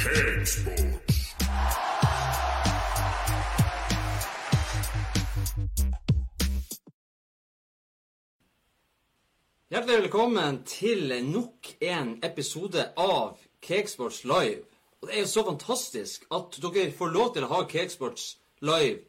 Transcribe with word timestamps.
Cakesports. 0.00 1.34
Hjertelig 9.70 9.98
velkommen 9.98 10.62
til 10.64 11.12
nok 11.28 11.68
en 11.84 12.14
episode 12.24 12.86
av 12.96 13.36
Cakesports 13.60 14.24
Live. 14.24 14.64
Og 15.02 15.08
Det 15.08 15.16
er 15.16 15.20
jo 15.20 15.26
så 15.26 15.44
fantastisk 15.44 16.24
at 16.32 16.56
dere 16.62 16.88
får 16.96 17.12
lov 17.12 17.34
til 17.34 17.44
å 17.44 17.52
ha 17.52 17.62
Cakesports 17.68 18.38
Live 18.64 19.04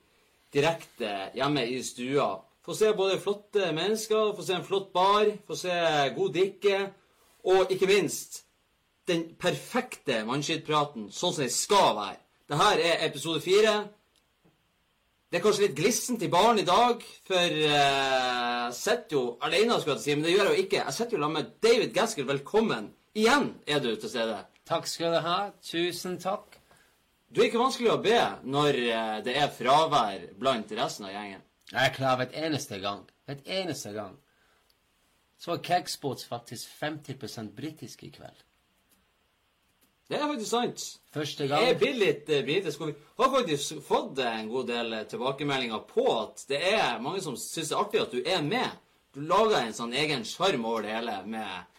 direkte 0.51 1.31
hjemme 1.39 1.67
i 1.71 1.79
stua. 1.83 2.33
Få 2.65 2.75
se 2.75 2.91
både 2.91 3.21
flotte 3.23 3.71
mennesker, 3.71 4.35
få 4.35 4.43
se 4.43 4.59
en 4.59 4.67
flott 4.67 4.91
bar, 4.91 5.37
få 5.47 5.55
se 5.55 5.81
god 6.19 6.33
drikke, 6.35 6.87
og 7.47 7.71
ikke 7.71 7.87
minst 7.87 8.43
den 9.11 9.23
perfekte 9.39 10.21
mannskittpraten, 10.27 11.09
sånn 11.13 11.35
som 11.35 11.43
det 11.43 11.53
skal 11.55 11.95
være. 11.97 12.21
Dette 12.51 12.69
er 12.83 13.03
episode 13.07 13.41
fire. 13.43 13.75
Det 15.31 15.39
er 15.39 15.43
kanskje 15.45 15.67
litt 15.69 15.77
glissent 15.77 16.23
i 16.25 16.31
baren 16.31 16.59
i 16.59 16.67
dag, 16.67 17.03
for 17.27 17.53
eh, 17.55 17.67
jeg 18.67 18.73
sitter 18.75 19.15
jo 19.15 19.21
alene, 19.47 19.77
skulle 19.79 19.95
jeg 19.95 20.03
si, 20.03 20.15
men 20.17 20.25
det 20.27 20.33
gjør 20.33 20.49
jeg 20.49 20.57
jo 20.57 20.65
ikke. 20.65 20.81
Jeg 20.81 20.95
sitter 20.97 21.15
jo 21.15 21.21
sammen 21.21 21.37
med 21.39 21.53
David 21.63 21.93
Gaskell. 21.95 22.27
Velkommen. 22.27 22.89
Igjen 23.15 23.47
er 23.67 23.79
du 23.83 23.93
til 23.95 24.11
stede. 24.11 24.41
Takk 24.67 24.89
skal 24.91 25.15
du 25.15 25.21
ha. 25.23 25.37
Tusen 25.63 26.19
takk. 26.19 26.59
Du 27.31 27.39
er 27.39 27.47
ikke 27.47 27.63
vanskelig 27.63 27.93
å 27.93 28.01
be 28.03 28.19
når 28.43 28.81
eh, 28.83 29.15
det 29.23 29.37
er 29.39 29.55
fravær 29.55 30.27
blant 30.39 30.75
resten 30.75 31.07
av 31.07 31.15
gjengen. 31.15 31.47
Jeg 31.71 31.79
er 31.87 31.95
klar 31.95 32.19
hver 32.19 32.35
eneste 32.43 32.83
gang. 32.83 33.07
Hvert 33.29 33.47
eneste 33.47 33.95
gang. 33.95 34.19
Så 35.39 35.55
er 35.55 35.63
Cakesports 35.63 36.27
faktisk 36.27 36.67
50 36.81 37.53
britisk 37.55 38.03
i 38.03 38.11
kveld. 38.11 38.43
Det 40.11 40.17
er 40.19 40.27
faktisk 40.27 40.51
sant. 40.51 40.85
Første 41.15 41.45
gang. 41.47 41.65
Jeg 41.69 41.77
blir 41.79 41.93
litt 41.95 42.29
eh, 42.31 42.41
britisk. 42.43 42.81
Vi 42.83 42.93
har 43.23 43.29
faktisk 43.31 43.77
fått 43.87 44.19
en 44.25 44.49
god 44.51 44.67
del 44.67 44.93
eh, 44.97 45.05
tilbakemeldinger 45.11 45.83
på 45.87 46.05
at 46.17 46.43
det 46.49 46.59
er 46.73 46.99
mange 47.03 47.21
som 47.23 47.37
syns 47.39 47.71
det 47.71 47.75
er 47.77 47.83
artig 47.85 48.01
at 48.03 48.15
du 48.15 48.19
er 48.21 48.41
med. 48.43 48.79
Du 49.15 49.21
lager 49.27 49.57
en 49.61 49.75
sånn 49.75 49.93
egen 49.95 50.23
sjarm 50.27 50.65
over 50.67 50.83
det 50.85 50.93
hele 50.97 51.15
med, 51.27 51.69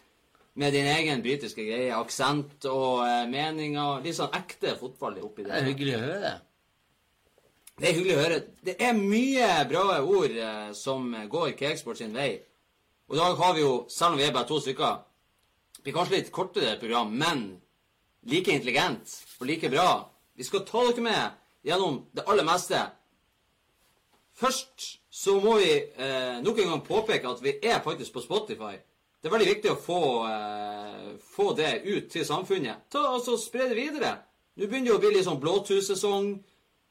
med 0.61 0.73
din 0.73 0.89
egen 0.89 1.21
britiske 1.25 1.65
greie. 1.65 1.93
Aksent 1.97 2.65
og 2.69 3.03
eh, 3.05 3.23
meninger. 3.29 4.01
Litt 4.05 4.17
sånn 4.17 4.33
ekte 4.37 4.73
fotball 4.81 5.21
oppi 5.25 5.45
Det 5.45 5.51
det. 5.51 5.59
er 5.61 5.69
hyggelig 5.69 5.95
å 5.99 6.03
høre. 6.07 6.33
Det 7.73 7.81
Det 7.81 7.89
er 7.89 7.95
hyggelig 7.97 8.15
å 8.17 8.21
høre. 8.21 8.41
Det 8.69 8.75
er 8.85 8.93
mye 8.97 9.51
bra 9.69 9.85
ord 10.01 10.35
eh, 10.37 10.71
som 10.77 11.09
går 11.29 11.53
Cakesports 11.57 12.01
sin 12.01 12.13
vei. 12.17 12.31
Og 13.09 13.17
i 13.17 13.19
dag 13.21 13.35
har 13.41 13.53
vi 13.57 13.61
jo, 13.65 13.73
selv 13.89 14.13
om 14.13 14.21
vi 14.21 14.25
er 14.27 14.33
bare 14.33 14.49
to 14.49 14.59
stykker, 14.61 15.01
blir 15.83 15.93
kanskje 15.97 16.15
litt 16.19 16.29
kortere 16.33 16.77
program, 16.79 17.09
men 17.19 17.41
like 18.29 18.51
intelligent 18.51 19.15
og 19.39 19.47
like 19.47 19.69
bra. 19.69 20.09
Vi 20.35 20.43
skal 20.43 20.65
ta 20.65 20.83
dere 20.89 21.05
med 21.05 21.39
gjennom 21.63 22.03
det 22.15 22.25
aller 22.27 22.47
meste. 22.47 22.79
Først 24.33 24.87
så 25.13 25.37
må 25.39 25.59
vi 25.61 25.69
eh, 25.77 26.39
nok 26.41 26.59
en 26.59 26.71
gang 26.73 26.85
påpeke 26.85 27.29
at 27.29 27.43
vi 27.43 27.57
er 27.61 27.83
faktisk 27.85 28.15
på 28.15 28.23
Spotify. 28.23 28.79
Det 29.21 29.29
er 29.29 29.35
veldig 29.37 29.51
viktig 29.51 29.71
å 29.71 29.79
få, 29.79 29.99
eh, 30.27 31.11
få 31.35 31.53
det 31.55 31.83
ut 31.85 32.09
til 32.11 32.25
samfunnet. 32.25 32.89
Ta 32.91 33.05
altså 33.13 33.37
Spre 33.37 33.69
det 33.69 33.77
videre. 33.77 34.17
Nå 34.57 34.67
begynner 34.67 34.91
det 34.91 34.97
å 34.97 35.03
bli 35.03 35.13
litt 35.13 35.27
sånn 35.27 35.39
blåtussesong. 35.41 36.33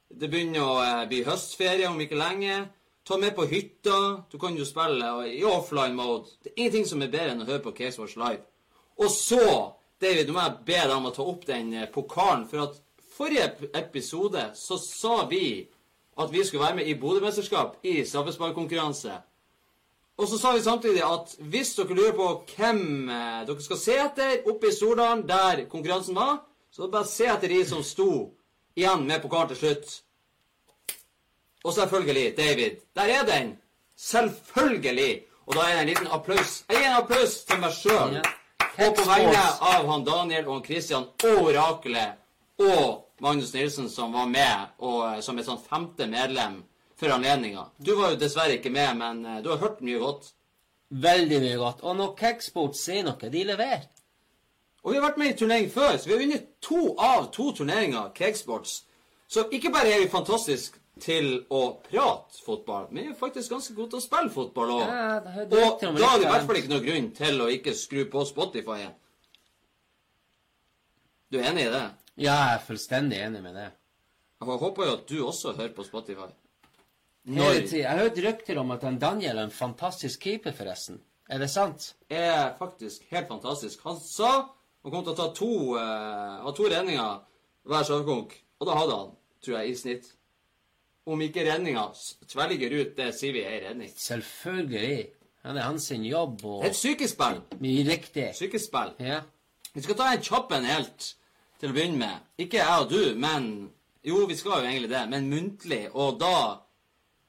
Det 0.08 0.30
begynner 0.30 0.62
å 0.62 0.78
eh, 0.84 1.02
bli 1.10 1.24
høstferie 1.26 1.90
om 1.90 2.00
ikke 2.00 2.20
lenge. 2.20 2.62
Ta 3.04 3.18
med 3.18 3.34
på 3.34 3.44
hytta. 3.50 3.98
Du 4.30 4.38
kan 4.38 4.56
jo 4.56 4.64
spille 4.64 5.10
i 5.28 5.42
offline 5.44 5.98
mode. 5.98 6.30
Det 6.42 6.52
er 6.52 6.62
ingenting 6.62 6.86
som 6.86 7.02
er 7.02 7.10
bedre 7.10 7.34
enn 7.34 7.42
å 7.42 7.48
høre 7.50 7.64
på 7.66 7.74
Case 7.74 8.00
Watch 8.00 8.16
Live. 8.16 8.46
Og 9.02 9.10
så, 9.10 9.42
David, 10.02 10.26
nå 10.26 10.34
må 10.34 10.42
jeg 10.42 10.62
be 10.66 10.78
deg 10.80 10.94
om 10.96 11.06
å 11.06 11.14
ta 11.14 11.26
opp 11.26 11.44
den 11.46 11.72
eh, 11.76 11.90
pokalen. 11.92 12.46
For 12.50 12.64
at 12.64 12.78
forrige 13.14 13.70
episode 13.78 14.48
så 14.58 14.78
sa 14.82 15.22
vi 15.30 15.44
at 16.18 16.32
vi 16.32 16.42
skulle 16.44 16.64
være 16.64 16.80
med 16.80 16.88
i 16.90 16.96
Bodø-mesterskap 16.98 17.78
i 17.86 18.00
straffesparkkonkurranse. 18.04 19.14
Og 20.20 20.28
så 20.28 20.38
sa 20.38 20.52
vi 20.52 20.64
samtidig 20.64 21.04
at 21.06 21.36
hvis 21.38 21.74
dere 21.78 21.96
lurer 21.96 22.16
på 22.18 22.28
hvem 22.56 23.08
eh, 23.08 23.40
dere 23.48 23.64
skal 23.64 23.80
se 23.80 23.98
etter 24.04 24.48
oppe 24.50 24.68
i 24.68 24.74
Stordalen, 24.74 25.24
der 25.28 25.64
konkurransen 25.70 26.18
var, 26.18 26.42
så 26.72 26.90
bare 26.90 27.08
se 27.08 27.30
etter 27.30 27.52
de 27.52 27.62
som 27.68 27.84
sto 27.86 28.10
igjen 28.76 29.06
med 29.06 29.22
pokalen 29.22 29.52
til 29.52 29.62
slutt. 29.62 29.98
Og 31.62 31.74
selvfølgelig, 31.76 32.36
David. 32.36 32.82
Der 32.96 33.18
er 33.20 33.26
den! 33.28 33.56
Selvfølgelig! 33.96 35.22
Og 35.46 35.54
da 35.54 35.60
er 35.60 35.74
det 35.74 35.82
en 35.82 35.88
liten 35.88 36.06
applaus. 36.10 36.64
Jeg 36.68 36.78
gir 36.78 36.86
en 36.90 37.02
applaus 37.02 37.42
til 37.46 37.60
meg 37.62 37.74
sjøl. 37.76 38.22
Og 38.80 38.94
på 38.96 39.04
vegne 39.04 39.40
av 39.60 39.88
han 39.90 40.04
Daniel 40.04 40.46
og 40.46 40.54
han 40.54 40.64
Christian 40.64 41.08
og 41.28 41.48
Oraklet 41.50 42.20
og 42.62 43.22
Magnus 43.22 43.52
Nilsen, 43.52 43.88
som 43.92 44.14
var 44.16 44.26
med 44.26 44.72
og, 44.78 45.00
eh, 45.12 45.20
som 45.20 45.38
et 45.38 45.46
sånt 45.46 45.66
femte 45.68 46.06
medlem 46.06 46.62
for 46.96 47.12
anledninga. 47.12 47.66
Du 47.78 47.94
var 47.94 48.12
jo 48.12 48.20
dessverre 48.20 48.56
ikke 48.56 48.72
med, 48.72 48.96
men 48.96 49.24
eh, 49.26 49.42
du 49.42 49.50
har 49.50 49.60
hørt 49.60 49.82
mye 49.84 50.00
godt. 50.00 50.32
Veldig 50.88 51.40
mye 51.40 51.58
godt. 51.60 51.82
Og 51.82 51.96
når 51.96 52.14
Cakesports 52.18 52.80
sier 52.86 53.04
noe, 53.04 53.30
de 53.32 53.44
leverer. 53.44 53.88
Og 54.82 54.92
vi 54.92 54.98
har 54.98 55.06
vært 55.06 55.20
med 55.20 55.30
i 55.30 55.38
turnering 55.38 55.68
før, 55.70 55.96
så 55.96 56.08
vi 56.08 56.16
har 56.16 56.22
vunnet 56.24 56.48
to 56.64 56.94
av 56.98 57.28
to 57.32 57.52
turneringer, 57.52 58.10
Cakesports. 58.16 58.82
Så 59.28 59.46
ikke 59.52 59.70
bare 59.72 59.92
er 59.92 60.02
vi 60.02 60.10
fantastisk 60.12 60.80
til 61.00 61.28
å 61.48 61.62
prate 61.86 62.42
fotball, 62.44 62.90
vi 62.92 63.06
er 63.08 63.14
faktisk 63.16 63.54
ganske 63.54 63.74
gode 63.76 63.94
til 63.94 64.00
å 64.02 64.04
spille 64.04 64.32
fotball 64.32 64.74
òg. 64.74 64.82
Ja, 64.84 65.14
og 65.44 65.54
da 65.54 65.62
er 65.88 66.20
det 66.20 66.26
i 66.26 66.30
hvert 66.30 66.48
fall 66.48 66.60
ikke 66.60 66.72
noe 66.74 66.84
grunn 66.84 67.08
til 67.16 67.40
å 67.40 67.48
ikke 67.52 67.74
skru 67.76 68.04
på 68.12 68.24
Spotify. 68.28 68.84
Du 71.32 71.38
er 71.40 71.48
enig 71.48 71.68
i 71.70 71.72
det? 71.72 71.86
Ja, 72.20 72.34
jeg 72.34 72.58
er 72.58 72.66
fullstendig 72.66 73.22
enig 73.24 73.40
med 73.44 73.56
det. 73.56 73.70
Jeg 74.42 74.60
håper 74.66 74.88
jo 74.88 74.96
at 74.98 75.04
du 75.08 75.18
også 75.24 75.54
hører 75.56 75.72
på 75.72 75.86
Spotify. 75.86 76.28
Tiden. 77.22 77.68
Jeg 77.70 77.86
har 77.86 78.00
hørt 78.02 78.18
rykter 78.18 78.58
om 78.58 78.74
at 78.74 78.84
Daniel 79.00 79.38
er 79.38 79.46
en 79.46 79.54
fantastisk 79.54 80.24
keeper, 80.26 80.52
forresten. 80.56 80.98
Er 81.30 81.38
det 81.38 81.48
sant? 81.50 81.94
er 82.10 82.56
faktisk 82.58 83.06
helt 83.14 83.30
fantastisk. 83.30 83.80
Han 83.86 84.00
sa 84.02 84.32
han 84.82 84.90
kom 84.90 85.04
til 85.06 85.12
å 85.12 85.18
ta 85.18 85.28
to, 85.36 85.52
uh, 85.78 86.42
ha 86.42 86.52
to 86.56 86.66
redninger 86.66 87.20
hver 87.70 87.84
straffekonk, 87.86 88.34
og 88.58 88.66
da 88.66 88.74
hadde 88.80 88.96
han, 88.98 89.12
tror 89.44 89.56
jeg, 89.60 89.70
i 89.70 89.78
snitt. 89.78 90.08
Om 91.06 91.22
ikke 91.24 91.42
redninga 91.48 91.88
tvelger 92.30 92.74
ut, 92.78 92.92
det 92.96 93.08
sier 93.18 93.34
vi 93.34 93.42
er 93.42 93.64
redning. 93.68 93.90
Selvfølgelig. 93.98 94.98
det 95.42 95.56
er 95.58 95.66
hans 95.66 95.90
jobb 95.90 96.44
og 96.44 96.62
Det 96.62 96.68
er 96.68 96.70
et 96.70 96.76
sykespill. 96.76 97.40
riktig. 97.88 98.28
Sykespill. 98.38 98.92
Ja. 99.00 99.20
Vi 99.74 99.82
skal 99.82 99.96
ta 99.98 100.12
en 100.12 100.22
kjapp 100.22 100.52
en 100.52 100.64
helt 100.64 101.14
til 101.58 101.70
å 101.70 101.74
begynne 101.74 101.98
med. 101.98 102.18
Ikke 102.38 102.58
jeg 102.60 102.82
og 102.84 102.90
du, 102.90 103.14
men 103.16 103.70
Jo, 104.04 104.26
vi 104.26 104.34
skal 104.34 104.62
jo 104.64 104.66
egentlig 104.66 104.90
det, 104.90 105.08
men 105.10 105.28
muntlig. 105.30 105.88
Og 105.94 106.18
da 106.18 106.58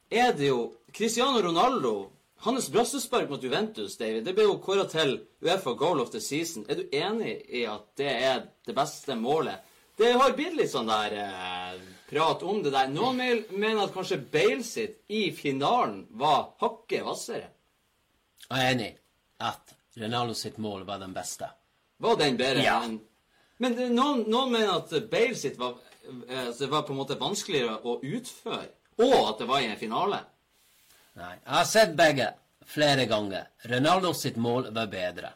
er 0.09 0.31
det 0.33 0.47
jo 0.47 0.73
Cristiano 0.91 1.41
Ronaldo. 1.41 2.09
Hans 2.43 2.69
brassespark 2.73 3.29
mot 3.29 3.43
Juventus, 3.43 3.95
David, 3.95 4.25
det 4.25 4.33
ble 4.35 4.43
jo 4.43 4.57
kåra 4.59 4.87
til 4.89 5.19
Uefa 5.45 5.75
Goal 5.79 6.01
of 6.01 6.09
the 6.11 6.19
Season. 6.19 6.65
Er 6.67 6.75
du 6.81 6.89
enig 6.91 7.37
i 7.47 7.61
at 7.69 7.85
det 7.95 8.09
er 8.09 8.41
det 8.65 8.75
beste 8.75 9.15
målet? 9.15 9.61
Det 9.97 10.11
har 10.17 10.33
blitt 10.35 10.57
litt 10.57 10.73
sånn 10.73 10.89
der 10.89 11.13
eh, 11.13 11.77
prat 12.13 12.43
om 12.43 12.61
det 12.63 12.71
der. 12.73 12.87
Noen 12.93 13.17
mener 13.51 13.83
at 13.87 13.93
kanskje 13.95 14.19
Bale 14.31 14.63
sitt 14.63 14.99
i 15.09 15.31
finalen 15.35 16.03
var 16.19 16.51
hakket 16.61 17.03
hvassere. 17.05 17.49
Jeg 18.49 18.59
er 18.59 18.73
enig 18.75 18.91
at 19.43 19.73
Ronaldo 19.97 20.33
sitt 20.37 20.57
mål 20.61 20.85
var 20.85 20.99
den 21.01 21.13
beste. 21.13 21.49
Var 22.03 22.15
den 22.19 22.37
bedre 22.37 22.63
Ja. 22.63 22.81
enn 22.83 22.99
Men 23.59 23.75
noen, 23.95 24.23
noen 24.27 24.51
mener 24.51 24.75
at 24.75 25.09
Bale 25.09 25.35
sitt 25.35 25.57
var, 25.57 25.75
eh, 26.27 26.47
altså, 26.47 26.67
var 26.67 26.81
på 26.83 26.91
en 26.91 26.97
måte 26.99 27.15
vanskeligere 27.19 27.77
å 27.85 27.99
utføre, 28.01 28.67
og 28.99 29.13
at 29.29 29.37
det 29.39 29.47
var 29.47 29.61
i 29.61 29.69
en 29.71 29.77
finale. 29.77 30.19
Nei, 31.15 31.29
jeg 31.45 31.53
har 31.53 31.63
sett 31.69 31.95
begge 31.95 32.33
flere 32.65 33.05
ganger. 33.05 33.45
Ronaldo 33.69 34.13
sitt 34.13 34.35
mål 34.37 34.71
var 34.73 34.87
bedre. 34.87 35.31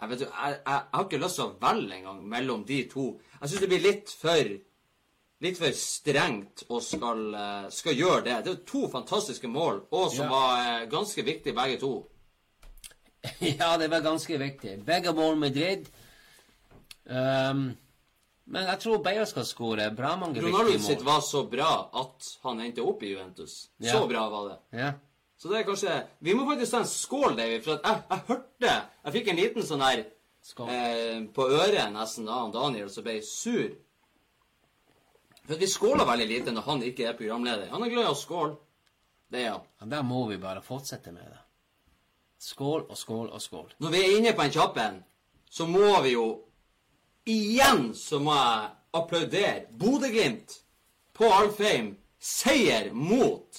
Jeg, 0.00 0.08
vet, 0.08 0.18
du, 0.18 0.24
jeg, 0.24 0.32
jeg, 0.54 0.60
jeg 0.66 0.82
har 0.94 1.04
ikke 1.04 1.20
lyst 1.22 1.36
til 1.38 1.44
å 1.44 1.56
velge 1.60 1.94
engang 1.98 2.22
mellom 2.28 2.64
de 2.66 2.78
to. 2.90 3.04
Jeg 3.40 3.50
syns 3.50 3.60
det 3.60 3.68
blir 3.68 3.84
litt 3.84 4.10
for 4.22 4.54
litt 5.42 5.58
for 5.58 5.74
strengt 5.76 6.64
og 6.68 6.82
skal, 6.86 7.22
eh, 7.34 7.68
skal 7.74 7.98
gjøre 7.98 8.24
det. 8.24 8.38
Det 8.46 8.52
er 8.52 8.64
to 8.68 8.86
fantastiske 8.92 9.48
mål, 9.50 9.82
og 9.90 10.10
som 10.12 10.26
Ja. 10.26 10.30
var 10.30 10.82
eh, 10.82 10.88
ganske 10.90 11.24
viktige 11.26 11.54
begge 11.54 11.80
to. 11.80 11.92
ja, 13.40 13.76
det 13.78 13.90
var 13.90 14.00
ganske 14.00 14.38
viktig. 14.38 14.84
Begge 14.86 15.12
mål 15.14 15.36
Madrid. 15.38 15.86
Um, 17.04 17.76
men 18.46 18.66
jeg 18.66 18.78
tror 18.82 19.02
Beyer 19.02 19.24
skal 19.26 19.46
skåre 19.46 19.88
bra 19.94 20.16
mange 20.18 20.42
Ronaldo 20.42 20.70
viktige 20.70 20.86
sitt 20.86 21.04
var 21.06 21.20
så 21.20 21.42
bra 21.50 21.70
at 21.98 22.28
han 22.44 22.60
endte 22.62 22.82
opp 22.86 23.02
i 23.02 23.12
Juventus. 23.12 23.68
Ja. 23.78 23.96
Så 23.96 24.08
bra 24.10 24.28
var 24.30 24.48
det. 24.48 24.58
Ja. 24.78 24.92
Så 25.38 25.50
det 25.50 25.58
er 25.58 25.66
kanskje 25.66 25.94
Vi 26.22 26.34
må 26.38 26.46
faktisk 26.46 26.70
ta 26.70 26.80
en 26.84 26.86
skål, 26.90 27.36
David, 27.36 27.64
for 27.64 27.80
jeg, 27.82 28.02
jeg 28.10 28.20
hørte 28.28 28.74
Jeg 29.04 29.14
fikk 29.16 29.30
en 29.32 29.40
liten 29.40 29.66
sånn 29.66 29.82
her 29.82 30.04
eh, 30.04 31.22
på 31.34 31.46
øret 31.48 31.94
nesten 31.94 32.28
da 32.28 32.42
han 32.44 32.54
Daniel 32.54 32.90
som 32.90 33.06
ble 33.06 33.16
sur. 33.26 33.72
For 35.46 35.58
vi 35.58 35.66
skåler 35.66 36.06
veldig 36.06 36.28
lite 36.30 36.54
når 36.54 36.66
han 36.68 36.84
ikke 36.86 37.08
er 37.08 37.16
programleder. 37.18 37.70
Han 37.72 37.82
er 37.82 37.90
glad 37.92 38.06
i 38.06 38.12
å 38.12 38.18
skåle. 38.18 38.58
Det 39.32 39.42
er 39.46 39.54
han. 39.54 39.64
Ja, 39.80 39.88
der 39.96 40.04
må 40.06 40.26
vi 40.30 40.38
bare 40.40 40.62
fortsette 40.64 41.12
med 41.14 41.24
det. 41.24 41.40
Skål 42.42 42.86
og 42.88 42.98
skål 42.98 43.30
og 43.30 43.42
skål. 43.42 43.74
Når 43.82 43.94
vi 43.94 44.02
er 44.02 44.14
inne 44.18 44.34
på 44.36 44.44
en 44.44 44.54
kjapp 44.54 44.78
en, 44.82 45.02
så 45.50 45.66
må 45.68 45.90
vi 46.04 46.14
jo 46.14 46.26
igjen 47.28 47.92
så 47.94 48.18
må 48.22 48.34
jeg 48.34 48.70
applaudere 48.98 49.66
Bodø-Glimt 49.78 50.56
på 51.16 51.28
Alfheim. 51.32 51.96
Seier 52.22 52.92
mot 52.94 53.56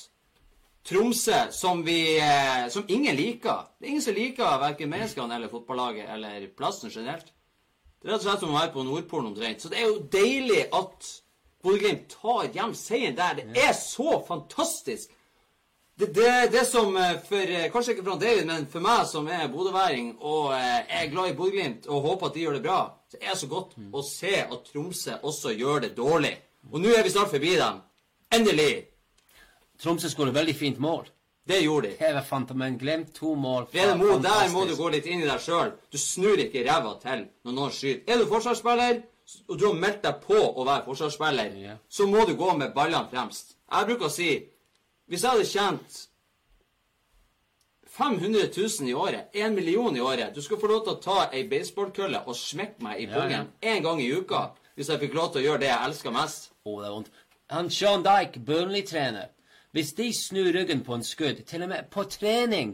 Tromsø, 0.88 1.50
som 1.52 1.82
vi 1.84 2.16
eh, 2.16 2.70
Som 2.72 2.86
ingen 2.88 3.16
liker. 3.16 3.66
Det 3.76 3.88
er 3.88 3.90
ingen 3.92 4.06
som 4.06 4.16
liker 4.16 4.60
verken 4.62 4.92
menneskene 4.92 5.36
eller 5.36 5.52
fotballaget 5.52 6.08
eller 6.10 6.48
plassen 6.56 6.92
generelt. 6.92 7.34
Det 8.00 8.08
er 8.08 8.14
rett 8.14 8.24
og 8.24 8.30
slett 8.30 8.44
som 8.44 8.54
å 8.54 8.60
være 8.60 8.72
på 8.72 8.86
Nordpolen 8.88 9.32
omtrent. 9.32 9.64
Så 9.64 9.72
det 9.72 9.80
er 9.82 9.92
jo 9.92 10.00
deilig 10.12 10.66
at 10.76 11.12
Bodø-Glimt 11.64 12.10
tar 12.12 12.50
hjem 12.54 12.74
seieren 12.76 13.16
der. 13.18 13.44
Det 13.56 13.64
er 13.64 13.76
så 13.78 14.18
fantastisk. 14.28 15.12
Det, 15.96 16.10
det, 16.16 16.52
det 16.52 16.66
som 16.66 16.96
eh, 16.98 17.20
for 17.28 17.38
eh, 17.38 17.68
Kanskje 17.72 17.94
ikke 17.94 18.06
for 18.08 18.18
David, 18.20 18.48
men 18.50 18.66
for 18.66 18.82
meg 18.82 19.04
som 19.06 19.28
er 19.30 19.46
bodøværing 19.54 20.16
og 20.26 20.56
eh, 20.56 20.80
er 20.90 21.12
glad 21.12 21.30
i 21.30 21.36
Bodø-Glimt 21.38 21.86
og 21.88 22.08
håper 22.08 22.32
at 22.32 22.34
de 22.34 22.46
gjør 22.48 22.58
det 22.58 22.64
bra, 22.66 22.80
så 23.12 23.20
er 23.22 23.30
det 23.30 23.40
så 23.44 23.50
godt 23.52 23.76
å 23.94 24.06
se 24.08 24.34
at 24.42 24.72
Tromsø 24.72 25.20
også 25.22 25.54
gjør 25.54 25.86
det 25.86 25.92
dårlig. 25.98 26.34
Og 26.72 26.82
nå 26.82 26.96
er 26.98 27.06
vi 27.06 27.14
snart 27.14 27.30
forbi 27.30 27.54
dem. 27.60 27.78
Endelig. 28.34 28.72
Tromsø 29.84 30.10
skåret 30.10 30.34
veldig 30.34 30.58
fint 30.58 30.82
mål. 30.82 31.06
Det 31.46 31.62
gjorde 31.62 31.92
de. 31.92 31.96
TV 32.00 32.20
Fantamen 32.26 32.78
glemt 32.80 33.14
to 33.14 33.36
mål. 33.36 33.68
Frede 33.72 33.96
Mo, 34.00 34.18
der 34.24 34.50
må 34.54 34.66
du 34.66 34.74
gå 34.80 34.90
litt 34.90 35.06
inn 35.12 35.22
i 35.22 35.30
deg 35.30 35.42
sjøl. 35.44 35.76
Du 35.92 36.00
snur 36.02 36.40
ikke 36.40 36.64
ræva 36.66 36.96
til 37.04 37.28
når 37.44 37.58
noen 37.58 37.74
skyter. 37.76 38.06
Er 38.08 38.22
du 38.22 38.30
forsvarsspiller, 38.32 39.02
og 39.48 39.60
du 39.60 39.68
har 39.68 39.78
meldt 39.80 40.04
deg 40.06 40.24
på 40.24 40.40
å 40.40 40.66
være 40.66 40.86
forsvarsspiller, 40.88 41.54
yeah. 41.60 41.78
så 41.90 42.08
må 42.10 42.26
du 42.26 42.36
gå 42.40 42.50
med 42.58 42.74
ballene 42.76 43.10
fremst. 43.12 43.56
Jeg 43.72 43.90
bruker 43.90 44.10
å 44.10 44.14
si 44.14 44.32
Hvis 45.10 45.24
jeg 45.24 45.32
hadde 45.36 45.46
tjent 45.50 45.98
500 47.94 48.48
000 48.56 48.90
i 48.90 48.94
året, 48.94 49.34
1 49.34 49.54
million 49.54 49.96
i 49.96 50.02
året 50.02 50.36
Du 50.36 50.42
skal 50.42 50.60
få 50.62 50.70
lov 50.72 50.86
til 50.86 50.94
å 50.96 51.02
ta 51.04 51.18
ei 51.34 51.44
baseballkølle 51.50 52.24
og 52.26 52.38
smekke 52.38 52.86
meg 52.86 53.02
i 53.04 53.08
pungen 53.12 53.34
én 53.34 53.44
yeah, 53.44 53.76
yeah. 53.76 53.84
gang 53.84 54.02
i 54.02 54.12
uka 54.14 54.48
hvis 54.74 54.90
jeg 54.90 55.04
fikk 55.04 55.14
lov 55.14 55.34
til 55.34 55.44
å 55.44 55.46
gjøre 55.46 55.62
det 55.62 55.68
jeg 55.70 55.86
elsker 55.86 56.14
mest. 56.16 56.48
Oh, 56.66 56.80
det 56.82 56.88
er 56.88 56.94
vondt. 56.96 57.12
Han 57.54 57.70
Sean 57.70 58.02
Dyke, 58.02 58.42
Burnley-trener 58.42 59.30
Hvis 59.72 59.94
de 59.94 60.08
snur 60.14 60.50
ryggen 60.54 60.82
på 60.86 60.96
en 60.96 61.06
skudd, 61.06 61.44
til 61.46 61.66
og 61.66 61.70
med 61.70 61.92
på 61.94 62.06
trening 62.10 62.74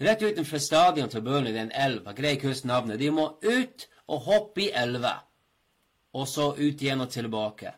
Rett 0.00 0.22
utenfor 0.22 0.60
stadion 0.60 1.08
til 1.08 1.22
Burnley, 1.24 1.52
det 1.52 1.60
er 1.60 1.68
en 1.68 1.76
elv, 1.86 2.02
jeg 2.06 2.16
greier 2.18 2.36
ikke 2.36 2.50
å 2.50 2.52
huske 2.52 2.68
navnet. 2.68 2.98
De 3.00 3.08
må 3.10 3.30
ut 3.40 3.86
og 4.12 4.26
hoppe 4.26 4.66
i 4.66 4.72
elva. 4.76 5.14
Og 6.16 6.28
så 6.30 6.52
ut 6.56 6.82
igjen 6.82 7.04
og 7.04 7.10
tilbake. 7.12 7.74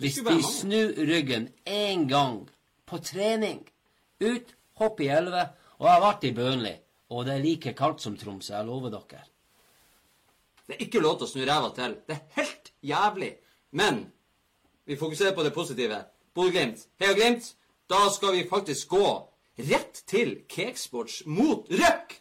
Hvis 0.00 0.22
de 0.24 0.38
snur 0.46 0.94
ryggen 0.96 1.50
én 1.68 2.06
gang 2.08 2.46
på 2.88 2.98
trening 3.04 3.60
Ut, 4.22 4.54
hopp 4.78 5.00
i 5.02 5.08
elva. 5.10 5.48
Og 5.80 5.88
jeg 5.88 5.96
har 5.96 6.02
vært 6.04 6.24
i 6.28 6.32
Burnley, 6.36 6.76
og 7.10 7.26
det 7.26 7.34
er 7.34 7.42
like 7.42 7.72
kaldt 7.74 8.04
som 8.04 8.14
Tromsø, 8.16 8.52
jeg 8.54 8.68
lover 8.68 8.92
dere. 8.94 9.24
Det 10.62 10.76
er 10.76 10.84
ikke 10.86 11.02
lov 11.02 11.18
til 11.18 11.26
å 11.26 11.30
snu 11.32 11.42
ræva 11.48 11.72
til. 11.74 11.96
Det 12.06 12.14
er 12.14 12.38
helt 12.38 12.72
jævlig. 12.86 13.32
Men 13.74 14.04
vi 14.86 14.96
fokuserer 15.00 15.34
på 15.34 15.42
det 15.42 15.52
positive. 15.56 16.04
Bodø-Glimt. 16.38 16.86
Heia 17.02 17.18
Glimt. 17.18 17.54
Da 17.90 18.06
skal 18.14 18.38
vi 18.38 18.46
faktisk 18.48 18.94
gå 18.94 19.06
rett 19.58 20.04
til 20.06 20.36
Cakesports 20.48 21.22
mot 21.26 21.66
Røk. 21.82 22.18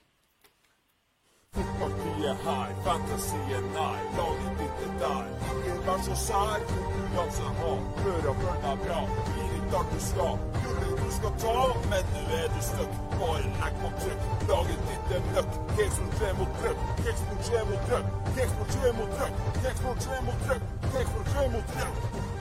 Er 2.21 2.37
her, 2.45 2.67
fantasien 2.85 3.51
er 3.57 3.61
nær. 3.75 3.95
Laget 4.17 4.51
ditt 4.59 4.81
er 4.85 4.91
der. 5.01 5.23
Ikke 5.57 5.85
vær 5.87 6.01
så 6.07 6.15
sær. 6.25 6.59
Konkurranse 6.69 7.41
har, 7.59 7.79
hør 8.01 8.27
og 8.29 8.35
følg 8.41 8.59
deg 8.65 8.83
bra. 8.83 8.99
Blir 9.29 9.55
ikke 9.57 9.79
alt 9.79 9.93
du 9.93 9.99
skal. 10.09 10.35
Gullet 10.65 11.01
du 11.01 11.09
skal 11.17 11.33
ta, 11.43 11.55
men 11.91 12.11
nå 12.13 12.21
er 12.41 12.47
du 12.53 12.61
stuck. 12.67 12.93
Bare 13.15 13.41
legg 13.61 13.79
på 13.81 13.89
trykk. 14.03 14.27
Laget 14.51 14.83
ditt 14.89 15.15
er 15.15 15.25
møkk. 15.31 15.57
Kexport 15.79 16.13
3 16.19 16.29
mot 16.41 16.53
trøkk. 16.59 16.85
Kexport 17.01 17.41
3 17.49 17.63
mot 17.71 17.81
trøkk. 17.89 18.13
Kexport 18.35 18.77
3 18.77 18.93
mot 18.99 19.17
trøkk. 19.17 19.41
Kexport 19.63 20.05
3 20.05 20.21
mot 20.27 20.45
trøkk. 20.45 20.69
Kexport 20.93 21.33
3 21.33 21.49
mot 21.55 21.75
trøkk. 21.75 22.40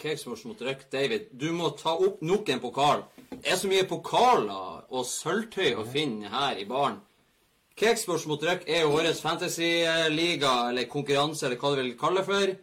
Cakesports 0.00 0.46
mot 0.48 0.62
Røk. 0.64 0.86
David, 0.92 1.28
du 1.32 1.50
må 1.52 1.70
ta 1.76 1.92
opp 1.94 2.22
nok 2.24 2.48
en 2.48 2.62
pokal. 2.62 3.04
Det 3.30 3.52
er 3.52 3.58
så 3.60 3.68
mye 3.70 3.86
pokaler 3.88 4.86
og 4.88 5.06
sølvtøy 5.06 5.74
å 5.76 5.86
finne 5.88 6.32
her 6.32 6.60
i 6.60 6.66
baren. 6.68 6.98
Cakesports 7.80 8.26
mot 8.28 8.42
Røk 8.44 8.66
er 8.68 8.84
jo 8.84 8.94
vår 8.94 9.10
fantasy-liga, 9.16 10.54
eller 10.70 10.88
konkurranse, 10.90 11.46
eller 11.46 11.60
hva 11.60 11.74
du 11.74 11.82
vil 11.82 11.94
kalle 12.00 12.20
det 12.20 12.28
for. 12.28 12.54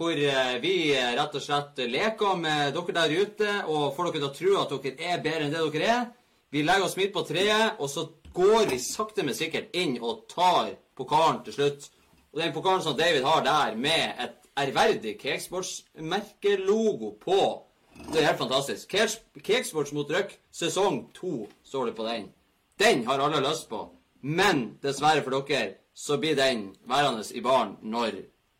Hvor 0.00 0.16
eh, 0.16 0.56
vi 0.62 0.74
eh, 0.96 1.12
rett 1.18 1.36
og 1.36 1.44
slett 1.44 1.80
leker 1.92 2.40
med 2.40 2.72
dere 2.76 2.96
der 2.96 3.14
ute 3.20 3.54
og 3.68 3.92
får 3.96 4.08
dere 4.08 4.16
til 4.16 4.28
å 4.28 4.34
tro 4.38 4.56
at 4.62 4.74
dere 4.74 5.12
er 5.12 5.22
bedre 5.24 5.46
enn 5.46 5.54
det 5.54 5.64
dere 5.76 5.92
er. 5.94 6.08
Vi 6.50 6.64
legger 6.64 6.88
oss 6.88 6.96
midt 6.98 7.12
på 7.14 7.24
treet, 7.28 7.76
og 7.78 7.90
så 7.92 8.08
går 8.34 8.70
vi 8.72 8.80
sakte, 8.82 9.24
men 9.26 9.36
sikkert 9.36 9.74
inn 9.76 9.98
og 10.00 10.24
tar 10.30 10.72
pokalen 10.98 11.44
til 11.46 11.56
slutt. 11.58 11.90
Og 12.32 12.40
den 12.40 12.54
pokalen 12.54 12.82
som 12.82 12.96
David 12.98 13.26
har 13.26 13.44
der, 13.46 13.76
med 13.76 14.22
et 14.22 14.39
ærverdig 14.58 15.16
Cakesports-merkelogo 15.20 17.10
på 17.20 17.66
Det 18.12 18.22
er 18.22 18.26
helt 18.26 18.38
fantastisk. 18.38 18.88
Cake- 18.94 19.40
Cakesports 19.44 19.92
mot 19.92 20.10
Røk, 20.10 20.38
sesong 20.52 21.12
to, 21.14 21.48
står 21.64 21.84
det 21.86 21.94
på 21.96 22.04
den. 22.06 22.30
Den 22.78 23.06
har 23.06 23.18
alle 23.20 23.40
lyst 23.50 23.68
på. 23.68 23.90
Men 24.22 24.78
dessverre 24.82 25.22
for 25.22 25.30
dere, 25.30 25.74
så 25.94 26.16
blir 26.16 26.34
den 26.36 26.76
værende 26.88 27.24
i 27.34 27.40
baren 27.40 27.76
når 27.82 28.10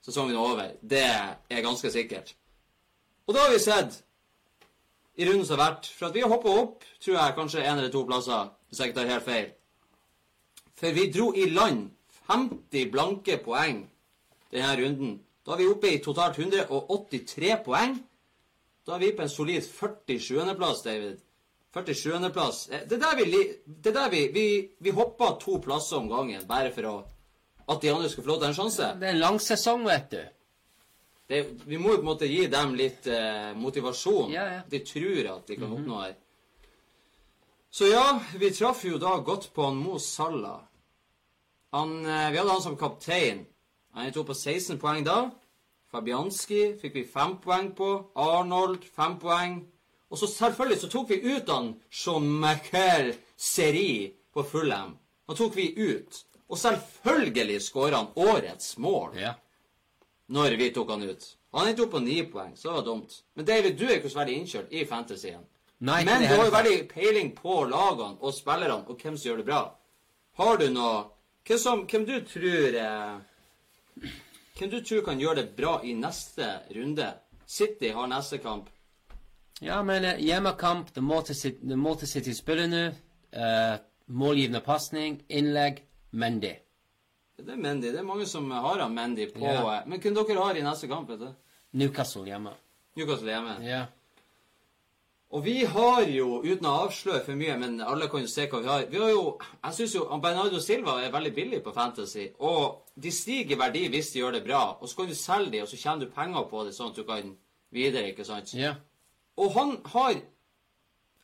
sesongen 0.05 0.35
er 0.35 0.39
over. 0.39 0.71
Det 0.91 1.01
er 1.51 1.63
ganske 1.63 1.91
sikkert. 1.91 2.35
Og 3.27 3.35
da 3.35 3.41
har 3.41 3.53
vi 3.53 3.59
sett 3.59 4.03
i 5.17 5.25
runden 5.29 5.47
som 5.47 5.59
har 5.59 5.71
vært 5.71 5.87
For 5.87 6.07
at 6.07 6.15
vi 6.15 6.21
har 6.21 6.29
hoppa 6.29 6.49
opp, 6.49 6.85
tror 7.01 7.15
jeg, 7.17 7.35
kanskje 7.37 7.65
en 7.65 7.79
eller 7.79 7.91
to 7.93 8.05
plasser, 8.07 8.49
hvis 8.69 8.79
jeg 8.81 8.89
ikke 8.89 9.01
tar 9.01 9.09
helt 9.11 9.25
feil. 9.25 9.51
For 10.77 10.93
vi 10.93 11.11
dro 11.13 11.33
i 11.37 11.49
land 11.51 11.91
50 12.29 12.91
blanke 12.93 13.37
poeng 13.45 13.91
denne 14.53 14.77
runden. 14.85 15.21
Da 15.51 15.57
er 15.57 15.65
vi 15.65 15.67
oppe 15.67 15.89
i 15.91 15.99
totalt 15.99 16.37
183 16.39 17.57
poeng. 17.65 17.97
Da 18.87 18.95
er 18.95 19.01
vi 19.03 19.09
på 19.19 19.25
en 19.25 19.33
solid 19.33 19.65
47.-plass, 19.67 20.85
David. 20.85 21.17
47.-plass. 21.75 22.69
Eh, 22.71 22.85
Det 22.87 22.95
er 22.95 23.01
der 23.03 23.17
vi, 23.19 23.41
det 23.67 23.91
er 23.91 23.97
der 23.97 24.13
vi, 24.13 24.21
vi, 24.31 24.45
vi 24.79 24.93
hoppa 24.95 25.33
to 25.43 25.59
plasser 25.59 25.97
om 25.99 26.07
gangen, 26.09 26.47
bare 26.47 26.71
for 26.71 26.87
å, 26.87 26.93
at 27.67 27.83
de 27.83 27.91
andre 27.91 28.13
skal 28.13 28.23
få 28.23 28.31
lov 28.31 28.39
til 28.45 28.53
en 28.53 28.55
sjanse. 28.61 28.93
Det 29.01 29.09
er 29.09 29.17
en 29.17 29.25
lang 29.25 29.41
sesong, 29.43 29.83
vet 29.91 30.07
du. 30.15 30.23
Det, 31.35 31.43
vi 31.67 31.83
må 31.83 31.97
jo 31.97 31.99
på 31.99 32.07
en 32.07 32.11
måte 32.13 32.31
gi 32.31 32.47
dem 32.47 32.79
litt 32.79 33.11
eh, 33.11 33.51
motivasjon. 33.59 34.31
Ja, 34.31 34.47
ja. 34.55 34.63
De 34.71 34.85
tror 34.87 35.33
at 35.35 35.51
de 35.51 35.59
kan 35.59 35.75
oppnå 35.75 35.99
her. 36.05 36.15
Så 37.75 37.91
ja, 37.91 38.07
vi 38.39 38.55
traff 38.55 38.87
jo 38.87 39.03
da 39.03 39.19
godt 39.19 39.51
på 39.55 39.67
han 39.67 39.83
Mo 39.83 39.99
Salah. 39.99 40.63
Han, 41.75 41.99
eh, 42.07 42.31
vi 42.31 42.39
hadde 42.39 42.55
han 42.55 42.63
som 42.63 42.79
kaptein. 42.79 43.49
Han 43.99 44.15
tok 44.15 44.31
på 44.31 44.39
16 44.39 44.79
poeng 44.79 45.03
da. 45.03 45.25
Fabianski 45.91 46.77
fikk 46.81 46.95
vi 46.95 47.05
fem 47.05 47.37
poeng 47.43 47.73
på. 47.77 47.89
Arnold 48.15 48.85
fem 48.95 49.17
poeng. 49.19 49.61
Og 50.11 50.19
så 50.19 50.27
selvfølgelig 50.31 50.81
så 50.81 50.89
tok 50.91 51.11
vi 51.11 51.21
ut 51.37 51.49
han 51.51 51.73
Jean-Michel 51.91 53.13
Seri 53.37 54.13
på 54.35 54.43
Fulham. 54.47 54.97
Han 55.29 55.37
tok 55.39 55.57
vi 55.57 55.69
ut. 55.79 56.25
Og 56.51 56.59
selvfølgelig 56.59 57.61
skåra 57.63 57.97
han 58.03 58.09
årets 58.17 58.77
mål 58.79 59.19
Ja. 59.19 59.35
når 60.29 60.57
vi 60.59 60.71
tok 60.75 60.91
han 60.91 61.03
ut. 61.03 61.37
Han 61.55 61.67
endte 61.69 61.83
opp 61.83 61.91
på 61.91 61.99
ni 62.03 62.23
poeng, 62.31 62.53
så 62.57 62.69
det 62.69 62.75
var 62.75 62.83
dumt. 62.87 63.23
Men 63.35 63.45
David, 63.47 63.77
du 63.79 63.85
er 63.87 63.97
ikke 63.99 64.11
så 64.11 64.19
veldig 64.21 64.35
innkjørt 64.39 64.73
i 64.73 64.85
fantasyen. 64.87 65.43
Nei, 65.81 66.05
Men 66.05 66.23
du 66.23 66.27
har 66.29 66.45
jo 66.45 66.51
veldig 66.51 66.89
peiling 66.89 67.33
på 67.35 67.65
lagene 67.71 68.19
og 68.21 68.35
spillerne 68.35 68.85
og 68.87 68.99
hvem 69.01 69.17
som 69.17 69.31
gjør 69.31 69.37
det 69.41 69.47
bra. 69.47 69.63
Har 70.39 70.57
du 70.57 70.69
noe 70.71 71.05
Hvem, 71.47 71.59
som, 71.59 71.87
hvem 71.89 72.05
du 72.07 72.21
tror 72.29 72.75
eh, 72.79 74.11
Hvem 74.61 74.69
du 74.71 74.81
tror 74.85 75.01
kan 75.07 75.21
gjøre 75.21 75.39
det 75.39 75.57
bra 75.57 75.79
i 75.89 75.95
neste 75.97 76.45
runde? 76.77 77.07
City 77.49 77.89
har 77.97 78.09
neste 78.11 78.37
kamp. 78.45 78.67
Ja, 79.65 79.79
men 79.83 80.05
eh, 80.05 80.19
hjemmekamp, 80.21 80.91
det 80.93 81.01
måte 81.01 81.33
til 81.33 82.09
City 82.11 82.35
spiller 82.37 82.69
nå. 82.69 82.83
Uh, 83.31 83.79
målgivende 84.13 84.61
pasning, 84.61 85.21
innlegg, 85.33 85.81
Mendy. 86.13 86.51
Det 87.41 87.55
er 87.55 87.57
Mendy. 87.57 87.89
Det 87.95 88.03
er 88.03 88.05
mange 88.05 88.27
som 88.29 88.51
har 88.53 88.83
han 88.83 88.93
Mendy 88.93 89.31
på 89.33 89.41
Ja. 89.47 89.79
eh, 89.79 89.89
Men 89.89 90.01
hvem 90.01 90.15
dere 90.19 90.45
har 90.45 90.61
i 90.61 90.67
neste 90.67 90.89
kamp? 90.89 91.09
vet 91.09 91.21
du? 91.21 91.33
Newcastle 91.73 92.27
hjemme. 92.29 92.53
Newcastle 92.97 93.33
hjemme. 93.33 93.57
Ja. 93.65 93.87
Og 95.31 95.45
vi 95.45 95.61
har 95.63 96.09
jo, 96.11 96.41
uten 96.43 96.67
å 96.67 96.73
avsløre 96.89 97.23
for 97.23 97.39
mye, 97.39 97.55
men 97.61 97.77
alle 97.87 98.09
kan 98.11 98.25
jo 98.25 98.31
se 98.31 98.49
hva 98.51 98.59
vi 98.65 98.67
har 98.71 98.89
Vi 98.91 98.99
har 98.99 99.13
jo 99.13 99.37
Jeg 99.39 99.77
syns 99.77 99.95
jo 99.95 100.07
Bernardo 100.23 100.59
Silva 100.59 100.97
er 101.05 101.13
veldig 101.15 101.33
billig 101.37 101.61
på 101.63 101.75
Fantasy. 101.75 102.27
Og 102.43 102.91
de 102.99 103.13
stiger 103.15 103.55
i 103.55 103.61
verdi 103.61 103.85
hvis 103.93 104.11
de 104.11 104.25
gjør 104.25 104.39
det 104.39 104.43
bra. 104.49 104.65
Og 104.81 104.91
så 104.91 104.99
kan 104.99 105.13
du 105.13 105.15
selge 105.15 105.53
de, 105.55 105.63
og 105.63 105.71
så 105.71 105.79
tjener 105.79 106.07
du 106.07 106.17
penger 106.17 106.49
på 106.51 106.65
det, 106.67 106.75
sånn 106.75 106.91
at 106.91 106.99
du 106.99 107.05
kan 107.07 107.31
videre, 107.71 108.11
ikke 108.11 108.27
sant? 108.27 108.55
ja. 108.59 108.75
Og 109.41 109.55
han 109.55 109.77
har 109.93 110.19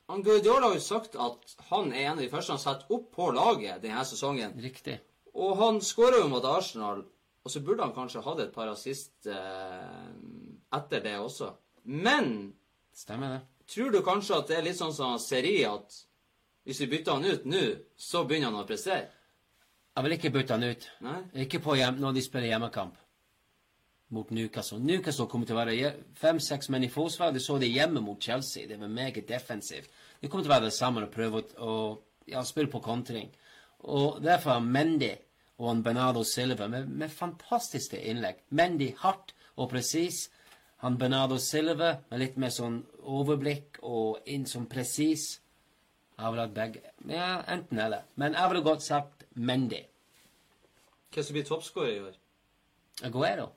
han 0.06 0.22
Guardiola 0.22 0.68
har 0.68 0.76
jo 0.76 0.84
sagt 0.84 1.16
at 1.18 1.56
han 1.72 1.90
er 1.90 2.04
en 2.06 2.12
av 2.14 2.22
de 2.22 2.30
første 2.30 2.54
han 2.54 2.62
setter 2.62 2.94
opp 2.94 3.08
på 3.16 3.32
laget 3.34 3.82
denne 3.82 4.04
sesongen. 4.06 4.54
Riktig. 4.62 5.00
Og 5.34 5.58
han 5.58 5.80
skåra 5.82 6.20
jo 6.22 6.28
mot 6.30 6.46
Arsenal. 6.46 7.02
Og 7.42 7.50
så 7.50 7.62
burde 7.62 7.82
han 7.82 7.94
kanskje 7.94 8.22
hatt 8.22 8.42
et 8.42 8.54
par 8.54 8.70
assist 8.70 9.26
eh, 9.30 10.14
etter 10.78 11.02
det 11.02 11.16
også. 11.18 11.50
Men 11.90 12.54
Stemmer 12.96 13.34
det. 13.34 13.42
Tror 13.70 13.94
du 13.94 14.02
kanskje 14.04 14.40
at 14.40 14.50
det 14.50 14.58
er 14.58 14.66
litt 14.68 14.78
sånn 14.78 14.94
som 14.94 15.16
Seri, 15.22 15.58
at 15.68 16.02
hvis 16.66 16.82
vi 16.82 16.90
bytter 16.96 17.18
han 17.18 17.26
ut 17.26 17.48
nå, 17.48 17.64
så 17.96 18.24
begynner 18.26 18.50
han 18.50 18.62
å 18.64 18.68
prestere? 18.68 19.10
Jeg 19.96 20.04
vil 20.04 20.14
ikke 20.18 20.32
bytte 20.34 20.56
han 20.56 20.66
ut. 20.66 20.86
Nei? 21.06 21.18
Ikke 21.46 21.62
på 21.64 21.76
hjem, 21.78 22.00
når 22.02 22.16
de 22.16 22.24
spiller 22.24 22.50
hjemmekamp 22.50 22.98
mot 24.08 24.30
Newcastle. 24.30 24.78
Newcastle 24.78 25.26
kommer 25.30 25.48
til 25.48 25.56
å 25.56 25.60
være 25.62 25.92
fem-seks 26.20 26.68
menn 26.70 26.84
i 26.86 26.90
forsvar. 26.92 27.32
Det 27.34 27.42
så 27.42 27.56
de 27.58 27.70
hjemme 27.70 28.02
mot 28.04 28.22
Chelsea. 28.22 28.68
Det 28.68 28.78
var 28.80 28.92
meget 28.92 29.28
defensivt. 29.28 29.90
De 30.20 30.28
kommer 30.28 30.46
til 30.46 30.52
å 30.52 30.54
være 30.54 30.68
det 30.68 30.76
samme 30.76 31.06
og 31.06 31.14
prøve 31.14 31.42
å 31.58 31.76
ja, 32.28 32.42
spille 32.46 32.70
på 32.70 32.82
kontring. 32.84 33.30
Og 33.86 34.20
derfor 34.22 34.56
er 34.56 34.68
Mendy 34.68 35.12
og 35.58 35.82
Bernardo 35.82 36.22
Silva 36.28 36.68
med, 36.68 36.88
med 36.88 37.12
fantastiske 37.12 37.98
innlegg. 37.98 38.44
Mendy 38.50 38.92
hardt 39.00 39.34
og 39.56 39.70
presis. 39.72 40.26
Han 40.86 40.98
Bernardo 40.98 41.34
Silva 41.42 41.96
med 42.12 42.20
litt 42.20 42.36
mer 42.38 42.52
sånn 42.54 42.76
overblikk 43.10 43.80
og 43.82 44.28
inn 44.30 44.44
som 44.46 44.68
presis. 44.70 45.24
Jeg 46.14 46.30
ville 46.30 46.44
hatt 46.44 46.52
begge. 46.54 46.82
Ja, 47.10 47.40
enten 47.50 47.80
eller. 47.82 48.04
Men 48.14 48.36
jeg 48.38 48.52
ville 48.52 48.62
godt 48.62 48.84
sagt 48.84 49.24
Mendy. 49.34 49.80
Hvem 51.10 51.24
som 51.26 51.34
blir 51.34 51.46
toppskårer 51.48 51.90
i 51.90 52.04
år? 52.04 52.12
Aguero. 53.08 53.48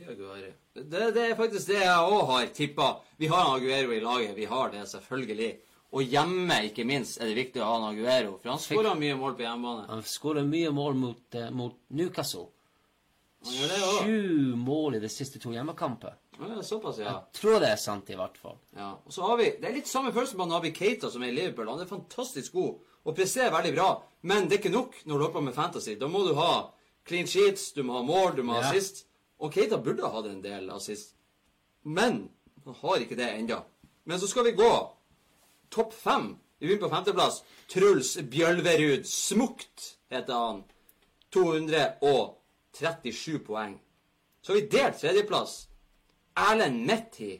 Aguero. 0.00 0.52
Det, 0.72 1.02
det 1.12 1.26
er 1.26 1.36
faktisk 1.36 1.68
det 1.74 1.82
jeg 1.82 2.06
òg 2.14 2.22
har 2.30 2.46
tippa. 2.56 2.86
Vi 3.20 3.28
har 3.34 3.50
Aguero 3.50 3.92
i 3.92 4.00
laget. 4.06 4.32
Vi 4.38 4.46
har 4.48 4.72
det, 4.72 4.86
selvfølgelig. 4.88 5.50
Og 5.92 6.14
hjemme, 6.14 6.56
ikke 6.70 6.86
minst, 6.88 7.18
er 7.20 7.28
det 7.28 7.36
viktig 7.36 7.60
å 7.60 7.68
ha 7.68 7.90
Aguero. 7.90 8.38
For 8.38 8.54
han 8.54 8.62
skåra 8.64 8.94
mye 8.96 9.18
mål 9.20 9.36
på 9.36 9.44
hjemmebane. 9.44 9.84
Han 9.90 10.06
skåra 10.08 10.46
mye 10.54 10.72
mål 10.72 10.96
mot, 11.04 11.20
eh, 11.36 11.52
mot 11.52 11.76
Newcastle. 12.00 12.46
Sju 13.44 14.56
mål 14.56 14.96
i 14.96 15.02
de 15.04 15.12
siste 15.12 15.36
to 15.44 15.52
hjemmekamper. 15.52 16.16
Ja, 16.40 16.62
såpass, 16.62 16.98
ja. 16.98 17.04
Jeg 17.04 17.22
tror 17.40 17.60
det 17.60 17.68
er 17.72 17.76
sant, 17.76 18.10
i 18.10 18.14
hvert 18.14 18.36
fall. 18.38 18.56
ja. 18.76 18.92
Og 19.06 19.12
så 19.12 19.22
har 19.26 19.36
vi 19.36 19.44
Det 19.50 19.64
er 19.64 19.72
litt 19.74 19.86
samme 19.88 20.12
følelse 20.12 20.36
med 20.36 20.46
Nabi 20.48 20.70
Keita 20.72 21.10
som 21.10 21.22
er 21.22 21.26
i 21.28 21.34
Liverpool. 21.34 21.68
Han 21.68 21.80
er 21.80 21.86
fantastisk 21.86 22.52
god 22.52 22.74
og 23.04 23.14
presterer 23.16 23.50
veldig 23.50 23.74
bra. 23.74 24.02
Men 24.22 24.48
det 24.48 24.52
er 24.52 24.58
ikke 24.62 24.72
nok 24.76 24.94
når 25.04 25.14
du 25.14 25.18
holder 25.24 25.32
på 25.32 25.40
med 25.44 25.54
fantasy. 25.54 25.94
Da 25.98 26.06
må 26.06 26.24
du 26.28 26.34
ha 26.34 26.70
clean 27.06 27.26
sheets, 27.26 27.72
du 27.72 27.82
må 27.82 27.92
ha 27.96 28.02
mål, 28.02 28.36
du 28.36 28.42
må 28.42 28.52
ha 28.54 28.60
Ja. 28.60 28.68
assist. 28.70 29.06
Og 29.40 29.52
Keita 29.52 29.76
burde 29.76 30.02
ha 30.02 30.08
hatt 30.10 30.26
en 30.26 30.42
del 30.42 30.70
assist. 30.70 31.14
Men 31.84 32.28
han 32.64 32.74
har 32.74 32.96
ikke 32.98 33.16
det 33.16 33.28
ennå. 33.38 33.62
Men 34.04 34.18
så 34.20 34.26
skal 34.28 34.44
vi 34.44 34.52
gå 34.52 34.88
topp 35.70 35.92
fem. 35.92 36.36
Vi 36.60 36.66
begynner 36.66 36.88
på 36.88 36.94
femteplass. 36.94 37.42
Truls 37.68 38.16
Bjølverud 38.16 39.04
Smukt 39.06 39.96
heter 40.10 40.32
han. 40.34 40.64
237 41.32 43.38
poeng. 43.46 43.78
Så 44.42 44.52
har 44.52 44.60
vi 44.60 44.66
delt 44.68 44.98
tredjeplass. 45.00 45.67
Erlend 46.38 46.84
Methi. 46.86 47.32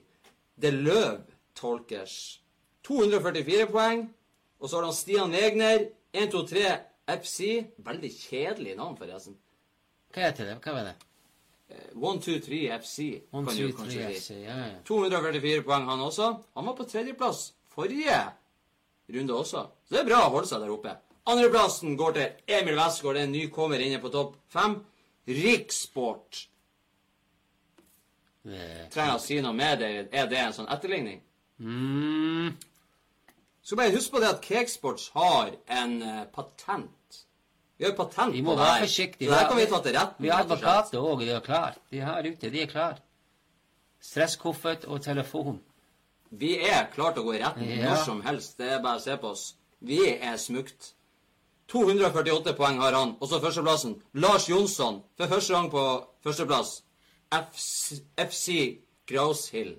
Det 0.59 0.73
Løv 0.75 1.23
Tolkers. 1.55 2.41
244 2.87 3.67
poeng. 3.71 4.07
Og 4.59 4.69
så 4.71 4.79
har 4.81 4.89
han 4.89 4.97
Stian 4.97 5.35
Wegner. 5.35 5.87
123 6.15 6.65
FC. 7.21 7.39
Veldig 7.85 8.11
kjedelig 8.15 8.75
navn, 8.79 8.97
forresten. 8.99 9.37
Hva 10.15 10.27
heter 10.31 10.51
det? 10.51 10.57
Hva 10.65 10.75
var 10.79 10.89
det? 10.89 10.97
Eh, 11.69 11.89
123 11.95 12.61
FC. 12.81 12.99
One, 13.33 13.47
kan 13.47 13.55
two, 13.57 13.69
du 13.69 13.77
kanskje 13.77 14.03
three, 14.03 14.21
si. 14.21 14.35
FC. 14.35 14.41
Ja, 14.47 14.57
ja. 14.73 14.83
244 14.89 15.63
poeng, 15.67 15.89
han 15.91 16.01
også. 16.01 16.33
Han 16.57 16.71
var 16.71 16.77
på 16.79 16.89
tredjeplass 16.89 17.43
forrige 17.75 18.21
runde 19.15 19.35
også. 19.35 19.67
Så 19.87 19.95
det 19.95 20.03
er 20.03 20.09
bra 20.09 20.25
å 20.27 20.33
holde 20.35 20.51
seg 20.51 20.65
der 20.65 20.73
oppe. 20.75 20.97
Andreplassen 21.29 21.97
går 22.01 22.15
til 22.17 22.55
Emil 22.59 22.79
Westgård, 22.81 23.19
en 23.21 23.35
nykommer 23.35 23.83
inne 23.85 24.01
på 24.01 24.11
topp 24.13 24.39
fem. 24.53 24.79
Rikssport. 25.29 26.47
Det- 28.45 28.91
Trenger 28.91 29.13
jeg 29.13 29.19
å 29.21 29.25
si 29.25 29.41
noe 29.41 29.53
med 29.53 29.79
det? 29.79 30.09
Er 30.13 30.27
det 30.27 30.39
en 30.39 30.53
sånn 30.53 30.69
etterligning? 30.73 31.21
Mm, 31.61 32.57
Så 33.63 33.77
bare 33.77 33.91
husk 33.93 34.11
på 34.13 34.21
det 34.21 34.29
at 34.29 34.41
Cakesports 34.41 35.09
har 35.15 35.51
en 35.69 36.03
uh, 36.03 36.25
patent. 36.33 37.25
Vi 37.79 37.85
har 37.85 37.93
patent 37.93 38.33
på 38.45 38.55
det 38.57 38.65
her. 38.65 38.81
forsiktige. 38.87 39.29
Så 39.29 39.35
det 39.35 39.39
her 39.41 39.49
kan 39.49 39.57
vi 39.59 39.67
ta 39.67 39.81
til 39.83 39.93
retten. 39.99 40.23
Vi 40.25 40.29
har 40.29 40.41
advokater 40.45 40.99
òg, 40.99 41.21
de 41.21 41.31
er 41.31 41.41
klare. 41.41 41.75
De 41.91 41.99
er 41.99 42.05
her 42.07 42.23
ute, 42.31 42.51
de 42.51 42.63
er 42.63 42.67
klare. 42.67 42.97
Stresskoffert 44.01 44.85
og 44.87 45.03
telefon. 45.03 45.61
Vi 46.31 46.55
er 46.61 46.87
klare 46.95 47.15
til 47.15 47.23
å 47.23 47.27
gå 47.27 47.35
i 47.35 47.43
retten 47.43 47.69
Ja. 47.69 47.91
når 47.91 48.05
som 48.05 48.21
helst. 48.23 48.57
Det 48.59 48.69
er 48.73 48.83
bare 48.83 48.99
å 48.99 49.03
se 49.03 49.17
på 49.17 49.31
oss. 49.31 49.55
Vi 49.81 49.99
er 50.17 50.37
smukt. 50.37 50.93
248 51.69 52.55
poeng 52.57 52.79
har 52.81 52.93
han. 52.93 53.17
Og 53.21 53.29
så 53.29 53.41
førsteplassen. 53.41 54.03
Lars 54.15 54.49
Jonsson 54.49 55.03
for 55.17 55.27
første 55.27 55.53
gang 55.55 55.71
på 55.71 55.85
førsteplass. 56.25 56.83
FC, 57.31 58.01
FC 58.17 58.79
Graushill. 59.09 59.77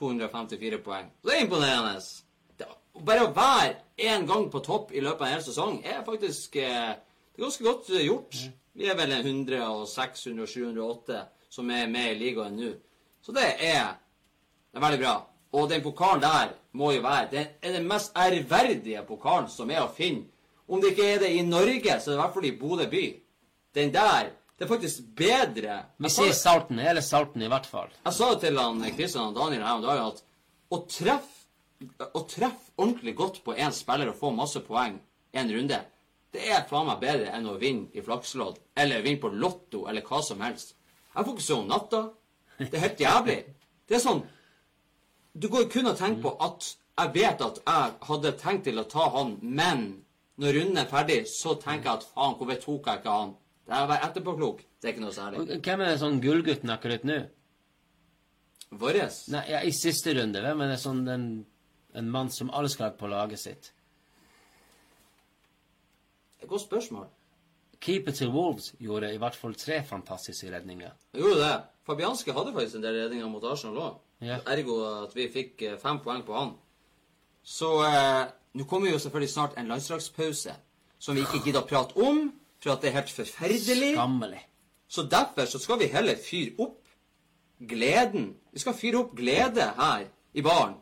254 0.00 0.80
poeng. 0.84 1.10
Det 1.24 1.34
er 1.36 1.44
imponerende. 1.44 2.00
Det, 2.58 2.68
bare 3.04 3.26
å 3.26 3.32
være 3.36 3.74
én 4.00 4.24
gang 4.28 4.48
på 4.52 4.62
topp 4.64 4.94
i 4.96 5.02
løpet 5.04 5.20
av 5.20 5.28
en 5.28 5.34
hel 5.34 5.44
sesong 5.44 5.80
er 5.84 6.04
faktisk 6.06 6.56
eh, 6.56 6.94
det 6.96 7.42
er 7.42 7.44
ganske 7.44 7.64
godt 7.64 7.90
gjort. 8.00 8.38
Vi 8.72 8.88
er 8.88 8.96
vel 8.96 9.12
en 9.12 9.26
106, 9.26 10.26
107, 10.26 10.62
108 10.70 11.20
som 11.50 11.70
er 11.70 11.90
med 11.90 12.14
i 12.14 12.18
ligaen 12.20 12.56
nå. 12.56 12.72
Så 13.20 13.32
det 13.36 13.46
er 13.58 13.94
det 14.70 14.78
er 14.78 14.84
veldig 14.84 15.00
bra. 15.02 15.14
Og 15.52 15.70
den 15.70 15.82
pokalen 15.82 16.22
der 16.22 16.52
må 16.72 16.92
jo 16.94 17.02
være 17.02 17.28
Det 17.30 17.46
er 17.62 17.72
den 17.72 17.88
mest 17.88 18.12
ærverdige 18.16 19.02
pokalen 19.08 19.48
som 19.50 19.70
er 19.70 19.82
å 19.82 19.92
finne. 19.94 20.28
Om 20.68 20.80
det 20.80 20.92
ikke 20.92 21.08
er 21.14 21.18
det 21.18 21.30
i 21.34 21.42
Norge, 21.42 21.96
så 22.00 22.10
er 22.10 22.14
det 22.14 22.18
i 22.18 22.20
hvert 22.20 22.34
fall 22.34 22.46
i 22.46 22.58
Bodø 22.58 22.86
by. 22.90 23.06
Den 23.74 23.94
der 23.94 24.30
Det 24.60 24.66
er 24.66 24.68
faktisk 24.74 25.04
bedre 25.16 25.76
Vi 26.04 26.08
sier 26.12 26.34
Salten, 26.36 26.78
hele 26.84 27.00
Salten 27.00 27.40
i 27.40 27.48
hvert 27.48 27.66
fall. 27.66 27.88
jeg 28.04 28.12
sa 28.12 28.26
det 28.34 28.42
til 28.42 28.58
han 28.60 28.82
Kristian 28.92 29.30
og 29.30 29.38
Daniel 29.38 29.64
her 29.64 29.78
om 29.78 29.86
dagen 29.86 30.10
at 30.10 30.20
å 30.70 30.82
treffe 30.84 31.38
å 32.12 32.20
treffe 32.28 32.74
ordentlig 32.76 33.14
godt 33.16 33.38
på 33.44 33.54
én 33.56 33.72
spiller 33.72 34.10
og 34.10 34.18
få 34.20 34.30
masse 34.36 34.60
poeng 34.60 34.98
en 35.32 35.52
runde, 35.54 35.78
det 36.34 36.42
er 36.52 36.66
faen 36.68 36.90
meg 36.90 37.00
bedre 37.00 37.30
enn 37.32 37.48
å 37.48 37.56
vinne 37.56 37.88
i 37.96 38.04
flakslodd 38.04 38.60
eller 38.76 39.00
vinne 39.06 39.22
på 39.22 39.30
Lotto 39.32 39.86
eller 39.88 40.04
hva 40.04 40.20
som 40.22 40.42
helst. 40.44 40.74
Jeg 41.14 41.24
får 41.24 41.32
ikke 41.32 41.46
sove 41.46 41.64
om 41.64 41.72
natta. 41.72 42.02
Det 42.60 42.76
er 42.76 42.84
helt 42.84 43.00
jævlig. 43.00 43.38
Det 43.88 43.96
er 43.96 44.04
sånn 44.04 44.22
Du 45.32 45.48
går 45.48 45.70
kun 45.72 45.88
og 45.88 45.96
tenker 45.96 46.22
på 46.26 46.36
at 46.44 46.68
jeg 47.00 47.12
vet 47.14 47.42
at 47.46 47.60
jeg 47.64 47.92
hadde 48.10 48.36
tenkt 48.36 48.66
til 48.68 48.80
å 48.82 48.84
ta 48.84 49.08
han, 49.14 49.38
men 49.40 50.02
når 50.36 50.56
runden 50.58 50.80
er 50.82 50.88
ferdig, 50.90 51.22
så 51.32 51.54
tenker 51.56 51.88
jeg 51.88 52.00
at 52.00 52.08
faen, 52.12 52.34
hvorfor 52.36 52.60
tok 52.60 52.90
jeg 52.90 53.00
ikke 53.00 53.14
han? 53.14 53.32
Det 53.70 53.82
Vær 53.86 54.02
etterpåklok. 54.08 54.64
Det 54.80 54.88
er 54.88 54.94
ikke 54.96 55.04
noe 55.04 55.14
særlig. 55.14 55.44
Og 55.44 55.62
Hvem 55.62 55.82
er 55.84 56.00
sånn 56.00 56.18
gullgutten 56.22 56.72
akkurat 56.74 57.04
nå? 57.06 57.20
Våres 58.80 59.24
Nei, 59.30 59.44
ja, 59.50 59.60
I 59.66 59.72
siste 59.74 60.14
runde, 60.14 60.42
hvem 60.42 60.60
er 60.62 60.72
det 60.72 60.78
sånn 60.82 61.04
den, 61.06 61.24
en 61.98 62.10
mann 62.10 62.30
som 62.34 62.52
alle 62.54 62.70
skal 62.70 62.88
ha 62.88 62.96
på 62.98 63.10
laget 63.10 63.42
sitt? 63.42 63.70
Et 66.40 66.48
godt 66.48 66.64
spørsmål. 66.64 67.08
Keeper 67.80 68.14
til 68.16 68.30
Wolves 68.34 68.72
gjorde 68.82 69.12
i 69.14 69.18
hvert 69.20 69.38
fall 69.38 69.54
tre 69.58 69.80
fantastiske 69.86 70.50
redninger. 70.52 70.92
Jo, 71.16 71.34
det. 71.38 71.52
Fabianski 71.86 72.34
hadde 72.36 72.54
faktisk 72.54 72.78
en 72.78 72.84
del 72.84 72.98
redninger 73.04 73.30
mot 73.30 73.44
Arsenal 73.44 73.78
òg. 73.84 74.00
Ja. 74.24 74.40
Ergo 74.52 74.80
at 75.06 75.14
vi 75.16 75.30
fikk 75.32 75.62
eh, 75.64 75.78
fem 75.80 76.02
poeng 76.04 76.24
på 76.26 76.36
han. 76.36 76.52
Så 77.42 77.70
eh, 77.86 78.26
nå 78.58 78.66
kommer 78.68 78.90
jo 78.92 78.98
selvfølgelig 79.00 79.32
snart 79.32 79.56
en 79.58 79.70
landslagspause 79.70 80.54
som 81.00 81.16
vi 81.16 81.24
ikke 81.24 81.40
gidder 81.46 81.62
å 81.62 81.68
prate 81.70 81.96
om, 82.04 82.26
for 82.60 82.74
at 82.74 82.82
det 82.82 82.90
er 82.90 82.98
helt 83.00 83.10
forferdelig. 83.14 83.94
Skammelig. 83.96 84.42
Så 84.90 85.02
derfor 85.02 85.46
så 85.46 85.58
skal 85.62 85.78
vi 85.80 85.86
heller 85.92 86.18
fyre 86.20 86.52
opp 86.58 86.76
gleden. 87.68 88.34
Vi 88.52 88.58
skal 88.62 88.74
fyre 88.74 89.04
opp 89.04 89.16
glede 89.16 89.70
her 89.78 90.06
i 90.34 90.42
baren. 90.44 90.74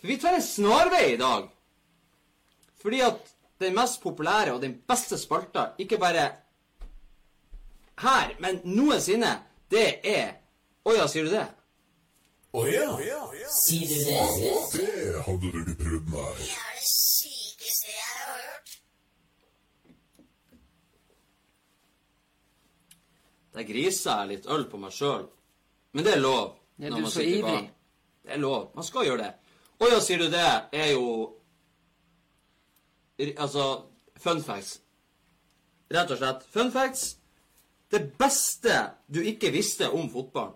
For 0.00 0.10
vi 0.10 0.18
tar 0.20 0.36
en 0.36 0.44
snarvei 0.44 1.14
i 1.14 1.20
dag. 1.20 1.48
Fordi 2.82 3.00
at 3.00 3.34
den 3.60 3.74
mest 3.74 4.02
populære 4.02 4.52
og 4.52 4.62
den 4.62 4.74
beste 4.88 5.18
spalta, 5.18 5.70
ikke 5.78 5.98
bare 5.98 6.30
her, 8.02 8.34
men 8.40 8.60
noensinne, 8.64 9.38
det 9.70 10.00
er 10.04 10.40
Å 10.84 10.92
ja, 10.92 11.06
sier 11.08 11.24
du 11.24 11.30
det? 11.32 11.46
Å 12.52 12.62
ja, 12.68 12.88
Sier 13.48 13.88
du 13.88 13.94
det? 14.04 14.18
det 14.74 15.22
hadde 15.24 15.52
du 15.54 15.60
ikke 15.62 15.76
prøvd, 15.80 16.10
nei. 16.12 16.34
Det 16.42 16.50
er 16.52 16.74
det 16.76 16.90
sykeste 16.90 17.88
jeg 17.88 18.10
har 18.10 18.42
hørt. 18.42 18.73
Der 23.54 23.66
griser 23.68 24.20
jeg 24.20 24.28
litt 24.28 24.46
øl 24.50 24.66
på 24.70 24.80
meg 24.82 24.92
sjøl. 24.92 25.26
Men 25.94 26.04
det 26.06 26.16
er 26.16 26.22
lov. 26.22 26.56
Ja, 26.78 26.88
når 26.88 26.96
du 26.96 27.02
man 27.02 27.10
så 27.10 27.20
sitter 27.20 27.30
ivrig. 27.30 27.42
baren. 27.42 27.68
Det 28.24 28.32
er 28.32 28.40
lov. 28.42 28.70
Man 28.74 28.84
skal 28.84 29.06
gjøre 29.06 29.22
det. 29.22 29.32
Å 29.78 29.90
ja, 29.90 30.00
sier 30.02 30.22
du 30.22 30.30
det, 30.30 30.48
er 30.72 30.92
jo 30.94 31.08
Altså 33.38 33.64
fun 34.18 34.40
facts. 34.42 34.80
Rett 35.94 36.10
og 36.10 36.18
slett. 36.18 36.42
Fun 36.50 36.72
facts. 36.74 37.12
Det 37.90 38.00
beste 38.18 38.74
du 39.06 39.20
ikke 39.22 39.52
visste 39.54 39.86
om 39.94 40.08
fotball. 40.10 40.50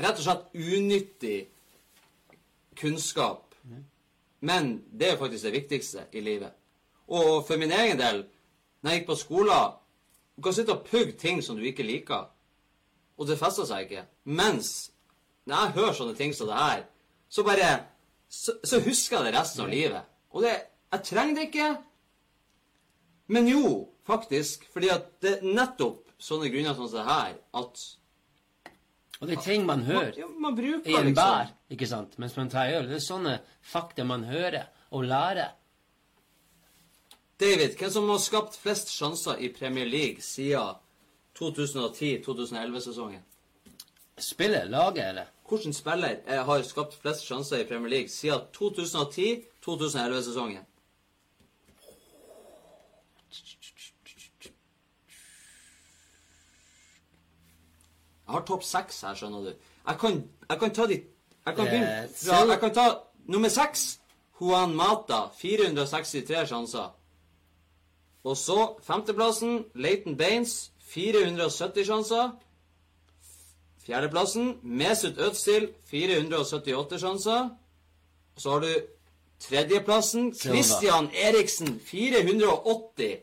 Rett 0.00 0.16
og 0.16 0.24
slett 0.24 0.54
unyttig 0.56 1.42
kunnskap. 2.78 3.54
Men 4.40 4.78
det 4.88 5.10
er 5.10 5.20
faktisk 5.20 5.44
det 5.44 5.52
viktigste 5.52 6.06
i 6.12 6.22
livet. 6.24 6.54
Og 7.08 7.44
for 7.46 7.60
min 7.60 7.72
egen 7.72 7.98
del, 7.98 8.24
når 8.80 8.90
jeg 8.90 9.00
gikk 9.00 9.10
på 9.10 9.18
skolen 9.18 9.76
Du 10.38 10.42
kan 10.46 10.54
sitte 10.54 10.70
og 10.70 10.84
pugge 10.86 11.16
ting 11.18 11.40
som 11.42 11.56
du 11.58 11.64
ikke 11.66 11.82
liker, 11.82 12.28
og 13.18 13.26
det 13.26 13.34
fester 13.40 13.66
seg 13.66 13.88
ikke. 13.88 14.04
Mens 14.30 14.92
når 15.48 15.64
jeg 15.64 15.74
hører 15.80 15.96
sånne 15.98 16.14
ting 16.14 16.34
som 16.36 16.46
det 16.46 16.58
her, 16.58 16.84
så 17.28 17.42
bare 17.42 17.78
Så, 18.30 18.52
så 18.64 18.76
husker 18.84 19.16
jeg 19.16 19.24
det 19.24 19.38
resten 19.40 19.62
av 19.64 19.70
livet. 19.72 20.02
Og 20.30 20.42
det 20.44 20.50
Jeg 20.92 21.04
trenger 21.04 21.34
det 21.34 21.44
ikke. 21.48 21.76
Men 23.26 23.48
jo, 23.48 23.88
faktisk. 24.06 24.66
Fordi 24.72 24.88
at 24.92 25.06
det 25.22 25.32
er 25.38 25.54
nettopp 25.56 26.12
sånne 26.20 26.50
grunner 26.52 26.76
som 26.76 26.90
det 26.92 27.04
her 27.06 27.34
at 27.56 27.84
Og 29.20 29.26
det 29.26 29.38
er 29.38 29.42
ting 29.42 29.66
man 29.66 29.82
hører 29.82 30.12
ja, 30.16 30.28
man 30.28 30.54
bruker 30.54 30.86
i 30.90 30.94
en 30.94 31.08
liksom 31.08 31.14
bar, 31.16 31.48
ikke 31.70 31.88
sant, 31.90 32.18
mens 32.18 32.36
man 32.36 32.50
tar 32.52 32.70
øl. 32.76 32.86
Det 32.86 33.00
er 33.00 33.02
sånne 33.02 33.38
fakta 33.62 34.04
man 34.04 34.28
hører 34.28 34.68
og 34.94 35.08
lærer. 35.08 35.56
David, 37.40 37.76
hvem 37.78 37.90
som 37.90 38.08
har 38.10 38.18
skapt 38.18 38.56
flest 38.58 38.88
sjanser 38.90 39.38
i 39.38 39.48
Premier 39.54 39.86
League 39.86 40.22
siden 40.22 40.74
2010-2011-sesongen? 41.38 43.22
Spiller 44.18 44.64
laget, 44.64 45.08
eller? 45.08 45.24
Hvilken 45.48 45.72
spiller 45.74 46.16
eh, 46.26 46.44
har 46.44 46.62
skapt 46.62 46.94
flest 47.02 47.22
sjanser 47.28 47.56
i 47.62 47.68
Premier 47.68 47.90
League 47.90 48.08
siden 48.08 48.40
2010-2011-sesongen? 48.58 50.64
Jeg 58.26 58.34
har 58.34 58.42
topp 58.44 58.64
seks 58.66 59.00
her, 59.06 59.14
skjønner 59.16 59.44
du. 59.46 59.52
Jeg 59.88 59.98
kan, 60.00 60.18
jeg 60.50 60.58
kan 60.60 60.74
ta 60.74 60.86
de 60.86 60.98
Jeg 61.46 61.56
kan 61.56 61.66
Eh, 61.66 61.70
begynne 61.70 62.08
fra 62.12 62.44
Jeg 62.50 62.60
kan 62.60 62.74
ta 62.74 62.86
nummer 63.26 63.48
seks. 63.48 64.00
Juan 64.40 64.74
Mata, 64.76 65.28
463 65.40 66.46
sjanser. 66.48 66.90
Og 68.24 68.36
så 68.36 68.74
femteplassen, 68.82 69.64
Leighton 69.74 70.16
Baines, 70.16 70.70
470 70.88 71.86
sjanser. 71.86 72.30
Fjerdeplassen, 73.86 74.58
Mesut 74.62 75.18
Özil, 75.18 75.70
478 75.90 77.00
sjanser. 77.00 77.50
Og 78.36 78.42
så 78.42 78.50
har 78.50 78.60
du 78.60 78.74
tredjeplassen, 79.40 80.34
Christian 80.34 81.10
Eriksen, 81.14 81.80
480. 81.80 83.16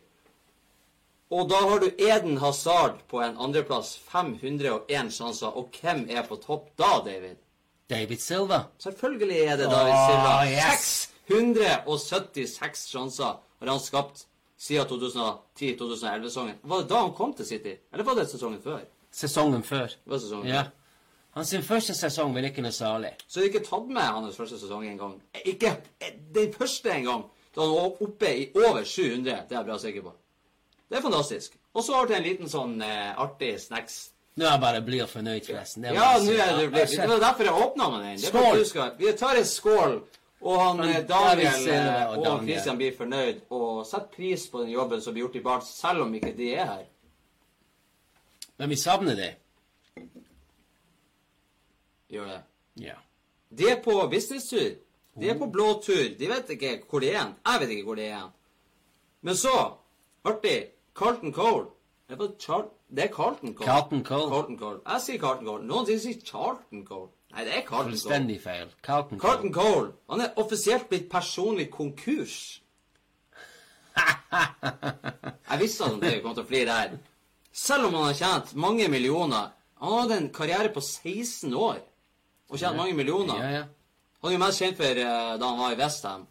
Og 1.30 1.50
da 1.50 1.60
har 1.70 1.80
du 1.80 1.90
Eden 2.00 2.38
Hazard 2.38 3.02
på 3.10 3.22
en 3.22 3.38
andreplass, 3.38 3.96
501 4.12 5.12
sjanser. 5.14 5.48
Og 5.48 5.70
hvem 5.82 6.06
er 6.10 6.24
på 6.28 6.38
topp 6.42 6.70
da, 6.78 7.00
David? 7.06 7.42
David 7.90 8.18
Silva. 8.18 8.64
Selvfølgelig 8.80 9.40
er 9.40 9.58
det 9.58 9.66
David 9.70 9.98
Silva. 10.08 10.38
Silva. 10.46 10.72
yes! 10.74 11.12
676 11.28 12.88
sjanser 12.92 13.38
har 13.60 13.70
han 13.70 13.80
skapt 13.82 14.28
siden 14.58 14.88
2010-2011-sesongen. 14.88 16.56
Var 16.62 16.82
det 16.82 16.90
da 16.90 17.02
han 17.02 17.14
kom 17.14 17.34
til 17.36 17.46
City? 17.46 17.76
Eller 17.94 18.04
var 18.08 18.16
det 18.16 18.28
sesongen 18.30 18.62
før? 18.64 18.80
Sesongen 19.16 19.64
før. 19.64 19.88
Det 19.88 20.12
var 20.12 20.18
sesongen 20.24 20.48
Ja. 20.48 20.64
før. 20.64 20.72
Hans 21.36 21.54
første 21.68 21.94
sesong 21.94 22.34
var 22.34 22.42
ikke 22.48 22.62
noe 22.64 22.72
særlig. 22.72 23.10
Så 23.28 23.40
det 23.42 23.50
er 23.50 23.54
ikke 23.60 23.66
tatt 23.68 23.88
med 23.92 24.02
hans 24.04 24.36
første 24.38 24.60
sesong 24.60 24.86
engang. 24.88 25.18
Ikke 25.46 25.76
den 26.34 26.54
første 26.54 26.89
engang. 26.94 27.26
Da 27.56 27.62
han 27.62 27.72
var 27.72 28.02
oppe 28.02 28.30
i 28.38 28.52
over 28.56 28.84
700. 28.84 29.44
Det 29.50 29.52
er 29.52 29.60
jeg 29.60 29.65
bra 29.65 29.78
sikker 29.78 30.02
på. 30.02 30.13
Det 30.89 30.98
er 30.98 31.02
fantastisk. 31.02 31.58
Og 31.74 31.84
så 31.84 31.94
har 31.94 32.06
du 32.08 32.13
en 32.13 32.24
liten 32.24 32.48
sånn 32.50 32.82
eh, 32.82 33.12
artig 33.20 33.60
snacks. 33.60 34.10
Nå 34.38 34.46
er 34.46 34.52
jeg 34.52 34.62
bare 34.62 34.82
blid 34.82 35.02
og 35.04 35.10
fornøyd, 35.10 35.46
forresten. 35.48 35.84
Det 35.84 35.94
Ja, 35.96 36.18
nå 36.20 36.32
er 36.32 36.58
du 36.60 36.70
blid. 36.72 36.88
Det 36.88 37.08
var 37.10 37.20
derfor 37.20 37.44
jeg 37.44 37.54
åpna 37.54 37.89
med 37.89 38.06
den. 38.06 38.20
Skål! 38.20 38.91
Vi 39.00 39.12
tar 39.13 39.36
en 39.36 39.46
skål. 39.46 40.02
Og 40.41 40.60
han 40.62 40.80
eh, 40.84 41.08
Daniel 41.08 41.69
eh, 41.71 42.10
og 42.10 42.26
og 42.28 42.43
Christian 42.43 42.78
blir 42.78 42.95
fornøyd 42.98 43.45
og 43.50 43.86
setter 43.88 44.12
pris 44.15 44.48
på 44.52 44.62
den 44.63 44.74
jobben 44.74 45.02
som 45.02 45.13
blir 45.13 45.26
gjort 45.26 45.39
i 45.39 45.43
Barents, 45.45 45.71
selv 45.80 46.06
om 46.06 46.13
ikke 46.13 46.34
de 46.38 46.52
er 46.54 46.65
her. 46.65 46.84
Men 48.58 48.69
vi 48.69 48.76
savner 48.76 49.15
det. 49.15 49.32
Gjør 52.12 52.28
det. 52.30 52.41
Ja. 52.84 53.00
De 53.50 53.69
er 53.71 53.82
på 53.84 53.95
businesstur. 54.12 54.76
De 55.15 55.30
er 55.30 55.38
på 55.39 55.48
blå 55.48 55.82
tur. 55.84 56.04
De 56.19 56.30
vet 56.30 56.50
ikke 56.50 56.78
hvor 56.89 57.00
de 57.00 57.10
er. 57.10 57.34
Jeg 57.45 57.62
vet 57.62 57.69
ikke 57.69 57.84
hvor 57.88 57.95
de 57.95 58.08
er. 58.12 58.30
Men 59.21 59.36
så, 59.36 59.56
artig, 60.24 60.58
Carlton 60.95 61.34
Cole. 61.34 61.67
Det 62.10 62.17
det 62.17 63.04
er 63.04 63.08
Carlton 63.15 63.56
Cole. 63.56 63.65
Carlton 63.65 64.04
Cole. 64.06 64.30
Carlton 64.30 64.58
Cole. 64.60 64.80
Jeg 64.86 65.02
sier 65.02 65.19
Carlton 65.19 65.48
Cole. 65.48 65.67
Noen 65.67 65.88
sier 65.88 66.19
Charlton 66.26 66.86
Cole. 66.86 67.10
Nei, 67.36 67.43
det 67.43 67.58
er 67.58 67.65
Carlton 67.67 67.91
Cole. 67.91 68.00
Fullstendig 68.00 68.38
feil. 68.41 68.69
Carlton 68.86 69.19
Carlton 69.19 69.52
Cole. 69.54 69.74
Cole. 69.74 69.91
Han 70.13 70.24
er 70.24 70.38
offisielt 70.39 70.88
blitt 70.89 71.10
personlig 71.12 71.67
konkurs. 71.74 72.38
Jeg 75.50 75.60
visste 75.60 75.89
at 75.89 76.00
dere 76.00 76.21
kom 76.24 76.36
til 76.36 76.45
å 76.45 76.48
flire 76.48 76.78
her. 76.80 76.95
Selv 77.56 77.89
om 77.89 77.98
han 77.98 78.10
har 78.10 78.17
tjent 78.19 78.56
mange 78.60 78.88
millioner. 78.91 79.52
Han 79.84 79.98
hadde 80.00 80.21
en 80.21 80.32
karriere 80.36 80.71
på 80.71 80.84
16 80.84 81.52
år 81.52 81.82
og 82.50 82.60
tjent 82.60 82.78
mange 82.78 82.95
millioner. 82.95 83.41
Ja, 83.43 83.52
ja. 83.60 83.65
Han 84.21 84.32
er 84.32 84.38
jo 84.38 84.41
mest 84.41 84.62
kjent 84.63 84.80
for 84.80 85.04
uh, 85.04 85.36
da 85.38 85.52
han 85.52 85.60
var 85.60 85.76
i 85.76 85.80
Westham. 85.80 86.26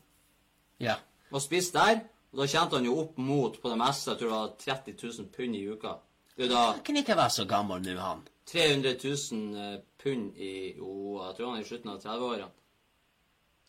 Ja. 0.82 0.96
Var 1.30 1.42
spist 1.42 1.76
der, 1.76 2.00
og 2.32 2.40
da 2.40 2.48
tjente 2.50 2.78
han 2.80 2.88
jo 2.88 2.96
opp 3.02 3.18
mot 3.20 3.56
på 3.60 3.70
det 3.70 3.78
meste 3.80 4.12
jeg 4.12 4.20
tror 4.20 4.32
det 4.32 4.38
var 4.38 4.54
30 4.64 4.96
000 5.02 5.28
pund 5.36 5.58
i 5.58 5.64
uka. 5.68 5.96
Det 6.34 6.48
da 6.50 6.62
Han 6.72 6.82
kan 6.86 6.98
ikke 6.98 7.16
være 7.20 7.34
så 7.36 7.44
gammel 7.46 7.84
nå, 7.84 7.94
han. 8.00 8.24
300 8.50 8.96
000 9.04 9.60
eh, 9.62 9.76
pund 10.04 10.36
i 10.36 10.52
Jo, 10.76 11.18
jeg 11.22 11.36
tror 11.36 11.50
han 11.50 11.58
er 11.58 11.64
i 11.64 11.68
slutten 11.68 11.92
av 11.94 12.00
30-årene. 12.04 12.52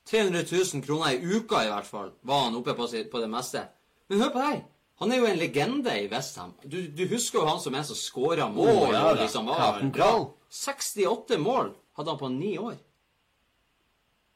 300 0.05 0.45
000 0.51 0.85
kroner 0.85 1.15
i 1.15 1.35
uka 1.35 1.63
i 1.65 1.71
hvert 1.71 1.89
fall 1.89 2.11
var 2.21 2.45
han 2.45 2.57
oppe 2.59 2.75
på, 2.77 2.87
på 3.11 3.21
det 3.23 3.29
meste. 3.31 3.63
Men 4.07 4.21
hør 4.21 4.33
på 4.35 4.43
deg! 4.43 4.63
Han 5.01 5.11
er 5.11 5.19
jo 5.19 5.27
en 5.27 5.39
legende 5.39 5.91
i 5.99 6.07
Westham. 6.07 6.53
Du, 6.63 6.77
du 6.87 7.03
husker 7.11 7.41
jo 7.41 7.47
han 7.49 7.59
som 7.59 7.75
en 7.75 7.83
som 7.83 7.97
scora 7.99 8.47
mål. 8.47 8.69
Oh, 8.69 8.91
ja 8.93 9.01
da. 9.09 9.15
liksom 9.23 9.49
var 9.49 9.81
ja, 9.97 10.11
68 10.55 11.39
mål 11.41 11.73
hadde 11.97 12.13
han 12.13 12.21
på 12.21 12.29
ni 12.31 12.53
år. 12.61 12.77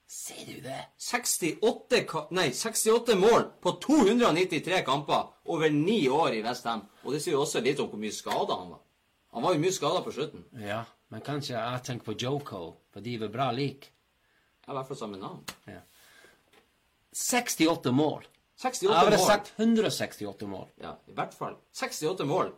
Ser 0.09 0.41
du 0.47 0.57
det? 0.65 0.81
68, 0.97 2.01
nei, 2.33 2.49
68 2.51 3.15
mål 3.15 3.45
på 3.61 3.75
293 3.85 4.81
kamper 4.83 5.29
over 5.45 5.69
ni 5.69 6.01
år 6.09 6.33
i 6.33 6.43
Westham. 6.43 6.81
Og 7.05 7.13
det 7.13 7.21
sier 7.23 7.37
jo 7.37 7.43
også 7.45 7.61
litt 7.63 7.79
om 7.79 7.91
hvor 7.91 8.01
mye 8.01 8.15
skada 8.15 8.57
han 8.57 8.73
var. 8.73 8.81
Han 9.37 9.45
var 9.45 9.53
jo 9.53 9.61
mye 9.61 9.75
skada 9.75 10.01
på 10.03 10.11
slutten. 10.15 10.43
Ja. 10.65 10.81
Men 11.09 11.21
kanskje 11.25 11.55
jeg 11.57 11.83
tenker 11.87 12.05
på 12.11 12.17
Joko, 12.21 12.63
for 12.93 13.01
de 13.05 13.15
var 13.23 13.31
bra 13.33 13.47
like. 13.55 13.89
Ja, 14.67 14.73
I 14.73 14.75
hvert 14.77 14.87
fall 14.91 14.99
samme 14.99 15.17
navn. 15.17 15.41
68 17.13 17.91
mål. 17.95 18.25
68 18.59 18.93
Jeg 18.93 19.05
ville 19.07 19.17
mål. 19.17 19.27
sagt 19.27 19.53
168 19.57 20.47
mål. 20.47 20.67
Ja, 20.83 20.91
i 21.07 21.15
hvert 21.17 21.33
fall. 21.33 21.55
68 21.73 22.25
mål. 22.29 22.51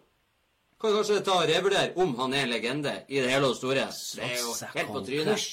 Kan 0.82 0.96
kanskje 0.98 1.20
ta 1.24 1.36
og 1.44 1.48
revurdere 1.50 1.94
om 2.02 2.16
han 2.18 2.34
er 2.34 2.44
en 2.48 2.50
legende 2.50 2.94
i 3.08 3.20
det 3.22 3.30
hele 3.30 3.52
og 3.52 3.56
store. 3.56 3.86
Det 4.16 4.24
er 4.26 4.40
jo 4.42 4.56
helt 4.74 4.92
på 4.92 5.04
trynet. 5.06 5.46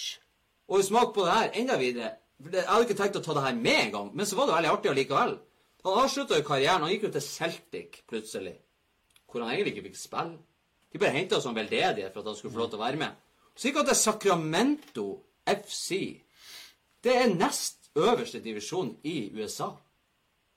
Og 0.68 0.84
smak 0.84 1.12
på 1.14 1.24
det 1.26 1.34
her 1.36 1.50
enda 1.62 1.76
videre. 1.80 2.14
Jeg 2.52 2.64
hadde 2.68 2.86
ikke 2.86 2.96
tenkt 3.02 3.18
å 3.20 3.22
ta 3.24 3.34
det 3.36 3.42
her 3.44 3.54
med 3.58 3.78
en 3.84 3.92
gang, 3.92 4.10
men 4.14 4.26
så 4.26 4.36
var 4.38 4.46
det 4.48 4.54
veldig 4.56 4.70
artig 4.72 4.90
allikevel. 4.92 5.36
Han 5.84 6.00
avslutta 6.02 6.38
jo 6.38 6.46
karrieren. 6.46 6.82
Han 6.84 6.90
gikk 6.92 7.06
jo 7.08 7.12
til 7.14 7.24
Celtic 7.24 8.00
plutselig, 8.08 8.54
hvor 9.28 9.42
han 9.44 9.52
egentlig 9.54 9.74
ikke 9.76 9.88
fikk 9.90 10.00
spille. 10.00 10.38
De 10.92 10.98
bare 10.98 11.16
henta 11.16 11.40
som 11.40 11.56
veldedige 11.56 12.10
for 12.12 12.20
at 12.20 12.30
han 12.32 12.36
skulle 12.36 12.54
få 12.54 12.62
lov 12.62 12.70
til 12.72 12.80
å 12.80 12.84
være 12.84 13.00
med. 13.00 13.16
Så 13.54 13.68
gikk 13.68 13.80
han 13.80 13.88
til 13.90 13.98
Sacramento 13.98 15.06
FC. 15.48 15.90
Det 17.04 17.16
er 17.16 17.34
nest 17.34 17.90
øverste 17.98 18.40
divisjon 18.44 18.94
i 19.04 19.30
USA. 19.34 19.72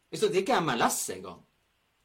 Hvis 0.09 0.23
det 0.27 0.43
ikke 0.43 0.53
er 0.53 0.63
MLS 0.65 1.09
engang. 1.09 1.41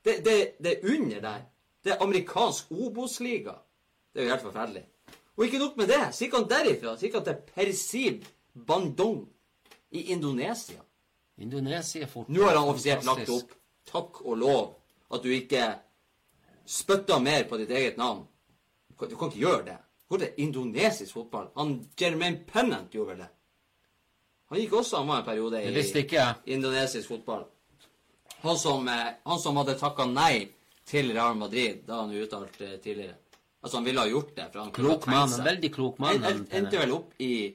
Det, 0.04 0.20
det, 0.24 0.36
det 0.62 0.72
er 0.72 0.94
under 0.94 1.20
der. 1.20 1.46
Det 1.84 1.92
er 1.92 2.02
amerikansk 2.02 2.70
Obos-liga. 2.70 3.54
Det 4.14 4.20
er 4.20 4.24
jo 4.24 4.30
helt 4.30 4.42
forferdelig. 4.42 4.84
Og 5.36 5.44
ikke 5.44 5.58
nok 5.58 5.76
med 5.76 5.86
det, 5.86 6.02
så 6.14 6.24
gikk 6.24 6.34
han 6.34 6.48
derifra 6.48 6.94
så 6.96 7.06
gikk 7.06 7.18
han 7.18 7.24
til 7.26 7.40
Persib 7.54 8.24
Bandung 8.66 9.26
i 9.90 10.06
Indonesia. 10.14 10.80
Indonesia 11.38 12.06
fort. 12.06 12.28
Nå 12.28 12.46
har 12.46 12.56
han 12.56 12.70
offisielt 12.70 13.04
lagt 13.04 13.28
opp. 13.30 13.52
Takk 13.86 14.22
og 14.24 14.38
lov 14.40 14.62
at 15.12 15.22
du 15.22 15.28
ikke 15.30 15.66
spytter 16.66 17.20
mer 17.22 17.44
på 17.48 17.56
ditt 17.60 17.70
eget 17.70 17.96
navn. 17.96 18.24
Du 18.88 18.94
kan, 18.98 19.08
du 19.08 19.16
kan 19.16 19.28
ikke 19.30 19.40
gjøre 19.44 19.64
det. 19.64 19.78
Hvor 20.08 20.22
er 20.22 20.34
indonesisk 20.40 21.12
fotball? 21.16 21.48
Han 21.56 21.76
Jermaine 21.98 22.44
Pennant 22.46 22.92
gjorde 22.94 23.08
vel 23.14 23.18
det. 23.24 23.28
Han 24.50 24.58
gikk 24.60 24.72
også, 24.78 24.96
han 25.00 25.08
var 25.10 25.18
en 25.18 25.24
periode 25.26 25.62
i 25.62 25.72
ikke 25.82 26.14
jeg. 26.20 26.34
indonesisk 26.46 27.08
fotball. 27.08 27.44
Han 28.44 28.58
som, 28.58 28.88
eh, 28.88 29.08
han 29.24 29.38
som 29.42 29.56
hadde 29.56 29.74
takka 29.78 30.04
nei 30.06 30.48
til 30.86 31.10
Real 31.12 31.34
Madrid, 31.34 31.80
da 31.86 32.00
han 32.04 32.12
uttalte 32.14 32.76
tidligere. 32.78 33.16
Altså, 33.62 33.76
han 33.80 33.84
ville 33.84 34.00
ha 34.00 34.06
gjort 34.06 34.36
det. 34.36 34.44
for 34.52 34.58
han 34.60 34.70
Klok 34.70 35.06
mann. 35.06 35.32
En 35.32 35.44
veldig 35.44 35.72
klok 35.74 35.98
mann. 35.98 36.24
En- 36.24 36.46
Endte 36.50 36.78
vel 36.78 36.92
opp 36.92 37.12
i, 37.18 37.54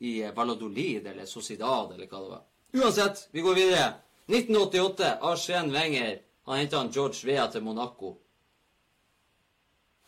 i 0.00 0.30
Valladolid 0.36 1.06
eller 1.06 1.24
Sociedad 1.24 1.92
eller 1.94 2.06
hva 2.06 2.20
det 2.20 2.30
var. 2.30 2.42
Uansett, 2.74 3.28
vi 3.32 3.40
går 3.40 3.54
videre. 3.54 3.94
1988, 4.28 5.18
Arsen 5.22 5.72
Wenger. 5.72 6.18
Han 6.48 6.62
henta 6.62 6.82
George 6.92 7.26
Vea 7.28 7.46
til 7.52 7.62
Monaco. 7.62 8.16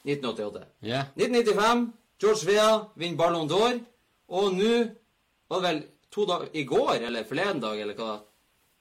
1988. 0.05 0.66
Yeah. 0.83 1.05
1995, 1.16 1.92
George 2.20 2.46
Vea 2.48 2.68
vinner 2.96 3.16
Ballon 3.16 3.48
d'Or. 3.48 3.81
Og 4.29 4.55
nå 4.57 4.74
var 5.50 5.61
det 5.61 5.68
vel 5.68 5.81
to 6.11 6.24
dager 6.24 6.48
I 6.55 6.64
går 6.64 7.07
eller 7.07 7.26
forleden 7.29 7.61
dag 7.61 7.81
eller 7.81 7.98
hva? 7.98 8.16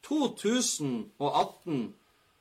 2018. 0.08 1.82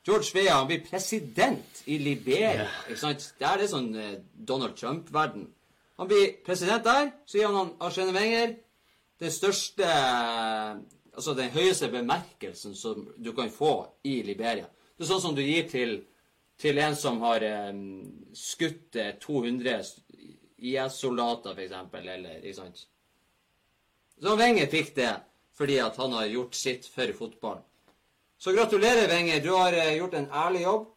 George 0.06 0.30
Vea 0.34 0.60
blir 0.64 0.84
president 0.86 1.82
i 1.86 1.98
Liberia. 1.98 2.68
Yeah. 2.68 2.78
ikke 2.88 3.00
sant? 3.00 3.32
Det 3.38 3.48
er 3.48 3.58
det 3.58 3.70
sånn 3.72 3.90
eh, 3.98 4.14
Donald 4.32 4.78
Trump-verden. 4.78 5.48
Han 5.98 6.08
blir 6.08 6.36
president 6.46 6.86
der, 6.86 7.10
så 7.26 7.40
gir 7.40 7.50
han 7.50 7.58
han 7.58 7.74
Arsene 7.82 8.14
Wenger 8.14 8.54
den 9.18 9.34
største 9.34 9.90
Altså 11.18 11.32
den 11.34 11.48
høyeste 11.50 11.88
bemerkelsen 11.90 12.76
som 12.78 13.00
du 13.18 13.32
kan 13.34 13.48
få 13.50 13.72
i 14.06 14.20
Liberia. 14.22 14.68
Det 14.98 15.06
er 15.06 15.10
sånn 15.12 15.22
som 15.22 15.36
du 15.36 15.44
gir 15.44 15.68
til, 15.70 15.94
til 16.58 16.80
en 16.82 16.96
som 16.98 17.20
har 17.22 17.44
um, 17.70 17.80
skutt 18.34 18.98
eh, 18.98 19.14
200 19.22 19.78
IS-soldater, 20.58 21.54
for 21.54 21.62
eksempel, 21.62 22.08
eller 22.16 22.42
ikke 22.42 22.58
sant? 22.58 22.84
Så 24.18 24.34
Wenger 24.34 24.66
fikk 24.70 24.94
det 24.98 25.14
fordi 25.58 25.80
at 25.82 25.96
han 25.98 26.12
har 26.14 26.26
gjort 26.30 26.54
sitt 26.54 26.84
for 26.90 27.10
fotballen. 27.14 27.62
Så 28.38 28.52
gratulerer, 28.54 29.08
Wenger. 29.10 29.40
Du 29.42 29.52
har 29.54 29.74
uh, 29.74 29.96
gjort 29.96 30.18
en 30.18 30.30
ærlig 30.30 30.62
jobb. 30.66 30.88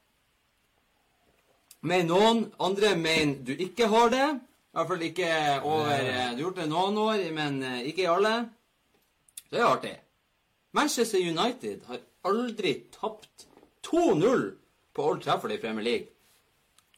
Med 1.81 2.09
noen 2.09 2.43
andre 2.61 2.95
mener 2.97 3.39
du 3.45 3.55
ikke 3.57 3.87
har 3.89 4.11
det. 4.13 4.25
I 4.71 4.77
hvert 4.77 4.87
fall 4.87 5.01
ikke 5.03 5.29
over 5.67 5.93
eh, 5.97 6.27
Du 6.31 6.43
har 6.43 6.43
gjort 6.45 6.59
det 6.61 6.67
noen 6.71 6.97
år, 7.01 7.23
men 7.35 7.57
eh, 7.65 7.87
ikke 7.89 8.05
i 8.05 8.11
alle. 8.11 8.35
Det 9.51 9.59
er 9.59 9.67
artig. 9.67 9.95
Manchester 10.77 11.19
United 11.19 11.81
har 11.89 12.03
aldri 12.29 12.75
tapt 12.93 13.49
2-0 13.91 14.51
på 14.95 15.05
Old 15.05 15.23
Trafford 15.23 15.51
i 15.51 15.57
Premier 15.57 15.83
League. 15.83 16.07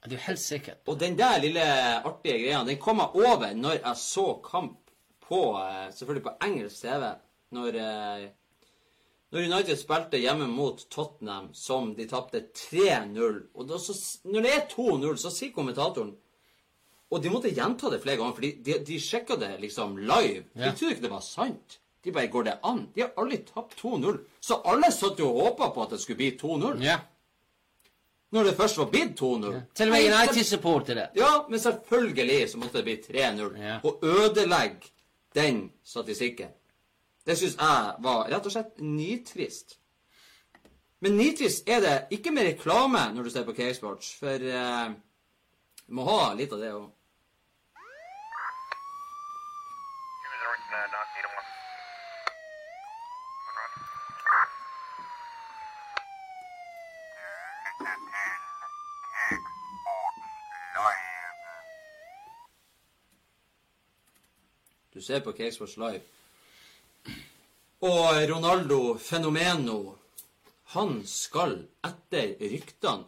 Er 0.03 0.10
du 0.12 0.15
helt 0.19 0.39
sikker? 0.39 0.79
Og 0.91 0.99
den 0.99 1.15
der 1.17 1.39
lille 1.39 1.63
artige 2.03 2.41
greia, 2.41 2.63
den 2.67 2.79
kom 2.82 2.99
jeg 2.99 3.23
over 3.23 3.53
når 3.56 3.77
jeg 3.79 3.99
så 4.01 4.25
kamp 4.43 4.79
på 5.23 5.43
eh, 5.60 5.91
Selvfølgelig 5.95 6.25
på 6.25 6.34
engelsk 6.47 6.82
TV. 6.82 7.12
Når, 7.56 7.77
eh, 7.79 8.25
når 9.32 9.47
United 9.47 9.79
spilte 9.79 10.19
hjemme 10.19 10.49
mot 10.51 10.84
Tottenham, 10.91 11.53
som 11.53 11.93
de 11.95 12.08
tapte 12.10 12.43
3-0. 12.51 13.39
Og 13.53 13.69
da, 13.69 13.79
så, 13.79 13.95
når 14.27 14.45
det 14.45 14.51
er 14.58 14.67
2-0, 14.73 15.15
så 15.21 15.32
sier 15.32 15.56
kommentatoren 15.56 16.13
Og 17.13 17.21
de 17.21 17.29
måtte 17.29 17.53
gjenta 17.53 17.91
det 17.93 18.01
flere 18.01 18.17
ganger, 18.17 18.34
for 18.34 18.41
de, 18.41 18.51
de, 18.65 18.79
de 18.88 18.99
sjekka 18.99 19.38
det 19.38 19.51
liksom 19.62 19.99
live. 20.01 20.47
De 20.58 20.71
trodde 20.73 20.95
ikke 20.95 21.06
det 21.06 21.12
var 21.13 21.21
sant. 21.21 21.79
De 22.03 22.11
bare 22.11 22.27
Går 22.27 22.43
det 22.43 22.57
an? 22.63 22.87
De 22.95 23.01
har 23.01 23.11
aldri 23.17 23.37
tapt 23.47 23.79
2-0. 23.79 24.17
Så 24.39 24.59
alle 24.65 24.91
satt 24.91 25.19
jo 25.19 25.29
og 25.31 25.41
håpa 25.47 25.69
på 25.75 25.83
at 25.85 25.95
det 25.95 26.01
skulle 26.03 26.19
bli 26.19 26.31
2-0. 26.41 26.81
Ja. 26.83 26.97
Når 28.33 28.43
det 28.49 28.55
først 28.57 28.77
var 28.77 28.89
blitt 28.89 29.21
2-0. 29.21 29.59
Til 29.75 29.87
og 29.87 29.93
med 29.93 30.07
United-supportere. 30.09 31.07
Ja, 31.15 31.31
men 31.49 31.59
selvfølgelig 31.59 32.49
så 32.49 32.57
måtte 32.57 32.81
det 32.81 32.83
bli 32.83 32.97
3-0. 33.19 33.61
Ja. 33.61 33.77
Og 33.83 33.99
ødelegge 34.03 34.91
den 35.35 35.71
statistikken. 35.83 36.51
Det 37.25 37.37
syns 37.37 37.55
jeg 37.59 37.93
var 38.03 38.27
rett 38.27 38.45
og 38.45 38.51
slett 38.51 38.81
nitrist. 38.81 39.77
Men 40.99 41.17
nitrist 41.17 41.69
er 41.69 41.79
det 41.83 41.95
ikke 42.17 42.31
med 42.31 42.47
reklame 42.47 43.05
når 43.13 43.23
du 43.23 43.29
ser 43.29 43.45
på 43.47 43.55
Cakesports, 43.55 44.15
for 44.19 44.43
uh, 44.43 44.91
du 45.87 45.95
må 45.95 46.03
ha 46.07 46.33
litt 46.35 46.51
av 46.51 46.59
det 46.63 46.73
òg. 46.73 46.91
User 50.73 50.79
uh, 50.79 50.91
not 50.91 51.07
eight 51.17 51.25
one. 51.37 51.53
Du 65.03 65.07
ser 65.07 65.19
på 65.19 65.33
Cakesports 65.35 65.73
Live. 65.77 65.99
Og 67.83 68.29
Ronaldo 68.29 68.77
Fenomeno, 69.03 69.97
han 70.71 71.01
skal 71.03 71.57
etter 71.83 72.29
ryktene 72.39 73.03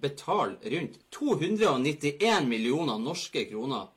betale 0.00 0.56
rundt 0.72 0.96
291 1.12 2.48
millioner 2.48 2.96
norske 3.04 3.44
kroner. 3.50 3.90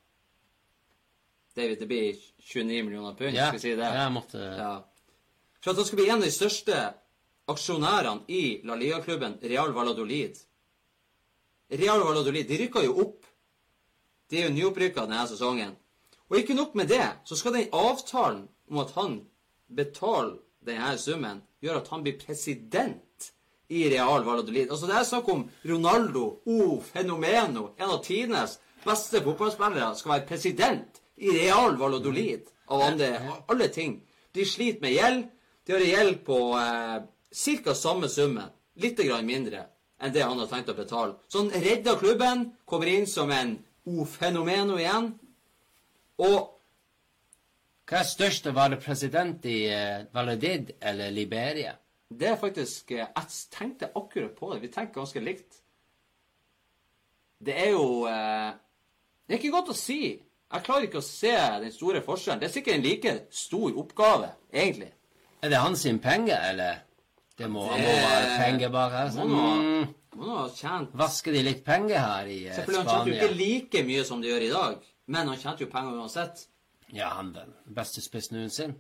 David, 1.56 1.80
det 1.80 1.88
blir 1.88 2.19
29 2.43 2.84
millioner 2.84 3.15
pund, 3.15 3.32
Ja, 3.39 3.47
skal 3.47 3.60
vi 3.62 3.63
si 3.69 3.75
det? 3.80 3.93
jeg 4.01 4.12
måtte 4.19 4.43
Ja. 4.60 4.73
For 5.62 5.71
at 5.71 5.77
han 5.77 5.86
skal 5.86 6.03
bli 6.03 6.10
en 6.10 6.19
av 6.19 6.27
de 6.27 6.36
største 6.36 6.93
aksjonærene 7.47 8.27
i 8.27 8.43
La 8.67 8.75
Liga-klubben 8.75 9.39
Real 9.41 9.71
Valladolid. 9.71 10.36
Real 11.69 12.03
Valladolid 12.03 12.47
de 12.47 12.58
rykka 12.65 12.84
jo 12.84 12.99
opp. 13.08 13.25
De 14.30 14.41
er 14.43 14.49
jo 14.49 14.56
nyopprykka 14.60 15.08
denne 15.08 15.27
sesongen. 15.27 15.77
Og 16.30 16.38
ikke 16.38 16.58
nok 16.58 16.76
med 16.76 16.90
det, 16.92 17.06
så 17.26 17.36
skal 17.36 17.56
den 17.56 17.74
avtalen 17.74 18.48
om 18.70 18.82
at 18.84 18.92
han 18.96 19.22
betaler 19.76 20.38
denne 20.68 20.98
summen, 21.00 21.42
gjøre 21.63 21.82
at 21.82 21.92
han 21.92 22.04
blir 22.04 22.20
president 22.20 23.30
i 23.70 23.88
Real 23.92 24.24
Valladolid. 24.26 24.72
Altså 24.72 24.88
Det 24.88 24.96
er 24.96 25.04
snakk 25.08 25.30
om 25.30 25.46
Ronaldo, 25.66 26.26
O 26.46 26.82
Fenomeno, 26.84 27.72
en 27.80 27.90
av 27.90 28.04
tidenes 28.04 28.60
beste 28.86 29.22
fotballspillere, 29.24 29.96
skal 29.96 30.12
være 30.12 30.28
president 30.28 31.02
i 31.18 31.32
Real 31.32 31.78
Valladolid. 31.80 32.52
Av 32.68 32.82
andre, 32.82 33.13
alle 33.48 33.68
ting. 33.72 34.02
De 34.36 34.46
sliter 34.46 34.84
med 34.84 34.92
gjeld. 34.92 35.24
De 35.68 35.74
har 35.74 35.84
gjeld 35.84 36.20
på 36.28 36.38
eh, 36.60 36.98
ca. 37.63 37.74
samme 37.76 38.10
summen. 38.12 38.52
Litt 38.76 39.00
grann 39.00 39.26
mindre 39.26 39.66
enn 39.98 40.13
det 40.13 40.22
han 40.22 40.38
har 40.38 40.50
tenkt 40.52 40.70
å 40.70 40.76
betale. 40.78 41.16
Så 41.28 41.42
han 41.42 41.63
redder 41.63 41.98
klubben, 41.98 42.52
kommer 42.66 42.92
inn 42.92 43.08
som 43.10 43.32
en 43.34 43.56
O 43.88 44.06
Fenomeno 44.06 44.78
igjen. 44.78 45.13
Og 46.17 46.53
Hva 47.88 47.99
er 48.01 48.03
størst 48.10 48.47
å 48.49 48.51
være 48.51 48.75
president 48.84 49.45
i 49.47 49.60
Valadid 50.13 50.73
eller 50.82 51.12
Liberia? 51.12 51.75
det 52.10 52.27
er 52.30 52.36
faktisk 52.39 52.91
eh, 52.91 53.06
Jeg 53.15 53.25
tenkte 53.51 53.89
akkurat 53.95 54.36
på 54.36 54.53
det. 54.53 54.62
Vi 54.62 54.67
tenker 54.71 54.93
ganske 55.01 55.19
likt. 55.19 55.58
Det 57.43 57.53
er 57.67 57.69
jo 57.75 58.06
eh, 58.08 58.51
Det 59.27 59.36
er 59.36 59.39
ikke 59.41 59.51
godt 59.53 59.71
å 59.73 59.75
si. 59.77 59.99
Jeg 60.47 60.63
klarer 60.63 60.88
ikke 60.88 61.01
å 61.01 61.06
se 61.06 61.34
den 61.63 61.71
store 61.75 62.01
forskjellen. 62.06 62.39
Det 62.39 62.47
er 62.47 62.53
sikkert 62.53 62.77
en 62.77 62.86
like 62.86 63.13
stor 63.36 63.75
oppgave, 63.82 64.30
egentlig. 64.53 64.93
Er 65.43 65.51
det 65.51 65.60
hans 65.60 65.82
sin 65.84 65.99
penger, 65.99 66.39
eller? 66.53 66.77
Det 67.38 67.49
må, 67.51 67.65
Det- 67.67 67.82
må 67.84 67.95
være 68.08 68.38
penger 68.39 68.69
bare. 68.73 69.01
Altså. 69.06 69.25
Må 69.27 69.49
Mm, 69.58 69.93
må 70.15 70.38
ha 70.38 70.47
tjent 70.56 70.89
vasker 70.97 71.32
de 71.36 71.41
litt 71.43 71.63
penger 71.65 71.99
her 71.99 72.25
i 72.25 72.38
Spania? 72.39 72.56
Selvfølgelig, 72.56 72.88
han 72.89 73.06
tjente 73.06 73.10
jo 73.10 73.27
ikke 73.27 73.38
like 73.43 73.84
mye 73.91 74.03
som 74.06 74.21
de 74.21 74.27
gjør 74.32 74.45
i 74.47 74.53
dag, 74.56 74.88
men 75.08 75.32
han 75.32 75.39
tjente 75.39 75.65
jo 75.65 75.72
penger 75.72 75.98
uansett. 76.02 76.46
Ja, 76.96 77.13
han 77.17 77.34
den 77.36 77.56
beste 77.76 78.04
spissen 78.04 78.38
noensinne. 78.38 78.78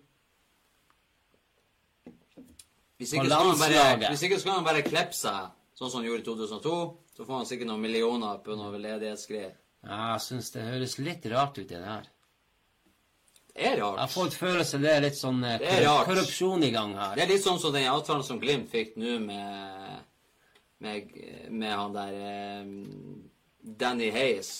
Hvis 2.97 3.13
ikke, 3.13 3.27
skal 3.29 3.51
han 3.51 3.59
bare, 3.61 4.09
hvis 4.09 4.23
ikke 4.25 4.39
skal 4.41 4.55
han 4.55 4.65
bare 4.65 4.81
klippe 4.81 5.13
seg, 5.13 5.51
sånn 5.77 5.91
som 5.91 5.99
han 5.99 6.07
gjorde 6.07 6.23
i 6.23 6.25
2002. 6.25 6.77
Så 7.17 7.25
får 7.25 7.33
han 7.33 7.47
sikkert 7.49 7.69
noen 7.69 7.81
millioner 7.81 8.39
på 8.45 8.55
noe 8.57 8.77
ledighetsgreier. 8.81 9.53
Ja, 9.85 9.97
jeg 10.13 10.23
syns 10.25 10.49
det 10.53 10.65
høres 10.65 10.95
litt 11.01 11.25
rart 11.31 11.57
ut, 11.57 11.67
det 11.69 11.81
der. 11.81 12.09
Det 13.47 13.69
er 13.69 13.77
rart. 13.81 14.01
Jeg 14.01 14.13
får 14.13 14.27
et 14.27 14.37
følelse 14.37 14.79
det 14.81 14.91
er 14.93 15.05
litt 15.05 15.17
sånn 15.17 15.39
eh, 15.45 15.61
er 15.61 15.87
korrupsjon 16.09 16.65
i 16.65 16.71
gang 16.73 16.93
her. 16.97 17.15
Det 17.17 17.25
er 17.25 17.31
litt 17.31 17.45
sånn 17.45 17.61
som 17.61 17.73
den 17.73 17.87
avtalen 17.89 18.25
som 18.25 18.41
Glimt 18.41 18.69
fikk 18.73 18.97
nå 19.01 19.17
med, 19.23 20.03
med, 20.85 21.15
med 21.49 21.73
han 21.73 21.95
der 21.95 22.19
eh, 22.21 22.73
Danny 23.81 24.11
Hayes. 24.13 24.53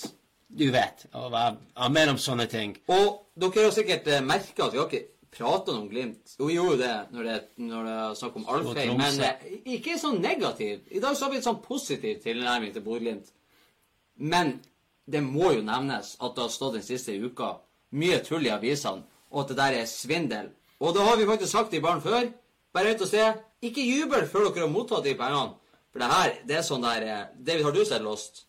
Du 0.48 0.66
vet. 0.72 1.06
Og 1.14 1.30
hva 1.34 1.44
jeg 1.52 1.92
mener 1.92 2.14
om 2.16 2.20
sånne 2.22 2.48
ting. 2.52 2.78
Og 2.94 3.24
dere 3.36 3.68
har 3.68 3.76
sikkert 3.76 4.08
eh, 4.08 4.24
merka 4.24 4.68
at 4.68 4.74
vi 4.74 4.80
har 4.80 4.88
ikke 4.88 5.06
prata 5.38 5.74
om 5.76 5.90
Glimt. 5.92 6.36
Jo, 6.40 6.48
vi 6.48 6.56
gjorde 6.56 6.78
jo 6.78 6.80
det 6.82 6.94
når 7.14 7.28
det, 7.28 7.38
når 7.68 7.90
det 7.90 7.96
er 8.04 8.16
snakk 8.22 8.38
om 8.40 8.48
Alfheim, 8.54 8.96
men 8.98 9.20
eh, 9.28 9.46
ikke 9.76 9.98
sånn 10.00 10.22
negativ. 10.24 10.88
I 10.88 11.04
dag 11.04 11.18
så 11.18 11.28
har 11.28 11.34
vi 11.34 11.42
en 11.42 11.48
sånn 11.50 11.62
positiv 11.66 12.22
tilnærming 12.24 12.74
til 12.76 12.86
Bodø-Glimt. 12.86 13.34
Men 14.18 14.56
det 15.08 15.22
må 15.24 15.52
jo 15.56 15.66
nevnes 15.66 16.16
at 16.18 16.36
det 16.36 16.46
har 16.46 16.54
stått 16.54 16.80
den 16.80 16.88
siste 16.88 17.16
uka 17.16 17.58
mye 17.98 18.18
tull 18.26 18.48
i 18.48 18.52
avisene, 18.52 19.06
og 19.32 19.44
at 19.44 19.52
det 19.52 19.60
der 19.60 19.78
er 19.82 19.92
svindel. 19.92 20.50
Og 20.80 20.96
da 20.96 21.06
har 21.08 21.20
vi 21.20 21.28
faktisk 21.28 21.52
sagt 21.52 21.72
til 21.74 21.84
barn 21.84 22.02
før. 22.04 22.28
Bare 22.76 22.96
ut 22.96 23.04
og 23.04 23.10
se. 23.10 23.24
Ikke 23.66 23.84
jubel 23.84 24.28
før 24.30 24.50
dere 24.50 24.66
har 24.66 24.72
mottatt 24.72 25.06
de 25.06 25.16
pengene. 25.18 25.56
For 25.92 26.04
det 26.04 26.10
her, 26.12 26.34
det 26.48 26.58
er 26.60 26.66
sånn 26.68 26.84
der 26.86 27.06
eh, 27.06 27.24
David, 27.38 27.66
har 27.66 27.76
du 27.76 27.86
sett 27.88 28.04
Lost? 28.06 28.44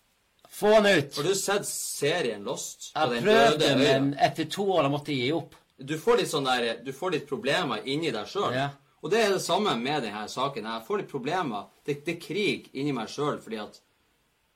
Få 0.50 0.74
han 0.74 0.86
ut! 0.86 1.16
Har 1.16 1.26
du 1.28 1.34
sett 1.34 1.66
serien 1.68 2.44
Lost? 2.44 2.90
Jeg 2.94 3.22
prøvde, 3.22 3.72
men 3.78 4.12
etter 4.18 4.48
to 4.50 4.66
år 4.74 4.88
måtte 4.92 5.14
jeg 5.14 5.28
gi 5.28 5.32
opp. 5.36 5.56
Du 5.78 5.94
får 6.00 6.22
litt 6.22 6.30
sånn 6.32 6.48
der 6.48 6.80
Du 6.82 6.90
får 6.96 7.14
litt 7.14 7.28
problemer 7.28 7.84
inni 7.86 8.10
deg 8.14 8.26
sjøl. 8.26 8.54
Ja. 8.56 8.70
Og 8.98 9.12
det 9.12 9.20
er 9.22 9.36
det 9.36 9.42
samme 9.44 9.76
med 9.78 10.02
denne 10.02 10.24
saken. 10.30 10.66
Jeg 10.66 10.86
får 10.86 11.02
litt 11.02 11.10
problemer. 11.12 11.68
Det, 11.86 12.00
det 12.06 12.16
krig 12.22 12.72
inni 12.74 12.94
meg 12.96 13.10
sjøl 13.12 13.38
fordi 13.42 13.60
at 13.62 13.78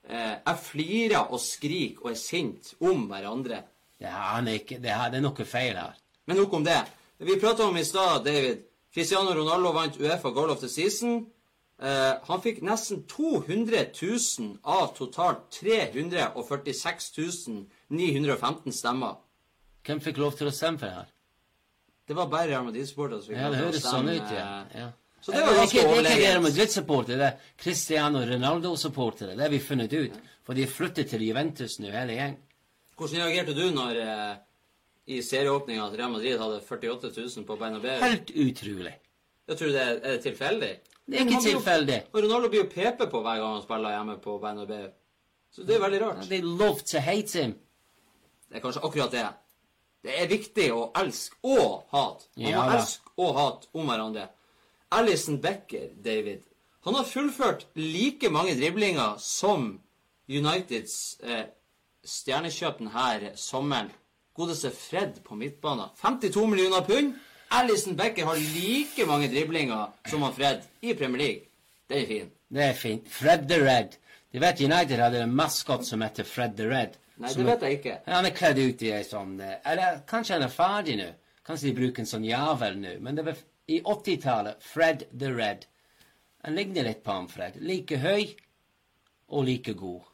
eh, 0.09 0.35
jeg 0.41 0.65
flirer 0.65 1.31
og 1.31 1.39
skriker 1.43 2.09
og 2.09 2.11
er 2.15 2.19
sint 2.19 2.73
om 2.83 3.07
hverandre. 3.11 3.63
Er 4.03 4.49
ikke, 4.51 4.81
det, 4.83 4.91
her, 4.91 5.13
det 5.13 5.21
er 5.21 5.25
noe 5.29 5.47
feil 5.47 5.79
her. 5.79 5.95
Men 6.27 6.41
nok 6.43 6.59
om 6.59 6.67
det. 6.67 6.81
Vi 7.23 7.39
prata 7.39 7.69
om 7.69 7.77
i 7.79 7.85
stad, 7.87 8.25
David. 8.27 8.65
Cristiano 8.93 9.31
Ronaldo 9.37 9.71
vant 9.73 10.01
Uefa 10.01 10.33
Goal 10.35 10.51
of 10.51 10.61
the 10.61 10.69
Season. 10.69 11.23
Eh, 11.83 12.13
han 12.29 12.43
fikk 12.45 12.61
nesten 12.63 13.01
200 13.11 13.81
000 13.99 14.59
av 14.63 14.93
totalt 14.95 15.49
346 15.57 17.09
915 17.89 18.73
stemmer. 18.73 19.17
Hvem 19.87 20.01
fikk 20.05 20.21
lov 20.23 20.37
til 20.39 20.47
å 20.47 20.55
stemme 20.55 20.79
for 20.79 20.87
det 20.87 20.95
her? 21.01 21.09
Det 22.07 22.15
var 22.19 22.29
bare 22.31 22.51
Real 22.53 22.65
Madrid-supportere 22.67 23.23
som 23.23 23.33
fikk 23.33 23.41
Ja, 23.41 23.49
lov 23.51 23.57
til 23.59 23.67
å 23.67 23.81
stemme. 23.81 23.93
sånn 23.97 24.11
ut, 24.15 24.31
ja. 24.37 24.45
eh, 24.61 24.79
ja. 24.83 24.89
Så 25.23 25.31
det 25.33 25.41
var 25.43 25.53
er 25.53 25.59
ganske 25.61 25.79
ikke, 25.79 25.89
det 25.89 25.99
er 26.13 26.17
ikke 26.19 26.31
Real. 26.31 26.43
Madrid-supportere, 26.47 27.19
det 27.19 27.27
er 27.33 27.59
Cristiano 27.65 28.23
Ronaldo-supportere. 28.27 29.37
Det 29.39 29.45
har 29.47 29.53
vi 29.53 29.61
funnet 29.63 29.93
ut. 29.95 30.17
For 30.47 30.59
de 30.59 30.67
flyttet 30.67 31.11
til 31.13 31.23
Juventus 31.23 31.77
nå, 31.83 31.91
hele 31.95 32.17
gjeng. 32.19 32.39
Hvordan 32.99 33.23
reagerte 33.23 33.55
du 33.59 33.65
når 33.75 34.01
eh, 34.03 34.33
i 35.15 35.21
serieåpninga 35.23 35.87
at 35.89 35.99
Real 35.99 36.11
Madrid 36.15 36.39
hadde 36.39 36.61
48 36.63 37.11
000 37.19 37.47
på 37.47 37.57
Bernabeu? 37.59 37.99
Helt 38.03 38.31
utrolig. 38.35 38.95
Jeg 39.51 39.59
tror 39.59 39.71
det 39.75 39.83
er, 39.83 39.95
er 40.03 40.17
det 40.17 40.23
tilfeldig? 40.27 40.73
Det 41.07 41.19
er 41.19 41.27
ikke 41.27 41.43
tilfeldig. 41.45 41.99
Og 42.13 42.23
Ronaldo 42.25 42.49
blir 42.53 42.63
jo 42.63 42.71
PP 42.71 43.07
på 43.11 43.23
hver 43.25 43.41
gang 43.41 43.57
han 43.57 43.65
spiller 43.65 43.97
hjemme 43.97 44.19
på 44.23 44.37
Bernabeu. 44.43 44.91
Så 45.53 45.67
det 45.69 45.77
er 45.77 45.83
veldig 45.83 46.01
rart. 46.01 46.29
They 46.29 46.41
love 46.41 46.81
to 46.89 47.01
hate 47.03 47.43
him. 47.43 47.57
Det 48.49 48.57
er 48.57 48.65
kanskje 48.65 48.85
akkurat 48.87 49.13
det. 49.13 49.27
Det 50.03 50.15
er 50.19 50.31
viktig 50.31 50.69
å 50.75 50.87
elske 50.99 51.37
og 51.43 51.83
hate. 51.93 52.27
Man 52.37 52.49
Ja 52.51 52.63
må 52.63 52.79
elske 52.79 53.13
og 53.23 53.35
hate 53.37 53.69
om 53.75 53.91
hverandre. 53.91 54.29
Alison 54.93 55.39
Becker, 55.41 55.91
David, 56.05 56.43
han 56.85 56.95
har 56.95 57.05
fullført 57.05 57.67
like 57.79 58.31
mange 58.31 58.55
driblinger 58.59 59.17
som 59.23 59.81
Uniteds 60.29 61.21
eh, 61.23 61.45
stjernekjøp 62.05 62.81
denne 62.81 63.35
sommeren. 63.39 63.93
Godeste 64.35 64.71
Fred 64.75 65.21
på 65.25 65.37
midtbanen. 65.37 65.93
52 66.01 66.47
millioner 66.49 66.85
pund. 66.87 67.15
Alison 67.53 67.97
Becker 67.97 68.25
har 68.25 68.37
like 68.37 69.07
mange 69.07 69.29
driblinger 69.29 69.91
som 70.09 70.23
han 70.23 70.33
Fred 70.35 70.63
i 70.81 70.95
Premier 70.95 71.19
League. 71.23 71.41
Den 71.89 71.99
er 71.99 72.07
fin. 72.07 72.31
Det 72.49 72.65
er 72.65 72.73
fint. 72.73 73.09
Fred 73.09 73.49
the 73.49 73.59
Red. 73.61 73.97
Du 74.33 74.39
vet 74.41 74.61
United 74.61 74.99
hadde 74.99 75.21
en 75.23 75.35
maskot 75.37 75.85
som 75.87 76.01
heter 76.01 76.25
Fred 76.25 76.57
the 76.57 76.69
Red. 76.71 76.97
Nei, 77.21 77.33
det 77.37 77.45
vet 77.47 77.67
jeg 77.67 77.79
ikke. 77.79 77.97
Han 78.07 78.27
er 78.27 78.37
kledd 78.37 78.61
ut 78.63 78.83
i 78.83 78.93
ei 78.97 79.03
sånn 79.05 79.35
eh, 79.45 79.59
Eller 79.69 80.01
kanskje 80.09 80.39
han 80.39 80.47
er 80.47 80.55
ferdig 80.55 80.97
nå. 80.99 81.11
Kanskje 81.45 81.69
de 81.69 81.75
bruker 81.77 82.03
en 82.03 82.09
sånn 82.09 82.25
javel 82.25 82.79
nå. 82.81 82.95
Men 83.05 83.19
det 83.19 83.27
var 83.27 83.43
i 83.69 83.83
80-tallet 83.83 84.65
Fred 84.65 85.05
the 85.13 85.35
Red. 85.35 85.67
Han 86.47 86.57
ligner 86.57 86.89
litt 86.89 87.05
på 87.05 87.15
han 87.15 87.29
Fred. 87.31 87.61
Like 87.61 88.01
høy 88.01 88.33
og 89.29 89.45
like 89.47 89.77
god. 89.79 90.09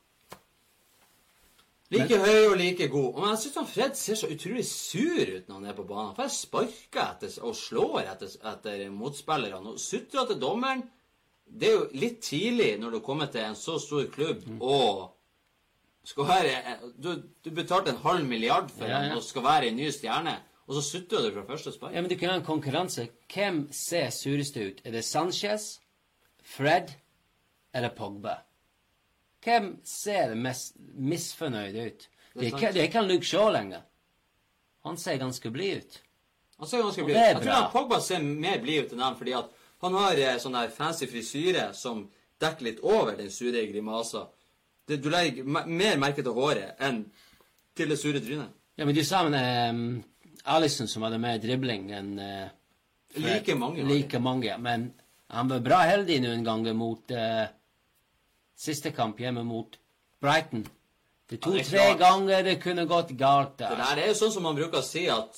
Like 1.91 2.19
høy 2.21 2.51
og 2.51 2.57
like 2.61 2.89
god. 2.93 3.15
Men 3.17 3.31
jeg 3.33 3.41
syns 3.47 3.71
Fred 3.73 3.95
ser 3.97 4.19
så 4.21 4.29
utrolig 4.29 4.65
sur 4.69 5.31
ut 5.37 5.47
når 5.49 5.55
han 5.55 5.69
er 5.71 5.77
på 5.77 5.87
banen. 5.89 6.15
For 6.17 6.27
jeg 6.27 6.35
sparker 6.37 7.05
etter 7.15 7.37
og 7.49 7.55
slår 7.57 8.03
etter, 8.03 8.35
etter 8.53 8.83
motspillerne. 8.93 9.73
Og 9.73 9.81
sutrer 9.81 10.29
til 10.29 10.41
dommeren. 10.43 10.83
Det 11.49 11.71
er 11.71 11.79
jo 11.79 11.87
litt 11.97 12.19
tidlig 12.27 12.75
når 12.81 12.99
du 12.99 13.01
kommer 13.05 13.31
til 13.33 13.47
en 13.47 13.57
så 13.57 13.79
stor 13.81 14.05
klubb 14.13 14.43
og 14.61 15.15
skal 16.05 16.29
være 16.29 16.75
Du, 17.01 17.15
du 17.45 17.51
betalte 17.57 17.93
en 17.93 18.03
halv 18.05 18.27
milliard 18.29 18.69
for 18.73 18.85
Ja, 18.89 19.01
han 19.01 19.11
ja. 19.11 19.17
og 19.17 19.25
skal 19.25 19.45
være 19.45 19.69
en 19.69 19.77
ny 19.77 19.89
stjerne, 19.93 20.35
og 20.67 20.77
så 20.77 20.83
sutrer 20.85 21.25
du 21.25 21.33
fra 21.35 21.47
første 21.49 21.73
spark. 21.73 21.95
Ja, 21.95 22.01
men 22.01 22.11
du 22.11 22.17
kan 22.21 22.31
ha 22.31 22.37
en 22.37 22.45
konkurranse. 22.45 23.09
Hvem 23.33 23.67
ser 23.73 24.11
surest 24.13 24.57
ut? 24.57 24.81
Er 24.85 24.93
det 24.93 25.05
Sanchez, 25.05 25.79
Fred 26.45 26.93
eller 27.75 27.93
Pogba? 27.97 28.39
Hvem 29.45 29.69
ser 29.87 30.35
mest 30.35 30.77
misfornøyd 30.95 31.77
ut? 31.79 32.09
Det 32.39 32.51
er 32.53 32.73
det 32.73 32.83
er 32.83 32.89
ikke 32.89 33.03
han 33.03 33.11
Luke 33.11 33.27
Shaw 33.27 33.51
lenger. 33.55 33.85
Han 34.87 34.99
ser 34.99 35.19
ganske 35.21 35.51
blid 35.51 35.83
ut. 35.83 35.99
Han 36.59 36.69
ser 36.69 36.83
ganske 36.83 37.05
blid 37.05 37.17
ut. 37.17 37.23
Jeg 37.23 37.41
tror 37.43 37.55
han 37.55 37.71
Pogba 37.73 38.01
ser 38.03 38.23
mer 38.23 38.61
blid 38.63 38.87
ut 38.87 38.95
enn 38.95 39.05
dem, 39.05 39.17
fordi 39.19 39.35
at 39.39 39.55
han 39.85 39.95
har 39.95 40.19
eh, 40.19 40.39
sånn 40.43 40.57
der 40.59 40.75
fancy 40.75 41.07
frisyre 41.11 41.71
som 41.77 42.07
dekker 42.43 42.67
litt 42.67 42.83
over 42.83 43.17
den 43.19 43.31
sure 43.31 43.63
grimasa. 43.71 44.27
Det, 44.89 45.01
du 45.03 45.11
legger 45.13 45.47
mer 45.47 45.99
merke 46.01 46.25
til 46.25 46.35
håret 46.35 46.79
enn 46.83 47.05
til 47.77 47.93
det 47.93 47.99
sure 48.01 48.23
trynet. 48.23 48.55
Ja, 48.79 48.87
men 48.87 48.95
du 48.95 49.03
sa 49.07 49.25
med 49.27 49.75
um, 49.75 49.83
Alison 50.55 50.89
som 50.91 51.05
hadde 51.07 51.19
mer 51.23 51.39
dribling 51.43 51.91
enn 51.95 52.15
uh, 52.19 52.47
Like 53.19 53.55
mange. 53.59 53.83
Like 53.89 54.19
mange. 54.23 54.55
Men 54.63 54.91
han 55.33 55.49
var 55.51 55.63
bra 55.65 55.79
heldig 55.89 56.21
noen 56.25 56.45
ganger 56.47 56.77
mot 56.77 57.11
eh, 57.11 57.47
siste 58.59 58.93
kamp 58.95 59.21
hjemme 59.23 59.45
mot 59.47 59.79
Brighton. 60.23 60.67
Det 61.29 61.43
to-tre 61.45 61.85
ja, 61.85 61.95
ganger 62.01 62.43
det 62.47 62.57
kunne 62.63 62.87
gått 62.89 63.13
galt 63.21 63.59
Det 63.59 63.69
der. 63.69 63.77
der 63.85 64.03
er 64.03 64.11
jo 64.11 64.17
sånn 64.17 64.33
som 64.33 64.47
man 64.49 64.57
bruker 64.57 64.81
å 64.81 64.87
si 64.87 65.05
at 65.13 65.37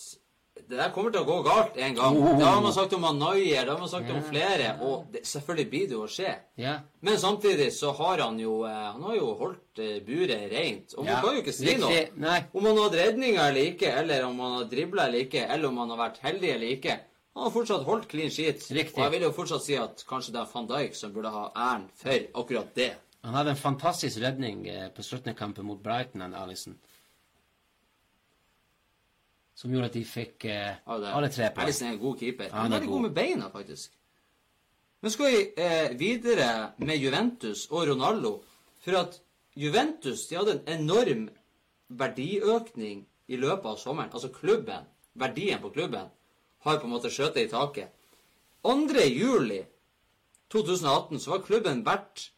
det 0.70 0.78
der 0.78 0.90
kommer 0.94 1.10
til 1.10 1.24
å 1.24 1.26
gå 1.26 1.36
galt 1.42 1.78
en 1.82 1.96
gang. 1.96 2.16
Oh. 2.20 2.36
Det 2.38 2.46
har 2.46 2.60
man 2.62 2.74
sagt 2.74 2.92
om 2.94 3.04
Anoyer, 3.08 3.64
det 3.64 3.72
har 3.72 3.80
man 3.80 3.90
sagt 3.90 4.10
om 4.12 4.20
flere, 4.22 4.68
og 4.86 5.08
det, 5.10 5.24
selvfølgelig 5.26 5.70
blir 5.72 5.88
det 5.90 5.96
jo 5.96 6.02
å 6.04 6.10
skje. 6.10 6.34
Yeah. 6.60 6.84
Men 7.06 7.18
samtidig 7.18 7.70
så 7.74 7.90
har 7.98 8.22
han 8.22 8.38
jo 8.38 8.60
eh, 8.68 8.76
Han 8.92 9.02
har 9.08 9.16
jo 9.16 9.32
holdt 9.40 9.82
eh, 9.82 9.98
buret 10.06 10.46
rent. 10.52 10.94
Og 10.94 11.04
man 11.04 11.12
yeah. 11.14 11.24
kan 11.24 11.36
jo 11.38 11.42
ikke 11.42 11.56
si 11.56 11.76
noe. 11.80 12.04
Nei. 12.22 12.38
Om 12.52 12.68
han 12.68 12.78
har 12.78 12.86
hatt 12.86 12.98
redninger 13.00 13.42
eller 13.48 13.70
ikke, 13.72 13.92
eller 14.02 14.26
om 14.28 14.42
han 14.44 14.56
har 14.60 14.70
dribla 14.70 15.08
eller 15.08 15.26
ikke, 15.26 15.46
eller 15.46 15.72
om 15.72 15.82
han 15.82 15.94
har 15.94 16.02
vært 16.04 16.22
heldig 16.28 16.54
eller 16.54 16.74
ikke. 16.76 16.98
Han 17.34 17.46
har 17.46 17.54
fortsatt 17.54 17.86
holdt 17.86 18.08
clean 18.10 18.30
sheet. 18.34 18.62
Riktig. 18.70 18.98
Og 18.98 19.04
jeg 19.06 19.16
vil 19.16 19.26
jo 19.26 19.34
fortsatt 19.34 19.66
si 19.66 19.78
at 19.80 20.06
kanskje 20.06 20.34
det 20.36 20.44
er 20.44 20.50
van 20.54 20.70
Dijk 20.70 20.98
som 20.98 21.14
burde 21.14 21.34
ha 21.34 21.46
æren 21.50 21.90
for 21.98 22.30
akkurat 22.44 22.74
det. 22.78 22.92
Han 23.22 23.34
hadde 23.36 23.52
en 23.52 23.56
fantastisk 23.60 24.18
redning 24.22 24.66
eh, 24.68 24.88
på 24.96 25.02
slutten 25.04 25.32
av 25.32 25.36
kampen 25.38 25.66
mot 25.68 25.82
Brighton, 25.82 26.20
han 26.24 26.34
Alison. 26.34 26.78
Som 29.54 29.74
gjorde 29.74 29.90
at 29.90 29.96
de 29.98 30.04
fikk 30.08 30.46
eh, 30.48 30.78
Ja, 30.86 30.96
alle 31.12 31.28
tre 31.28 31.50
poeng. 31.52 31.66
Alison 31.66 31.90
er 31.90 31.96
en 31.96 32.00
god 32.00 32.22
keeper. 32.22 32.48
Ja, 32.48 32.54
han 32.62 32.72
han 32.72 32.78
er 32.78 32.86
god. 32.86 32.94
god 32.94 33.02
med 33.08 33.16
beina, 33.18 33.50
faktisk. 33.52 33.92
Men 35.00 35.12
skal 35.12 35.32
vi 35.32 35.42
eh, 35.56 35.90
videre 36.00 36.48
med 36.78 36.96
Juventus 37.00 37.66
og 37.70 37.88
Ronaldo? 37.88 38.32
For 38.84 38.96
at 38.96 39.20
Juventus 39.56 40.26
de 40.28 40.38
hadde 40.38 40.56
en 40.56 40.80
enorm 40.80 41.28
verdiøkning 42.00 43.04
i 43.28 43.36
løpet 43.36 43.68
av 43.68 43.78
sommeren. 43.80 44.12
Altså 44.12 44.32
klubben, 44.32 44.88
verdien 45.14 45.60
på 45.60 45.72
klubben, 45.76 46.08
har 46.64 46.80
på 46.80 46.88
en 46.88 46.92
måte 46.94 47.12
skjøtet 47.12 47.44
i 47.44 47.52
taket. 47.52 47.92
2. 48.64 49.04
juli 49.08 49.62
2018 50.52 51.20
så 51.20 51.30
var 51.36 51.44
klubben 51.44 51.84
verdt 51.86 52.30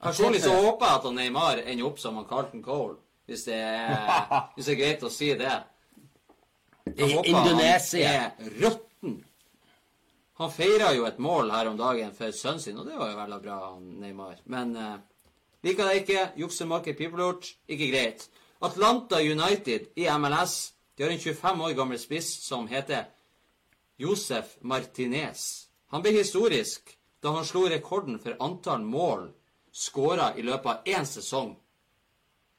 Personlig 0.00 0.40
så 0.40 0.54
håper 0.56 0.86
jeg 0.86 1.00
at 1.02 1.04
han 1.10 1.18
Neymar 1.20 1.60
ender 1.66 1.86
opp 1.90 1.98
som 2.00 2.16
han 2.16 2.24
Carlton 2.30 2.62
Cole. 2.64 2.96
hvis 3.26 3.44
det 3.44 3.54
er, 3.60 3.92
hvis 4.56 4.66
det 4.66 4.74
er 4.74 4.80
greit 4.80 5.04
å 5.04 5.10
si 5.12 5.34
det. 5.38 5.52
I 6.96 7.10
Indonesia. 7.30 8.08
Han 8.38 8.46
er 8.46 8.56
råtten. 8.62 9.16
Han 10.40 10.52
feira 10.52 10.94
jo 10.96 11.04
et 11.04 11.18
mål 11.20 11.50
her 11.52 11.68
om 11.68 11.78
dagen 11.78 12.12
for 12.16 12.32
sønnen 12.32 12.60
sin, 12.62 12.78
og 12.80 12.86
det 12.88 12.98
var 12.98 13.10
jo 13.10 13.18
veldig 13.18 13.40
bra, 13.44 13.60
Neymar. 13.80 14.38
Men 14.44 14.76
eh, 14.76 14.98
liker 15.66 15.88
det 15.88 16.02
ikke. 16.02 16.26
Juksemaker 16.40 16.96
pipelort. 16.96 17.50
Ikke 17.68 17.90
greit. 17.92 18.28
Atlanta 18.60 19.20
United 19.20 19.92
i 19.96 20.08
MLS 20.18 20.74
de 21.00 21.04
har 21.04 21.10
en 21.10 21.18
25 21.18 21.60
år 21.64 21.72
gammel 21.72 21.98
spiss 21.98 22.26
som 22.44 22.66
heter 22.68 23.06
Josef 23.96 24.58
Martinez. 24.60 25.68
Han 25.88 26.02
ble 26.04 26.12
historisk 26.12 26.92
da 27.24 27.32
han 27.32 27.46
slo 27.48 27.62
rekorden 27.72 28.18
for 28.20 28.36
antall 28.44 28.84
mål 28.84 29.30
skåra 29.72 30.34
i 30.36 30.44
løpet 30.44 30.66
av 30.66 30.90
én 30.92 31.08
sesong. 31.08 31.54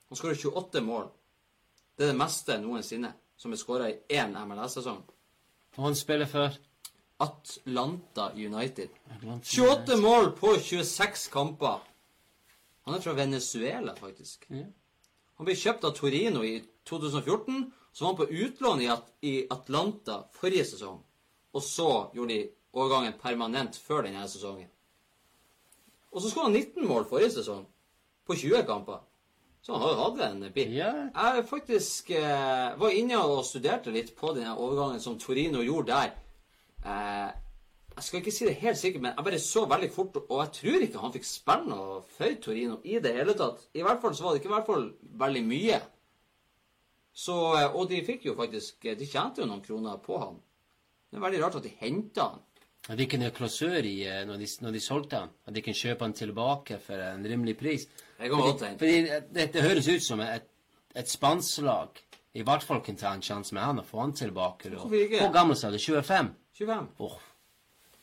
Han 0.10 0.18
skåra 0.18 0.34
28 0.36 0.82
mål. 0.82 1.06
Det 1.94 2.08
er 2.08 2.14
det 2.16 2.18
meste 2.18 2.58
noensinne 2.64 3.14
som 3.42 3.54
er 3.54 3.58
skåra 3.58 3.90
i 3.90 3.98
én 4.14 4.36
MLS-sesong. 4.38 5.02
Og 5.78 5.84
han 5.84 5.96
spiller 5.98 6.30
for 6.30 6.54
Atlanta 7.22 8.30
United. 8.36 8.90
Atlanta 9.16 9.48
28 9.48 9.98
mål 9.98 10.32
på 10.38 10.54
26 10.60 11.28
kamper. 11.34 11.80
Han 12.86 12.96
er 12.96 13.02
fra 13.02 13.14
Venezuela, 13.18 13.96
faktisk. 13.96 14.46
Ja. 14.50 14.68
Han 15.40 15.48
ble 15.48 15.58
kjøpt 15.58 15.86
av 15.90 15.96
Torino 15.98 16.44
i 16.46 16.60
2014, 16.86 17.64
så 17.92 18.06
var 18.06 18.12
han 18.12 18.20
på 18.20 18.46
utlån 18.46 18.82
i, 18.82 18.90
At 18.94 19.10
i 19.22 19.36
Atlanta 19.50 20.22
forrige 20.38 20.66
sesong. 20.76 21.00
Og 21.54 21.64
så 21.66 21.90
gjorde 22.14 22.34
de 22.34 22.50
overgangen 22.74 23.18
permanent 23.22 23.78
før 23.78 24.06
denne 24.06 24.28
sesongen. 24.30 24.70
Og 26.12 26.22
så 26.22 26.30
skåra 26.30 26.52
han 26.52 26.58
19 26.58 26.88
mål 26.88 27.10
forrige 27.10 27.32
sesong, 27.40 27.66
på 28.26 28.36
20 28.36 28.66
kamper. 28.70 29.02
Så 29.62 29.76
han 29.76 29.82
har 29.84 29.92
jo 29.94 30.02
hatt 30.02 30.22
en 30.26 30.46
bit. 30.54 30.72
Yeah. 30.74 31.12
Jeg 31.14 31.46
faktisk 31.46 32.10
eh, 32.18 32.72
var 32.82 32.96
inne 32.98 33.20
og 33.22 33.44
studerte 33.46 33.94
litt 33.94 34.16
på 34.18 34.34
denne 34.34 34.56
overgangen 34.58 35.02
som 35.04 35.20
Torino 35.22 35.62
gjorde 35.62 35.94
der. 35.94 36.16
Eh, 36.82 37.30
jeg 37.92 38.08
skal 38.08 38.22
ikke 38.22 38.34
si 38.34 38.48
det 38.48 38.56
helt 38.64 38.80
sikkert, 38.80 39.04
men 39.04 39.14
jeg 39.14 39.28
bare 39.28 39.40
så 39.44 39.66
veldig 39.70 39.92
fort, 39.94 40.18
og 40.24 40.40
jeg 40.40 40.54
tror 40.58 40.86
ikke 40.86 41.04
han 41.04 41.14
fikk 41.14 41.28
spille 41.30 41.70
noe 41.70 42.00
for 42.16 42.38
Torino 42.42 42.80
i 42.90 42.98
det 43.04 43.14
hele 43.14 43.36
tatt. 43.38 43.68
I 43.78 43.86
hvert 43.86 44.02
fall 44.02 44.16
så 44.18 44.26
var 44.26 44.34
det 44.34 44.42
ikke 44.42 44.50
i 44.50 44.56
hvert 44.56 44.72
fall 44.72 44.88
veldig 45.22 45.44
mye. 45.52 45.82
Så, 47.14 47.38
eh, 47.60 47.76
og 47.76 47.92
de 47.92 48.02
fikk 48.08 48.26
jo 48.30 48.38
faktisk 48.40 48.86
De 48.96 49.06
tjente 49.06 49.44
jo 49.44 49.46
noen 49.50 49.62
kroner 49.62 50.02
på 50.02 50.18
han. 50.24 50.42
Det 51.12 51.20
er 51.20 51.26
veldig 51.28 51.44
rart 51.44 51.60
at 51.60 51.68
de 51.68 51.76
henta 51.84 52.32
han. 52.32 52.46
At 52.90 52.98
de 52.98 53.06
kunne 53.06 53.30
klausør 53.36 53.86
i 53.86 53.98
eh, 54.10 54.24
når 54.26 54.40
de, 54.42 54.48
når 54.66 54.78
de 54.78 54.80
solgte 54.82 55.20
han. 55.22 55.34
At 55.46 55.56
de 55.56 55.62
kunne 55.62 55.78
kjøpe 55.78 56.08
han 56.08 56.16
tilbake 56.18 56.80
for 56.82 57.04
en 57.12 57.28
rimelig 57.28 57.58
pris. 57.60 57.86
Det 58.18 58.30
kan 58.30 58.42
godt 58.42 58.64
hende. 58.66 58.80
Fordi 58.82 59.20
det, 59.36 59.50
det 59.54 59.66
høres 59.66 59.90
ut 59.90 60.06
som 60.06 60.24
et, 60.26 60.48
et 60.98 61.10
spanselag 61.10 62.02
i 62.34 62.44
hvert 62.48 62.64
fall 62.64 62.80
kunne 62.84 63.00
ta 63.00 63.12
en 63.16 63.24
sjanse 63.24 63.56
med 63.56 63.64
han 63.64 63.82
og 63.82 63.88
få 63.88 64.00
han 64.06 64.14
tilbake. 64.16 64.72
Og, 64.78 64.88
Hvor 64.88 65.34
gammel 65.34 65.58
sa 65.60 65.72
du? 65.72 65.78
25? 65.80 66.30
25. 66.58 66.88
Oh, 67.04 67.18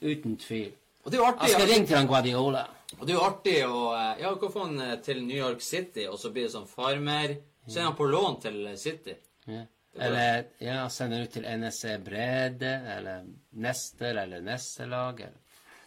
uten 0.03 0.37
tvil. 0.37 0.75
Og 1.05 1.11
det 1.13 1.17
er 1.17 1.23
jo 1.23 1.29
artig. 1.31 1.49
Jeg 1.49 1.55
skal 1.55 1.71
ringe 1.71 1.87
til 1.87 1.97
han 1.97 2.11
Guardiola. 2.11 2.67
Og 2.99 3.07
det 3.07 3.15
er 3.15 3.17
jo 3.17 3.25
artig 3.25 3.57
å 3.69 3.81
eh, 3.95 4.21
Ja, 4.23 4.35
hva 4.35 4.51
få 4.53 4.67
han 4.67 4.81
eh, 4.85 4.99
til 5.05 5.23
New 5.25 5.37
York 5.37 5.65
City, 5.65 6.05
og 6.09 6.19
så 6.21 6.33
blir 6.35 6.49
det 6.49 6.53
sånn 6.53 6.69
farmer. 6.69 7.39
Så 7.69 7.81
er 7.81 7.89
han 7.89 7.97
på 7.97 8.09
lån 8.09 8.39
til 8.45 8.69
City. 8.81 9.17
Ja. 9.49 9.65
Eller 10.01 10.45
ja, 10.59 10.89
sende 10.89 11.23
ut 11.25 11.31
til 11.33 11.43
NSC 11.59 11.97
Brede, 12.05 12.73
eller 12.97 13.25
Nester, 13.53 14.15
eller 14.25 14.41
Nestelag. 14.41 15.21
Eller. 15.21 15.45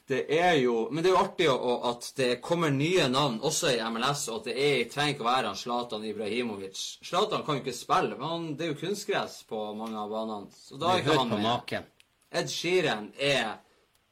Det 0.08 0.26
er 0.40 0.54
jo 0.60 0.90
Men 0.92 1.04
det 1.04 1.12
er 1.12 1.16
jo 1.16 1.24
artig 1.24 1.48
å, 1.48 1.56
å- 1.56 1.90
at 1.92 2.12
det 2.18 2.42
kommer 2.42 2.70
nye 2.72 3.08
navn 3.08 3.40
også 3.40 3.70
i 3.72 3.80
MLS, 3.90 4.26
og 4.30 4.42
at 4.42 4.50
det 4.50 4.56
er, 4.58 4.84
trenger 4.92 5.14
ikke 5.14 5.24
å 5.24 5.30
være 5.30 5.48
han 5.48 5.56
Zlatan 5.56 6.04
Ibrahimovic. 6.10 6.82
Zlatan 7.08 7.46
kan 7.46 7.56
jo 7.56 7.62
ikke 7.64 7.74
spille, 7.78 8.18
men 8.18 8.28
han, 8.28 8.56
det 8.58 8.66
er 8.66 8.74
jo 8.74 8.80
kunstgress 8.82 9.44
på 9.48 9.62
mange 9.78 9.98
av 10.02 10.10
banene. 10.12 10.52
Så 10.52 10.78
da 10.82 10.96
er 10.96 11.04
ikke 11.06 11.18
han 11.20 11.30
med. 11.30 11.44
maken. 11.46 11.84
Ed 12.32 12.50
Sheeran 12.52 13.12
er 13.20 13.54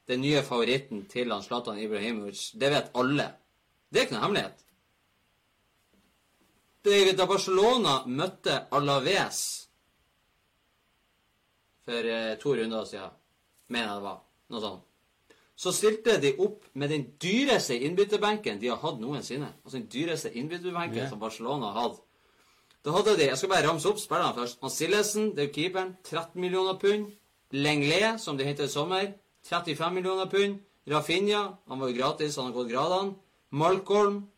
den 0.08 0.22
nye 0.22 0.42
favoritten 0.44 1.04
til 1.12 1.32
han 1.32 1.44
Zlatan 1.44 1.78
Ibrahimovic. 1.80 2.52
Det 2.56 2.70
vet 2.72 2.90
alle. 2.96 3.28
Det 3.92 4.00
er 4.02 4.06
ikke 4.08 4.16
noe 4.20 4.24
hemmelighet. 4.28 4.66
Det- 6.84 7.18
Da 7.18 7.26
Barcelona 7.26 8.04
møtte 8.08 8.68
Alaves 8.72 9.68
for 11.90 12.12
eh, 12.14 12.36
to 12.42 12.54
runder 12.54 12.86
siden, 12.86 13.18
mener 13.74 13.88
jeg 13.88 14.02
det 14.02 14.06
var, 14.06 14.22
noe 14.54 14.62
sånt, 14.64 14.86
så 15.60 15.74
stilte 15.76 16.16
de 16.24 16.36
opp 16.40 16.68
med 16.80 16.94
den 16.94 17.08
dyreste 17.20 17.76
innbytterbenken 17.84 18.62
de 18.62 18.70
har 18.72 18.78
hatt 18.80 19.02
noensinne. 19.02 19.50
Altså 19.66 19.76
den 19.76 19.90
dyreste 19.92 20.32
innbytterbenken 20.32 21.02
yeah. 21.02 21.10
som 21.12 21.20
Barcelona 21.20 21.74
har 21.74 21.90
hatt. 21.90 21.98
Da 22.86 22.94
hadde 22.96 23.18
de 23.20 23.26
Jeg 23.28 23.38
skal 23.38 23.52
bare 23.52 23.68
ramse 23.68 23.90
opp 23.90 24.00
spillerne 24.00 24.38
først. 24.38 24.64
Sillesen, 24.72 25.34
det 25.36 25.44
er 25.44 25.50
jo 25.50 25.56
keeperen, 25.58 25.98
13 26.08 26.40
millioner 26.40 26.78
pund. 26.80 27.10
Lenglet, 27.52 28.22
som 28.24 28.38
de 28.38 28.48
henter 28.48 28.70
i 28.70 28.72
sommer, 28.72 29.12
35 29.50 29.94
millioner 29.94 30.32
pund. 30.32 30.62
Rafinha, 30.88 31.42
han 31.68 31.80
var 31.80 31.92
jo 31.92 31.98
gratis, 31.98 32.38
han 32.40 32.46
har 32.46 32.56
gått 32.56 32.72
gradene. 32.72 33.18
Malcolm, 33.52 34.30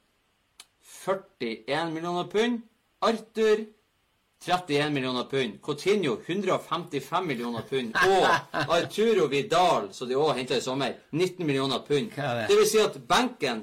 41 1.03 1.93
millioner 1.93 2.25
pund. 2.33 2.63
Arthur, 3.01 3.67
31 4.41 4.93
millioner 4.93 5.23
pund. 5.23 5.61
Coutinho, 5.61 6.17
155 6.25 7.27
millioner 7.27 7.61
pund. 7.69 7.93
Og 8.67 8.75
Arturo 8.75 9.27
Vidal, 9.29 9.91
som 9.93 10.09
de 10.09 10.17
også 10.17 10.37
henta 10.39 10.57
i 10.57 10.61
sommer, 10.61 10.95
19 11.11 11.45
millioner 11.45 11.83
pund. 11.85 12.09
Det? 12.15 12.47
Vil 12.49 12.69
si 12.69 12.81
at 12.81 12.97
benken 13.07 13.61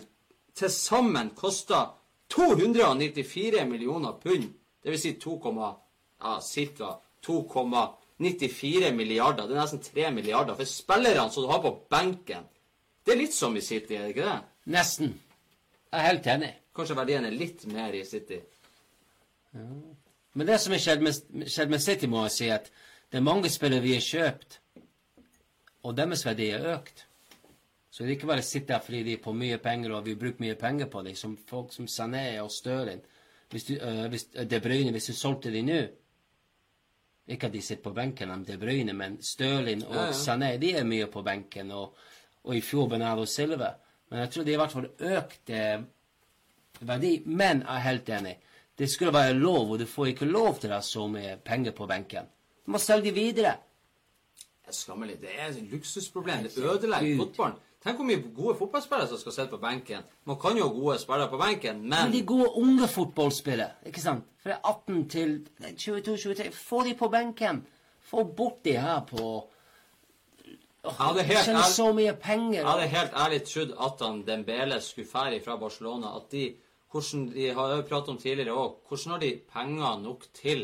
til 0.54 0.70
sammen 0.70 1.32
kosta 1.36 1.84
294 2.30 3.64
millioner 3.66 4.14
pund. 4.22 4.52
Det 4.82 4.94
vil 4.94 5.00
si 5.00 5.12
2, 5.18 5.40
ja, 6.22 6.38
ca. 6.40 6.92
2,94 7.26 8.92
milliarder. 8.94 9.48
Det 9.48 9.56
er 9.56 9.60
nesten 9.60 9.82
3 9.82 10.12
milliarder 10.14 10.54
for 10.54 10.64
spillerne 10.64 11.30
som 11.30 11.42
du 11.42 11.50
har 11.50 11.62
på 11.64 11.74
benken. 11.90 12.46
Det 13.02 13.14
er 13.14 13.20
litt 13.22 13.34
som 13.34 13.56
i 13.56 13.60
City, 13.64 13.96
er 13.96 14.06
det 14.06 14.14
ikke 14.14 14.28
det? 14.28 14.38
Nesten. 14.74 15.14
Jeg 15.90 15.98
er 15.98 16.06
helt 16.06 16.26
enig. 16.30 16.52
Kanskje 16.76 16.96
verdien 16.98 17.26
er 17.26 17.34
litt 17.34 17.66
mer 17.72 17.94
i 17.96 18.04
City. 18.06 18.38
Men 20.38 20.46
det 20.46 20.60
som 20.62 20.74
er 20.74 20.78
skjedd 20.78 21.02
med, 21.02 21.80
City, 21.82 22.06
må 22.06 22.22
jeg 22.28 22.34
si, 22.36 22.48
at 22.54 22.68
det 23.10 23.18
er 23.18 23.26
mange 23.26 23.50
spillere 23.50 23.82
vi 23.82 23.96
har 23.96 24.04
kjøpt, 24.04 24.60
og 25.82 25.96
deres 25.98 26.22
verdi 26.26 26.52
er 26.54 26.66
økt. 26.76 27.08
Så 27.90 28.04
det 28.04 28.12
er 28.12 28.16
ikke 28.20 28.30
bare 28.30 28.44
sitte 28.46 28.78
fordi 28.84 29.00
de 29.02 29.16
er 29.16 29.22
på 29.24 29.34
mye 29.34 29.58
penger, 29.58 29.96
og 29.96 30.04
vi 30.06 30.14
bruker 30.14 30.44
mye 30.44 30.54
penger 30.54 30.86
på 30.92 31.02
dem, 31.02 31.16
som 31.18 31.34
folk 31.48 31.72
som 31.74 31.88
Sané 31.90 32.38
og 32.38 32.52
Stirling. 32.54 33.00
Hvis 33.50 33.64
du, 33.64 33.74
øh, 33.74 34.06
hvis, 34.12 34.28
De 34.50 34.60
Bruyne, 34.60 34.90
hvis 34.90 35.06
du 35.06 35.12
solgte 35.12 35.50
dem 35.52 35.64
nå 35.64 35.78
Ikke 37.28 37.46
at 37.46 37.52
de 37.52 37.62
sitter 37.62 37.82
på 37.82 37.92
benken, 37.96 38.28
de 38.28 38.52
De 38.52 38.58
Bruyne, 38.58 38.92
men 38.92 39.22
Stirling 39.22 39.86
og 39.86 39.94
Ja, 39.94 40.04
ja. 40.04 40.12
Sané 40.12 40.56
de 40.60 40.74
er 40.76 40.84
mye 40.84 41.06
på 41.06 41.22
benken, 41.22 41.70
og, 41.70 41.96
og 42.44 42.56
i 42.56 42.60
fjor 42.60 42.88
Bernardo 42.88 43.24
Silva. 43.24 43.72
Men 44.10 44.20
jeg 44.20 44.30
tror 44.30 44.44
de 44.44 44.50
har 44.50 44.54
i 44.54 44.62
hvert 44.62 44.72
fall 44.72 45.16
økt 45.16 45.50
eh, 45.50 45.80
verdi. 46.80 47.22
Men 47.26 47.64
jeg 47.66 47.74
er 47.74 47.88
helt 47.88 48.08
enig. 48.08 48.36
Det 48.78 48.90
skulle 48.90 49.12
være 49.12 49.32
lov, 49.34 49.70
og 49.72 49.78
du 49.78 49.86
får 49.86 50.06
ikke 50.12 50.24
lov 50.28 50.58
til 50.60 50.70
det 50.70 50.82
som 50.84 51.10
mye 51.12 51.36
penger 51.44 51.72
på 51.74 51.86
benken. 51.90 52.28
Du 52.66 52.70
må 52.74 52.78
selge 52.78 53.10
de 53.10 53.14
videre. 53.16 53.54
Det 54.38 54.68
er 54.74 54.76
skammelig. 54.76 55.16
Det 55.20 55.30
er 55.38 55.48
et 55.48 55.62
luksusproblem. 55.72 56.42
Det 56.44 56.58
ødelegger 56.64 57.16
fotballen. 57.24 57.56
Tenk 57.84 57.96
hvor 57.96 58.04
mye 58.08 58.22
gode 58.36 58.56
fotballspillere 58.58 59.08
som 59.08 59.18
skal 59.18 59.32
sitte 59.32 59.50
på 59.54 59.60
benken. 59.62 60.02
Man 60.26 60.36
kan 60.42 60.56
jo 60.58 60.66
ha 60.66 60.72
gode 60.74 60.98
spillere 60.98 61.28
på 61.30 61.38
benken, 61.38 61.80
men 61.82 61.90
Men 62.04 62.12
de 62.12 62.22
gode 62.26 62.48
unge 62.58 62.88
fotballspillere, 62.88 63.70
ikke 63.86 64.00
sant? 64.02 64.24
Fra 64.42 64.56
18 64.64 65.08
til 65.08 65.36
22-23, 65.62 66.50
få 66.54 66.82
de 66.84 66.94
på 66.94 67.08
benken. 67.08 67.62
Få 68.10 68.24
bort 68.24 68.64
de 68.64 68.72
her 68.78 69.00
på 69.06 69.48
jeg 70.84 70.92
hadde 70.98 71.20
er 71.20 71.24
helt 71.24 71.48
ærlig- 71.48 71.72
så 71.74 71.92
mye 71.92 72.12
penger. 72.12 72.60
Jeg 72.60 72.66
hadde 72.66 72.86
helt 72.88 73.12
ærlig 73.12 73.42
trodd 73.44 73.72
at 73.86 74.06
han 74.06 74.22
Dembele 74.26 74.80
skulle 74.80 75.08
fære 75.08 75.40
fra 75.44 75.56
Barcelona. 75.56 76.16
At 76.16 76.30
de, 76.32 76.54
hvordan 76.92 77.26
de 77.34 77.48
har 77.54 77.74
jo 77.76 77.82
pratet 77.88 78.08
om 78.14 78.18
tidligere 78.18 78.54
òg, 78.56 78.76
hvordan 78.88 79.12
har 79.12 79.18
de 79.20 79.32
penger 79.52 79.98
nok 80.02 80.22
til 80.32 80.62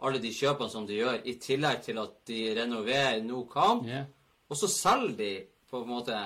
alle 0.00 0.20
de 0.22 0.30
kjøpene 0.30 0.70
som 0.70 0.86
de 0.86 0.94
gjør, 1.00 1.22
i 1.26 1.34
tillegg 1.42 1.80
til 1.82 1.98
at 1.98 2.12
de 2.30 2.54
renoverer 2.60 3.22
Nou 3.26 3.46
Camp, 3.50 3.86
Ja. 3.86 4.04
og 4.48 4.56
så 4.56 4.68
selger 4.70 5.16
de 5.16 5.32
på 5.70 5.82
en 5.82 5.88
måte 5.88 6.18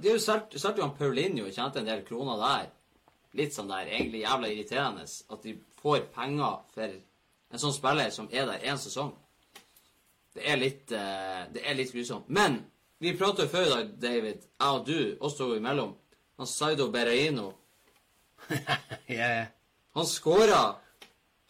De 0.00 0.08
har 0.08 0.16
jo 0.16 0.18
solgt 0.24 0.54
solgt 0.60 0.78
jo 0.78 0.84
han 0.86 0.96
Paulinho 0.96 1.44
og 1.46 1.52
tjente 1.52 1.78
en 1.80 1.86
del 1.86 2.02
kroner 2.04 2.36
der. 2.40 2.68
Litt 3.34 3.52
sånn 3.52 3.68
der, 3.68 3.86
egentlig 3.86 4.22
jævla 4.22 4.48
irriterende 4.48 5.02
at 5.04 5.42
de 5.42 5.52
får 5.82 6.06
penger 6.14 6.62
for 6.72 6.82
en 7.52 7.58
sånn 7.60 7.72
spiller 7.76 8.10
som 8.10 8.28
er 8.32 8.46
der 8.46 8.58
én 8.72 8.78
sesong. 8.80 9.12
Det 10.34 10.46
er 10.48 10.56
litt, 10.56 10.92
eh, 10.92 11.44
det 11.52 11.62
er 11.66 11.74
litt 11.74 11.92
grusomt. 11.92 12.28
Men 12.28 12.64
vi 13.00 13.12
pratet 13.16 13.44
jo 13.44 13.48
før 13.48 13.66
i 13.66 13.70
dag, 13.70 13.90
David, 14.00 14.46
jeg 14.60 14.68
og 14.78 14.86
du, 14.86 15.16
oss 15.20 15.34
to 15.36 15.54
imellom. 15.56 15.94
Han 16.38 16.46
Saido 16.46 16.88
Berraino, 16.90 17.52
ja. 19.06 19.46
han 19.94 20.06
skåra 20.06 20.62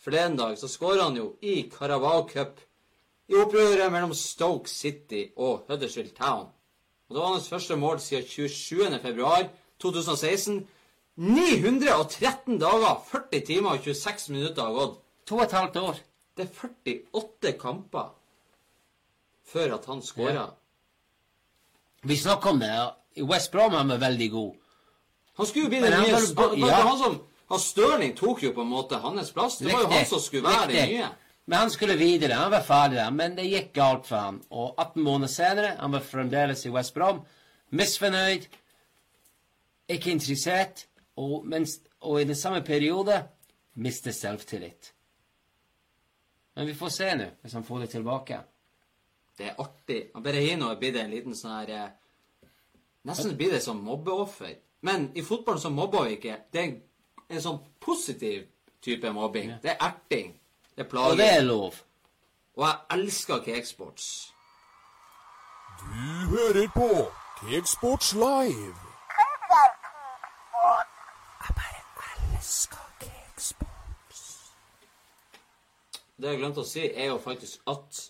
forleden 0.03 0.37
dag. 0.37 0.59
Så 0.59 0.69
skåra 0.69 1.03
han 1.03 1.17
jo 1.17 1.37
i 1.41 1.71
Carabao 1.71 2.27
Cup 2.29 2.61
i 3.29 3.39
opprøret 3.39 3.93
mellom 3.93 4.15
Stoke 4.15 4.71
City 4.71 5.29
og 5.37 5.65
Huddersfield 5.69 6.15
Town. 6.17 6.49
Og 7.09 7.15
Det 7.15 7.21
var 7.21 7.33
hans 7.33 7.49
første 7.49 7.77
mål 7.77 8.01
siden 8.01 8.25
27. 8.29 8.99
februar 9.03 9.49
2016. 9.79 10.67
913 11.17 12.59
dager, 12.61 13.05
40 13.11 13.41
timer 13.47 13.71
og 13.71 13.85
26 13.85 14.33
minutter 14.33 14.63
har 14.63 14.73
gått. 14.73 14.99
To 15.27 15.37
og 15.37 15.43
et 15.43 15.53
halvt 15.53 15.77
år. 15.77 15.99
Det 16.37 16.49
er 16.49 16.69
48 17.13 17.53
kamper 17.61 18.15
før 19.53 19.75
at 19.77 19.87
han 19.87 20.03
skåra. 20.03 20.33
Ja. 20.33 20.47
Vi 22.03 22.17
snakker 22.17 22.51
om 22.51 22.61
det. 22.61 22.73
I 23.15 23.23
West 23.23 23.53
Brom 23.53 23.75
er 23.75 23.99
veldig 24.01 24.31
god. 24.31 24.62
Han 25.41 25.47
skulle 25.47 25.65
jo 25.65 25.73
bli 25.73 25.81
den 25.81 25.95
nye 26.01 26.73
han, 26.73 27.19
han 27.49 27.61
Stirling 27.61 28.15
tok 28.17 28.43
jo 28.43 28.53
på 28.53 28.65
en 28.65 28.71
måte 28.73 29.01
hans 29.01 29.33
plass. 29.33 29.59
Det 29.59 29.73
var 29.73 29.85
jo 29.85 29.91
han 29.93 30.07
som 30.09 30.21
skulle 30.21 30.49
være 30.49 30.71
den 30.71 30.89
nye. 30.89 31.11
Men 31.45 31.59
han 31.59 31.71
skulle 31.71 31.97
videre. 31.97 32.39
Han 32.39 32.51
var 32.51 32.63
ferdig 32.67 32.97
der. 32.97 33.11
Men 33.11 33.37
det 33.37 33.49
gikk 33.49 33.73
galt 33.77 34.07
for 34.07 34.17
han. 34.17 34.41
Og 34.51 34.75
18 34.79 35.03
måneder 35.03 35.33
senere, 35.33 35.75
han 35.81 35.93
var 35.93 36.05
fremdeles 36.07 36.67
i 36.67 36.73
West 36.73 36.95
Brom. 36.95 37.23
Misfornøyd. 37.71 38.47
Ikke 39.89 40.15
interessert. 40.15 40.87
Og, 41.17 41.43
mens, 41.47 41.81
og 42.01 42.21
i 42.21 42.29
den 42.29 42.39
samme 42.39 42.63
periode 42.65 43.19
mister 43.75 44.13
selvtillit. 44.13 44.93
Men 46.55 46.69
vi 46.69 46.75
får 46.77 46.89
se 46.93 47.13
nå, 47.17 47.29
hvis 47.43 47.53
han 47.57 47.65
får 47.65 47.85
det 47.85 47.91
tilbake. 47.97 48.39
Det 49.39 49.49
er 49.49 49.61
artig. 49.61 50.03
Han 50.15 50.25
Berahino 50.25 50.69
er 50.69 50.81
blitt 50.81 50.99
en 51.01 51.13
liten 51.13 51.37
sånn 51.37 51.57
her 51.57 51.77
eh, 51.77 51.91
Nesten 53.09 53.33
blir 53.35 53.51
det 53.51 53.63
som 53.65 53.81
mobbeoffer. 53.83 54.53
Men 54.83 55.13
i 55.15 55.23
fotballen 55.23 55.61
så 55.61 55.71
mobber 55.71 56.05
vi 56.05 56.11
ikke. 56.19 56.37
Det 56.53 56.61
er 56.61 56.65
en, 56.65 56.79
en 57.31 57.43
sånn 57.43 57.59
positiv 57.81 58.49
type 58.83 59.13
mobbing. 59.15 59.55
Det 59.63 59.71
er 59.77 59.85
erting. 59.87 60.35
Det 60.75 60.87
er 60.87 60.99
Og 60.99 61.17
det 61.17 61.29
er 61.37 61.43
lov. 61.47 61.75
Og 62.57 62.67
jeg 62.67 62.79
elsker 62.91 63.45
cakesports. 63.45 64.33
Du 65.79 65.85
hører 66.35 66.69
på 66.75 66.89
Cakesports 67.41 68.13
Live. 68.15 68.81
Jeg 71.43 71.55
bare 71.57 72.35
elsker 72.37 72.83
Cakesports. 73.01 74.53
Det 76.17 76.29
jeg 76.29 76.39
glemte 76.39 76.63
å 76.63 76.69
si, 76.69 76.85
er 76.87 77.07
jo 77.11 77.19
faktisk 77.23 77.63
at 77.71 78.03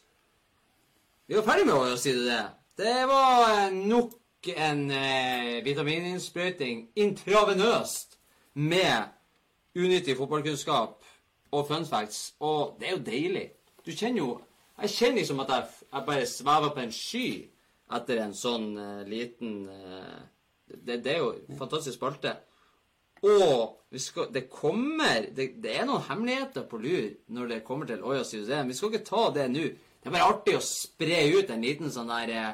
Vi 1.27 1.37
var 1.39 1.47
ferdig 1.47 1.66
med 1.68 1.75
å 1.79 1.97
si 1.97 2.12
det. 2.16 2.43
Det 2.77 2.97
var 3.09 3.45
eh, 3.53 3.73
nok 4.43 4.57
en 4.57 4.90
eh, 4.90 5.64
vitamininnsprøyting 5.64 6.88
intravenøst 6.97 8.18
med 8.55 9.05
unyttig 9.76 10.16
fotballkunnskap 10.16 11.05
og 11.53 11.66
fun 11.68 11.86
facts. 11.86 12.34
Og 12.40 12.76
det 12.80 12.88
er 12.88 12.93
jo 12.93 13.05
deilig. 13.05 13.51
Du 13.86 13.93
kjenner 13.93 14.18
jo 14.18 14.40
Jeg 14.82 14.90
kjenner 14.90 15.18
liksom 15.18 15.40
at 15.40 15.49
jeg, 15.49 15.64
jeg 15.93 16.03
bare 16.07 16.26
svever 16.26 16.70
på 16.74 16.80
en 16.80 16.93
sky 16.93 17.26
etter 17.93 18.22
en 18.22 18.32
sånn 18.34 18.78
eh, 18.78 19.03
liten 19.07 19.68
eh, 19.68 20.22
det, 20.66 21.05
det 21.05 21.12
er 21.12 21.18
jo 21.18 21.34
fantastisk 21.59 21.99
spalte. 21.99 22.32
Og 23.22 23.78
skal, 24.01 24.32
det 24.32 24.49
kommer 24.51 25.28
det, 25.36 25.62
det 25.62 25.76
er 25.76 25.86
noen 25.86 26.03
hemmeligheter 26.09 26.64
på 26.66 26.80
lur 26.82 27.12
når 27.28 27.53
det 27.53 27.64
kommer 27.64 27.86
til 27.86 28.03
Oya 28.03 28.24
Suzén. 28.24 28.66
Vi 28.66 28.74
skal 28.74 28.90
ikke 28.90 29.05
ta 29.07 29.28
det 29.36 29.47
nå. 29.53 29.68
Det 30.03 30.11
er 30.11 30.16
bare 30.16 30.32
artig 30.32 30.57
å 30.57 30.64
spre 30.64 31.20
ut 31.36 31.53
en 31.53 31.62
liten 31.62 31.93
sånn 31.93 32.11
der 32.11 32.34
eh, 32.34 32.53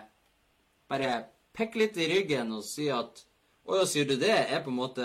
Bare 0.88 1.12
pekke 1.56 1.82
litt 1.82 1.96
i 1.96 2.08
ryggen 2.10 2.52
og 2.56 2.64
si 2.66 2.88
at 2.92 3.24
Oya, 3.68 3.84
sier 3.84 4.06
du 4.08 4.14
det? 4.16 4.32
Er 4.32 4.62
på 4.64 4.70
en 4.72 4.78
måte 4.78 5.04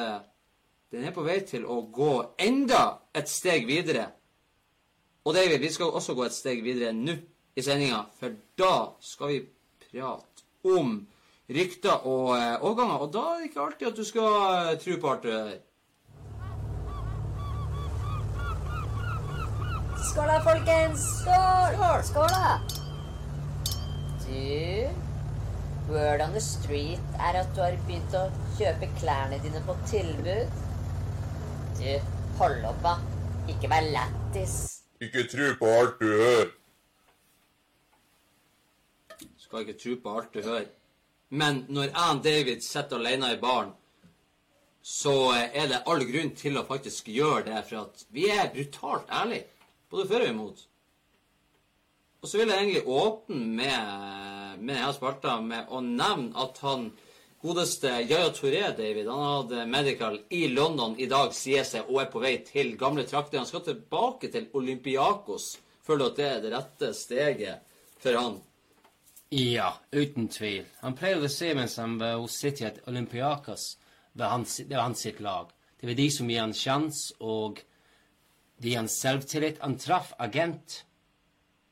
Den 0.94 1.04
er 1.04 1.12
på 1.12 1.26
vei 1.26 1.42
til 1.44 1.66
å 1.68 1.82
gå 1.92 2.12
enda 2.40 3.00
et 3.18 3.28
steg 3.28 3.66
videre. 3.68 4.06
Og 5.26 5.34
David, 5.36 5.58
vi 5.60 5.72
skal 5.74 5.92
også 5.92 6.14
gå 6.16 6.28
et 6.28 6.36
steg 6.36 6.62
videre 6.64 6.94
nå 6.94 7.16
i 7.58 7.64
sendinga, 7.66 8.04
for 8.20 8.36
da 8.58 8.94
skal 9.02 9.32
vi 9.32 9.40
prate 9.88 10.46
om 10.70 10.96
rykter 11.50 12.08
og 12.08 12.38
eh, 12.38 12.56
overganger. 12.62 13.04
Og 13.04 13.14
da 13.14 13.26
er 13.32 13.42
det 13.42 13.50
ikke 13.50 13.66
alltid 13.66 13.88
at 13.88 13.98
du 13.98 14.04
skal 14.06 14.30
eh, 14.70 14.80
tro 14.84 14.98
på 15.02 15.12
alt 15.12 15.24
det 15.28 15.34
der. 15.34 15.62
Skål 20.10 20.30
da, 20.30 20.40
folkens! 20.46 21.08
Skål! 21.22 22.04
Skål, 22.04 22.30
da! 22.38 22.58
Du, 24.26 25.03
word 25.94 26.22
on 26.26 26.34
the 26.34 26.42
street 26.42 27.00
er 27.20 27.40
at 27.44 27.52
du 27.56 27.62
har 27.62 27.78
begynt 27.88 28.16
å 28.18 28.26
kjøpe 28.58 28.90
klærne 29.00 29.40
dine 29.44 29.62
på 29.68 29.76
tilbud. 29.90 30.58
Du, 31.78 31.90
hold 32.40 32.66
opp, 32.70 32.82
da. 32.86 32.96
Ikke 33.54 33.70
vær 33.72 33.86
lættis. 33.94 34.58
Ikke 35.04 35.26
tro 35.30 35.52
på 35.60 35.72
alt 35.78 36.02
du 36.02 36.10
hører. 36.10 36.52
Skal 39.38 39.66
ikke 39.66 39.80
tro 39.84 39.96
på 40.04 40.18
alt 40.18 40.34
du 40.34 40.42
hører. 40.42 40.68
Men 41.34 41.64
når 41.70 41.90
jeg 41.90 42.10
og 42.18 42.22
David 42.26 42.62
sitter 42.62 43.02
alene 43.02 43.32
i 43.34 43.40
baren, 43.42 43.72
så 44.84 45.16
er 45.34 45.70
det 45.72 45.84
all 45.88 46.04
grunn 46.10 46.34
til 46.36 46.60
å 46.60 46.66
faktisk 46.68 47.08
gjøre 47.14 47.46
det, 47.48 47.64
for 47.70 47.86
at 47.86 48.04
vi 48.14 48.28
er 48.30 48.52
brutalt 48.54 49.12
ærlige. 49.12 49.48
Både 49.90 50.08
for 50.10 50.26
og 50.26 50.30
imot. 50.30 50.66
Og 52.24 52.30
så 52.30 52.40
vil 52.40 52.52
jeg 52.52 52.58
egentlig 52.58 52.84
åpne 52.88 53.40
med, 53.58 53.88
med 54.64 54.80
denne 54.80 54.94
spalta 54.96 55.40
med 55.44 55.70
å 55.70 55.82
nevne 55.84 56.32
at 56.40 56.62
han 56.64 56.88
godeste 57.44 57.90
Yaya 58.08 58.32
Touré, 58.32 58.64
David, 58.78 59.10
han 59.12 59.24
hadde 59.24 59.66
medical 59.68 60.22
i 60.30 60.48
London 60.48 60.96
i 61.00 61.10
dag, 61.12 61.34
sier 61.36 61.66
seg, 61.68 61.90
og 61.92 62.00
er 62.02 62.10
på 62.14 62.22
vei 62.24 62.38
til 62.48 62.78
gamle 62.80 63.04
trakter. 63.04 63.42
Han 63.42 63.50
skal 63.50 63.66
tilbake 63.66 64.32
til 64.32 64.48
Olympiakos. 64.56 65.58
Føler 65.84 66.06
du 66.06 66.12
at 66.12 66.20
det 66.22 66.30
er 66.30 66.42
det 66.44 66.54
rette 66.54 66.92
steget 66.96 67.80
for 68.00 68.16
han? 68.16 68.40
Ja, 69.34 69.74
uten 69.92 70.30
tvil. 70.32 70.64
Han 70.86 70.96
pleier 70.96 71.20
å 71.20 71.32
si 71.32 71.50
mens 71.58 71.76
han 71.82 71.98
var 72.00 72.20
hos 72.22 72.38
City 72.40 72.68
at 72.70 72.80
Olympiakos 72.88 73.74
var 74.14 74.36
hans, 74.38 74.60
det 74.62 74.78
var 74.78 74.88
hans 74.88 75.04
sitt 75.04 75.20
lag. 75.26 75.52
Det 75.80 75.90
var 75.90 76.00
de 76.00 76.10
som 76.16 76.30
gir 76.30 76.44
han 76.46 76.56
sjans, 76.56 77.10
og 77.20 77.60
de 78.62 78.72
gir 78.72 78.80
han 78.80 78.92
selvtillit. 78.92 79.60
Han 79.60 79.76
traff 79.82 80.14
agent. 80.22 80.84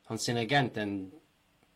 Hans 0.09 0.27
agent 0.33 0.79
en 0.81 0.95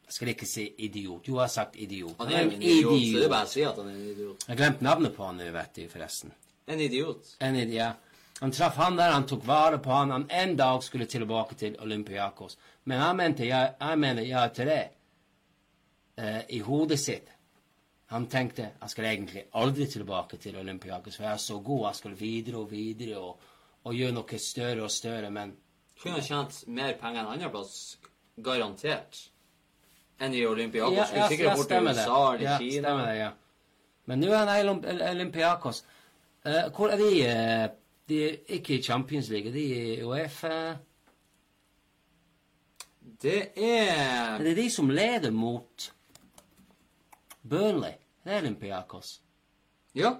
Jeg 0.05 0.13
skal 0.13 0.29
ikke 0.35 0.45
si 0.45 0.65
idiot. 0.85 1.25
Du 1.25 1.37
har 1.39 1.47
sagt 1.49 1.75
idiot. 1.81 2.15
Han 2.19 2.31
er 2.31 2.43
jo 2.43 2.49
en 2.51 2.61
idiot, 2.61 2.99
så 3.01 3.19
det 3.19 3.25
er 3.25 3.31
bare 3.33 3.47
å 3.47 3.53
si 3.53 3.63
at 3.65 3.77
han 3.81 3.87
er 3.89 3.95
en 3.95 4.09
idiot. 4.11 4.43
Jeg 4.47 4.57
glemte 4.59 4.85
navnet 4.85 5.15
på 5.15 5.25
han 5.25 5.39
nå, 5.41 5.47
vet 5.55 5.79
du, 5.79 5.85
forresten. 5.89 6.33
En 6.67 6.81
idiot. 6.81 7.31
En 7.39 7.55
idiot. 7.55 7.73
ja. 7.79 7.93
Han 8.41 8.51
traff 8.51 8.75
han 8.75 8.97
der, 8.99 9.13
han 9.15 9.25
tok 9.27 9.45
vare 9.47 9.77
på 9.79 9.91
han. 9.95 10.11
Han 10.11 10.25
en 10.29 10.55
dag 10.59 10.83
skulle 10.83 11.05
tilbake 11.07 11.55
til 11.55 11.77
Olympiakos. 11.81 12.57
Men 12.83 12.99
jeg 13.01 13.15
mente 13.15 13.47
jeg, 13.47 13.73
jeg 13.79 13.99
mener 13.99 14.27
ja 14.27 14.47
til 14.53 14.67
det. 14.69 14.81
Eh, 16.17 16.41
I 16.49 16.59
hodet 16.59 16.99
sitt. 16.99 17.31
Han 18.11 18.27
tenkte 18.29 18.67
jeg 18.81 18.91
skal 18.91 19.05
egentlig 19.09 19.45
aldri 19.57 19.87
tilbake 19.89 20.37
til 20.37 20.57
Olympiakos, 20.61 21.15
for 21.15 21.25
jeg 21.25 21.33
er 21.33 21.41
så 21.41 21.59
god. 21.59 21.85
Jeg 21.87 21.95
skal 22.01 22.17
videre 22.19 22.57
og 22.61 22.71
videre 22.71 23.17
og, 23.17 23.39
og 23.83 23.95
gjøre 23.95 24.17
noe 24.19 24.39
større 24.39 24.83
og 24.83 24.91
større. 24.91 25.31
Men 25.31 25.55
Kunne 26.03 26.21
tjent 26.21 26.67
mer 26.67 26.93
penger 26.99 27.23
enn 27.23 27.31
andreplass, 27.37 27.95
garantert, 28.43 29.29
enn 30.19 30.33
i 30.33 30.45
Olympiakos. 30.47 30.97
ja, 30.97 31.07
ja, 31.17 31.27
sikkert 31.29 31.47
ja, 31.49 31.55
bort 31.55 31.67
til. 31.67 31.87
USA 31.87 32.33
eller 32.33 32.45
Ja, 32.45 32.57
Kina. 32.57 32.81
stemmer 32.81 33.07
det, 33.07 33.17
ja. 33.19 33.31
Men 34.05 34.19
nå 34.19 34.31
er 34.31 34.45
han 34.45 34.85
i 34.85 35.09
Olympiakos. 35.09 35.83
Uh, 36.45 36.69
hvor 36.75 36.93
er 36.93 36.97
de? 37.01 37.11
Uh, 37.25 37.75
de 38.09 38.19
er 38.27 38.35
ikke 38.59 38.75
i 38.77 38.83
Champions 38.83 39.29
League, 39.29 39.51
de 39.53 39.63
er 39.73 39.93
i 39.97 40.03
Uefa 40.05 40.75
Det 43.21 43.51
Er 43.55 44.35
er 44.37 44.43
det 44.43 44.55
de 44.57 44.69
som 44.69 44.89
leder 44.89 45.31
mot 45.31 45.91
Burnley? 47.41 47.95
Det 48.23 48.33
er 48.33 48.41
Olympiakos. 48.41 49.21
Ja. 49.95 50.15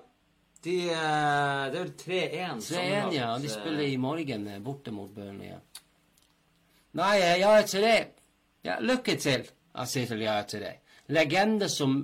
De, 0.63 0.75
eh, 0.89 1.71
det 1.71 1.79
er 1.79 1.83
vel 1.83 1.93
3-1 1.93 2.61
3-1, 2.61 3.13
ja. 3.13 3.33
og 3.33 3.41
De 3.41 3.49
spiller 3.49 3.85
i 3.85 3.97
morgen 3.97 4.47
borte 4.63 4.91
mot 4.91 5.09
Burnley. 5.13 5.47
ja. 5.47 5.59
Nei, 6.93 7.17
ja 7.19 7.57
ikke 7.59 7.81
det. 7.83 8.07
Ja, 8.63 8.79
lykke 8.79 9.15
til, 9.21 9.45
sier 9.83 10.07
til 10.07 10.63
deg. 10.63 10.79
Legende 11.11 11.69
som 11.69 11.97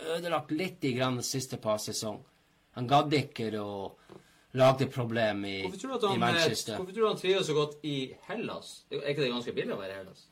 ødelagt 0.00 0.52
litt 0.52 0.84
i 0.84 0.92
grann 0.96 1.22
siste 1.22 1.56
par 1.56 1.78
sesong. 1.78 2.20
Han 2.78 2.86
gadd 2.88 3.14
ikke 3.16 3.50
å 3.60 3.96
lage 4.58 4.86
problem 4.90 5.44
i, 5.44 5.56
i 5.62 6.18
Manchester. 6.18 6.76
hvorfor 6.76 6.92
tror 6.92 7.02
du 7.02 7.08
han 7.08 7.18
trives 7.20 7.46
så 7.46 7.54
godt 7.54 7.84
i 7.86 7.96
Hellas? 8.28 8.84
Er 8.90 9.12
ikke 9.12 9.24
det 9.24 9.32
ganske 9.32 9.54
billig 9.54 9.74
å 9.74 9.80
være 9.80 9.92
i 9.92 9.98
Hellas? 10.00 10.24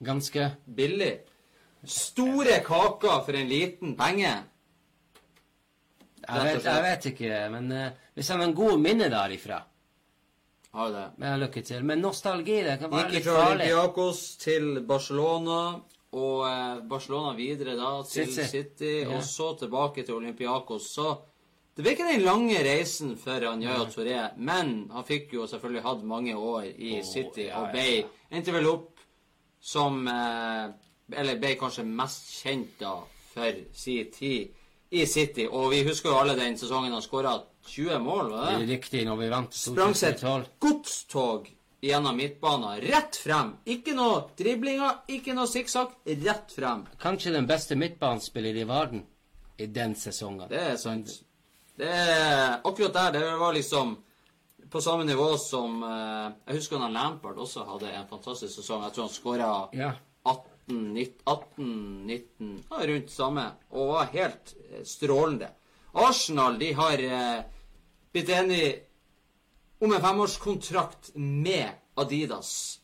Ganske 0.00 0.46
Billig. 0.64 1.12
Store 1.84 2.60
kaker 2.64 3.22
for 3.24 3.36
en 3.36 3.48
liten 3.48 3.96
penge. 3.96 4.32
Jeg 6.20 6.46
vet, 6.46 6.64
jeg 6.64 6.82
vet 6.84 7.06
ikke, 7.10 7.36
men 7.54 7.70
uh, 7.72 7.86
hvis 8.14 8.28
han 8.30 8.42
har 8.42 8.50
en 8.50 8.54
god 8.54 8.82
minne 8.82 9.06
derifra 9.10 9.62
Har 10.76 10.90
det? 10.92 11.06
Men 11.18 11.40
Lykke 11.40 11.62
til. 11.66 11.86
Men 11.88 12.02
nostalgi, 12.04 12.58
det 12.66 12.76
kan 12.82 12.92
være 12.92 13.08
litt 13.08 13.14
Gikk 13.14 13.16
litt 13.16 13.26
fra 13.26 13.38
farlig. 13.38 13.70
Olympiakos 13.70 14.20
til 14.44 14.68
Barcelona, 14.86 15.60
og 16.12 16.46
eh, 16.48 16.80
Barcelona 16.90 17.34
videre 17.38 17.76
da 17.78 17.90
til 18.02 18.26
City. 18.32 18.46
City, 18.50 18.94
Ja. 19.04 19.16
og 19.16 19.22
så 19.24 19.52
tilbake 19.58 20.02
til 20.02 20.14
Olympiakos. 20.14 20.88
Så 20.96 21.10
det 21.76 21.84
ble 21.84 21.92
ikke 21.94 22.08
den 22.12 22.24
lange 22.26 22.58
reisen 22.66 23.16
for 23.16 23.46
Anjaya 23.46 23.84
Touré, 23.88 24.24
men 24.36 24.88
han 24.90 25.04
fikk 25.06 25.32
jo 25.38 25.46
selvfølgelig 25.46 25.82
hatt 25.86 26.02
mange 26.04 26.34
år 26.36 26.64
i 26.76 26.96
oh, 26.98 27.04
City, 27.06 27.46
ja, 27.46 27.60
og 27.62 27.70
ble, 27.72 28.04
endte 28.30 28.52
vel 28.52 28.66
opp 28.68 28.98
som 29.60 30.06
eh, 30.08 30.70
Eller 31.12 31.38
ble 31.42 31.56
kanskje 31.58 31.82
mest 31.84 32.28
kjent 32.42 32.76
da 32.78 32.92
for 33.32 33.56
sin 33.74 34.10
tid 34.14 34.50
i 34.94 35.06
City. 35.06 35.46
Og 35.50 35.70
vi 35.72 35.80
husker 35.86 36.10
jo 36.10 36.18
alle 36.20 36.36
den 36.38 36.54
sesongen 36.58 36.92
han 36.94 37.02
skåra 37.02 37.32
20 37.66 37.98
mål, 38.02 38.30
var 38.30 38.58
det? 38.58 38.68
Riktig, 38.68 39.02
når 39.06 39.16
vi 39.18 39.28
vant 39.32 39.54
Sprang 39.54 39.94
seg 39.98 40.14
2012. 40.20 40.42
et 40.42 40.60
godstog 40.62 41.50
gjennom 41.80 42.16
midtbanen. 42.16 42.80
Rett 42.80 43.16
frem. 43.16 43.54
Ikke 43.64 43.94
noe 43.96 44.26
driblinger, 44.38 45.00
ikke 45.08 45.34
noe 45.36 45.48
sikksakk. 45.50 45.96
Rett 46.04 46.52
frem. 46.52 46.84
Kanskje 47.00 47.32
den 47.36 47.48
beste 47.48 47.78
midtbanespiller 47.80 48.60
i 48.60 48.68
verden 48.68 49.06
i 49.60 49.66
den 49.66 49.94
sesongen. 49.96 50.48
Det 50.48 50.60
er 50.72 50.78
sant. 50.80 51.12
Det 51.80 51.88
er 51.88 52.60
akkurat 52.64 52.96
der. 52.96 53.18
Det 53.18 53.36
var 53.40 53.56
liksom 53.56 53.96
på 54.70 54.80
samme 54.80 55.04
nivå 55.04 55.32
som 55.38 55.82
eh, 55.82 56.32
Jeg 56.46 56.60
husker 56.60 56.78
han 56.78 56.92
Lampard 56.94 57.38
også 57.42 57.64
hadde 57.66 57.90
en 57.90 58.08
fantastisk 58.10 58.60
sesong. 58.60 58.84
Jeg 58.86 58.96
tror 58.96 59.08
han 59.08 59.14
skåra 59.16 59.50
Ja. 59.72 59.92
18, 60.22 60.94
19, 62.06 62.64
ja, 62.70 62.86
Rundt 62.86 63.10
samme. 63.10 63.46
Og 63.70 63.88
var 63.94 64.12
helt 64.12 64.54
eh, 64.70 64.84
strålende. 64.84 65.48
Arsenal 65.92 66.58
de 66.60 66.72
har 66.78 67.02
eh, 67.02 67.40
blitt 68.12 68.30
enige 68.30 68.68
om 69.80 69.92
en 69.92 70.00
femårskontrakt 70.00 71.10
med 71.14 71.68
Adidas. 71.94 72.80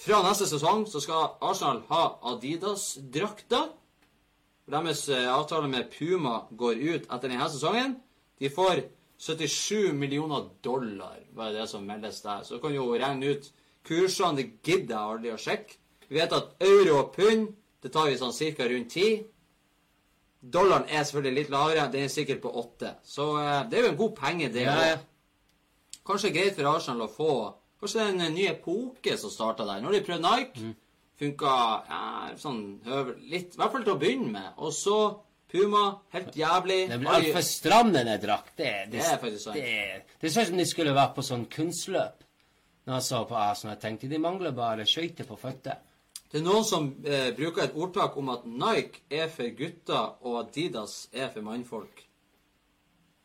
Fra 0.00 0.22
neste 0.24 0.46
sesong 0.48 0.86
så 0.88 1.02
skal 1.02 1.34
Arsenal 1.44 1.82
ha 1.90 2.04
Adidas-drakter. 2.32 3.66
Deres 4.70 5.02
eh, 5.10 5.26
avtale 5.28 5.68
med 5.68 5.90
Puma 5.92 6.44
går 6.50 6.78
ut 6.78 7.08
etter 7.10 7.26
denne 7.28 7.48
sesongen. 7.50 7.98
De 8.40 8.48
får 8.54 8.86
77 9.20 9.92
millioner 9.92 10.46
dollar, 10.64 11.18
var 11.36 11.52
det 11.52 11.66
som 11.68 11.84
meldes 11.84 12.22
der. 12.24 12.46
Så 12.46 12.60
kan 12.62 12.72
jo 12.72 12.86
regne 12.94 13.34
ut 13.34 13.50
kursene. 13.84 14.38
Det 14.38 14.62
gidder 14.62 14.94
jeg 14.94 15.02
aldri 15.02 15.34
å 15.34 15.42
sjekke. 15.42 15.76
Vi 16.08 16.16
vet 16.16 16.32
at 16.32 16.54
euro 16.64 17.02
og 17.02 17.12
pund 17.14 17.50
det 17.82 17.92
tar 17.92 18.08
vi 18.08 18.16
sånn 18.20 18.34
cirka 18.36 18.66
rundt 18.68 18.94
10. 18.94 19.20
Dollaren 20.42 20.86
er 20.88 21.04
selvfølgelig 21.04 21.36
litt 21.42 21.50
lavere. 21.52 21.88
Den 21.92 22.04
er 22.06 22.12
sikkert 22.12 22.40
på 22.42 22.52
8. 22.56 22.94
Så 23.04 23.26
eh, 23.42 23.64
det 23.70 23.78
er 23.78 23.82
jo 23.86 23.90
en 23.92 23.96
god 24.00 24.14
penge, 24.16 24.48
det 24.52 24.62
Ja, 24.64 24.74
òg. 24.76 24.86
ja. 24.88 24.98
Kanskje 26.06 26.30
greit 26.34 26.56
for 26.56 26.70
Arsenal 26.74 27.06
å 27.06 27.10
få 27.12 27.32
Kanskje 27.80 28.00
det 28.00 28.06
er 28.06 28.26
en 28.28 28.34
ny 28.34 28.46
epoke 28.50 29.14
som 29.16 29.30
starta 29.32 29.64
der. 29.64 29.80
Når 29.80 29.92
de 29.96 30.00
prøvde 30.04 30.30
Nike, 30.36 30.60
Mm. 30.60 30.74
funka 31.20 31.52
ja, 31.88 32.30
sånn 32.36 32.80
høver, 32.84 33.14
litt, 33.30 33.54
I 33.54 33.56
hvert 33.60 33.72
fall 33.72 33.84
til 33.84 33.94
å 33.94 33.98
begynne 34.00 34.32
med. 34.32 34.52
Og 34.58 34.72
så 34.72 34.96
Puma, 35.50 35.98
helt 36.12 36.34
jævlig. 36.36 36.88
Det 36.88 36.98
blir 37.00 37.10
altfor 37.10 37.42
stram, 37.42 37.92
denne 37.92 38.18
drakk, 38.22 38.52
Det, 38.56 38.64
det, 38.90 38.90
Det 38.92 39.00
er 39.00 39.18
faktisk 39.18 39.44
sant. 39.44 39.56
Det, 39.56 40.02
det 40.20 40.30
ser 40.32 40.42
ut 40.42 40.48
som 40.48 40.56
de 40.60 40.64
skulle 40.66 40.92
vært 40.94 41.14
på 41.16 41.22
sånn 41.26 41.46
kunstløp. 41.50 42.20
Når 42.86 42.94
jeg 42.94 43.02
så 43.08 43.24
på 43.28 43.34
Arsenal, 43.36 43.74
jeg 43.76 43.82
tenkte 43.82 44.08
de 44.12 44.18
mangler 44.18 44.52
bare 44.52 44.84
skøyter 44.86 45.24
på 45.26 45.36
føtter. 45.40 45.76
Det 46.30 46.38
er 46.38 46.46
noen 46.46 46.64
som 46.66 46.86
eh, 47.02 47.32
bruker 47.34 47.64
et 47.64 47.74
ordtak 47.74 48.14
om 48.20 48.28
at 48.30 48.44
Nike 48.46 49.02
er 49.10 49.26
for 49.32 49.50
gutter, 49.58 50.12
og 50.22 50.36
Adidas 50.44 51.08
er 51.10 51.32
for 51.32 51.42
mannfolk. 51.42 52.04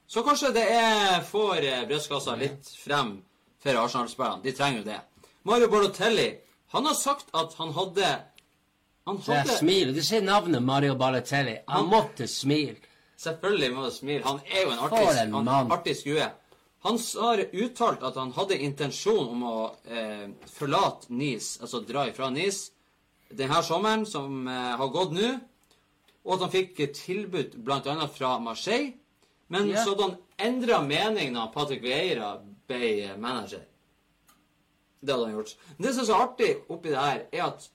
Så 0.10 0.24
kanskje 0.26 0.54
det 0.56 0.64
er 0.74 1.22
får 1.26 1.62
eh, 1.62 1.84
brystkassa 1.90 2.34
litt 2.40 2.70
frem 2.82 3.20
for 3.62 3.78
Arsenal-spillerne. 3.84 4.42
De 4.42 4.54
trenger 4.58 4.82
jo 4.82 4.88
det. 4.88 4.98
Mario 5.46 5.70
Balotelli, 5.70 6.32
han 6.74 6.90
har 6.90 6.98
sagt 6.98 7.30
at 7.34 7.54
han 7.60 7.74
hadde 7.74 8.16
Han 9.06 9.20
hadde 9.22 9.44
Det 9.46 9.54
er 9.54 9.58
smil. 9.60 9.94
Du 9.94 10.02
sier 10.02 10.24
navnet 10.26 10.64
Mario 10.66 10.96
Balotelli. 10.98 11.60
Han 11.68 11.86
måtte 11.92 12.26
smile. 12.28 12.82
Selvfølgelig 13.22 13.74
må 13.76 13.86
du 13.86 13.92
smile. 13.94 14.24
Han 14.26 14.40
er 14.50 14.64
jo 14.64 14.72
en 14.74 14.82
artig, 14.88 15.04
en 15.22 15.36
han, 15.48 15.72
artig 15.72 15.94
skue. 16.00 16.26
Han 16.86 16.98
har 17.22 17.44
uttalt 17.54 18.04
at 18.04 18.18
han 18.18 18.34
hadde 18.34 18.58
intensjon 18.66 19.30
om 19.30 19.46
å 19.46 19.60
eh, 19.90 20.26
forlate 20.58 21.14
Nice, 21.14 21.62
altså 21.62 21.84
dra 21.86 22.08
ifra 22.10 22.32
Nice, 22.34 22.75
denne 23.30 23.62
sommeren 23.64 24.06
som 24.06 24.48
eh, 24.48 24.76
har 24.80 24.92
gått 24.94 25.14
nå, 25.16 25.32
og 26.26 26.34
at 26.36 26.46
han 26.46 26.54
fikk 26.54 26.80
tilbud 26.98 27.58
bl.a. 27.66 28.08
fra 28.10 28.38
Marseille. 28.42 28.94
Men 29.48 29.68
Ja. 29.70 29.84
så 29.84 29.94
hadde 29.94 30.04
han 30.04 30.18
endra 30.42 30.82
mening 30.82 31.36
da 31.36 31.48
Patrick 31.54 31.84
Vieira 31.84 32.36
ble 32.68 32.92
eh, 33.12 33.18
manager. 33.18 33.62
Det 35.02 35.14
hadde 35.14 35.26
han 35.28 35.36
gjort. 35.38 35.56
Men 35.78 35.86
det 35.88 35.94
som 35.94 36.02
er 36.02 36.10
så 36.10 36.22
artig 36.24 36.52
oppi 36.74 36.90
det 36.90 36.98
her, 37.02 37.26
er 37.32 37.44
at 37.46 37.70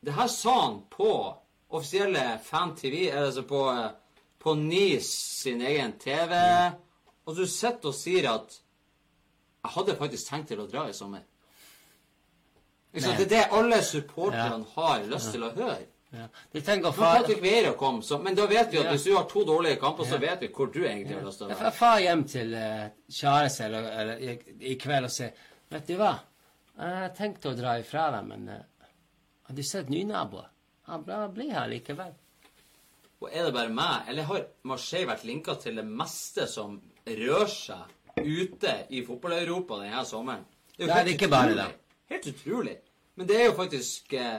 det 0.00 0.14
her 0.16 0.30
sa 0.32 0.54
han 0.62 0.78
på 0.90 1.10
offisielle 1.70 2.38
Fan-TV, 2.44 3.10
altså 3.12 3.42
på, 3.46 3.60
eh, 3.70 3.90
på 4.40 4.54
NIS 4.56 5.10
sin 5.42 5.60
egen 5.60 5.92
TV. 6.00 6.32
Og 7.26 7.36
du 7.36 7.44
sitter 7.46 7.92
og 7.92 7.94
sier 7.94 8.30
at 8.32 8.56
jeg 9.60 9.74
hadde 9.76 9.96
faktisk 10.00 10.30
tenkt 10.30 10.48
til 10.48 10.62
å 10.64 10.66
dra 10.70 10.86
i 10.88 10.96
sommer. 10.96 11.20
Ikke. 12.92 13.14
Det 13.16 13.24
er 13.24 13.30
det 13.30 13.46
alle 13.54 13.82
supporterne 13.86 14.66
har 14.74 15.02
lyst 15.10 15.32
til 15.34 15.44
å 15.46 15.50
høre. 15.54 15.78
Ja. 16.10 16.24
De 16.50 16.60
tenker 16.66 16.90
far, 16.92 17.22
kom, 17.78 18.00
så, 18.02 18.18
men 18.18 18.34
da 18.34 18.46
vet 18.50 18.72
vi 18.72 18.78
at 18.80 18.84
Ja. 18.84 18.90
hvis 18.90 19.04
du 19.04 19.14
har 19.14 19.28
to 19.30 19.44
dårlige 19.46 19.78
kamper, 19.78 20.04
så 20.04 20.18
vet 20.18 20.40
vi 20.42 20.48
hvor 20.48 20.66
du 20.66 20.80
egentlig 20.84 21.14
har 21.14 21.22
lyst 21.22 21.38
til 21.38 21.46
å 21.46 21.50
være. 21.50 21.64
Jeg 21.64 21.72
far 21.72 22.00
hjem 22.02 22.24
til 22.24 22.54
uh, 22.54 22.88
Kjares 23.18 23.60
eller, 23.60 23.86
eller 24.00 24.18
i, 24.18 24.34
i 24.72 24.74
kveld 24.74 25.06
og 25.06 25.14
sier 25.14 25.30
Vet 25.70 25.86
du 25.86 25.94
hva? 26.00 26.16
Jeg 26.80 27.12
tenkte 27.14 27.52
å 27.52 27.54
dra 27.54 27.76
ifra 27.78 28.08
deg, 28.16 28.26
men 28.26 28.48
uh, 28.48 28.88
har 29.46 29.54
du 29.54 29.62
sett 29.62 29.88
nynaboer? 29.88 30.50
Han 30.90 31.04
bra 31.06 31.28
blir 31.30 31.54
her 31.54 31.70
likevel. 31.70 32.10
Og 33.20 33.28
er 33.30 33.46
det 33.46 33.54
bare 33.54 33.70
meg, 33.70 34.08
eller 34.10 34.26
har 34.32 34.44
Marseille 34.66 35.06
vært 35.06 35.28
linka 35.28 35.54
til 35.62 35.78
det 35.78 35.84
meste 35.86 36.48
som 36.50 36.80
rører 37.06 37.52
seg 37.52 38.18
ute 38.18 38.74
i 38.90 39.04
fotball-Europa 39.06 39.78
denne 39.84 40.02
sommeren? 40.08 40.42
jo 40.80 40.88
Nei, 40.88 41.04
det 41.04 41.12
er 41.12 41.14
ikke 41.14 41.28
bare 41.30 41.52
utrolig. 41.52 41.79
Helt 42.10 42.26
utrolig. 42.26 42.76
Men 43.14 43.26
det 43.26 43.36
er 43.40 43.44
jo 43.50 43.52
faktisk 43.58 44.12
eh, 44.18 44.36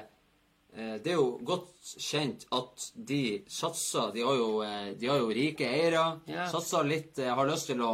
eh, 0.76 0.95
Det 1.03 1.11
er 1.11 1.17
jo 1.19 1.39
godt 1.47 1.91
kjent 2.01 2.45
at 2.51 2.86
de 2.95 3.19
satser 3.51 4.11
De 4.15 4.24
har 4.26 4.36
jo, 4.39 4.49
eh, 4.65 4.89
de 4.99 5.07
har 5.11 5.19
jo 5.22 5.30
rike 5.36 5.67
eiere. 5.67 6.05
Ja. 6.32 6.47
Satser 6.51 6.84
litt 6.88 7.19
eh, 7.19 7.32
Har 7.36 7.47
lyst 7.49 7.69
til 7.72 7.82
å 7.86 7.93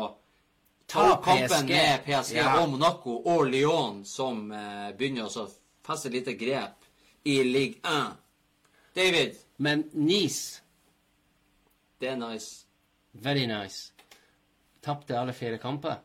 ta 0.88 1.08
kampen 1.22 1.50
PSG. 1.50 1.74
med 1.76 2.06
PSG 2.06 2.36
Ja. 2.40 2.62
og 2.62 2.70
Monaco 2.72 3.18
og 3.28 3.46
Lyon, 3.52 4.06
som 4.08 4.46
eh, 4.56 4.94
begynner 4.98 5.28
å 5.28 5.48
feste 5.88 6.10
lite 6.14 6.34
grep 6.40 6.86
i 7.28 7.42
Ligue 7.44 7.82
1. 7.84 8.16
David, 8.96 9.36
Men 9.58 9.84
Nice, 9.94 10.62
det 12.00 12.10
er 12.12 12.16
nice. 12.16 12.66
very 13.14 13.46
nice. 13.48 13.92
Tapte 14.82 15.18
alle 15.20 15.34
fire 15.34 15.58
kamper. 15.58 15.98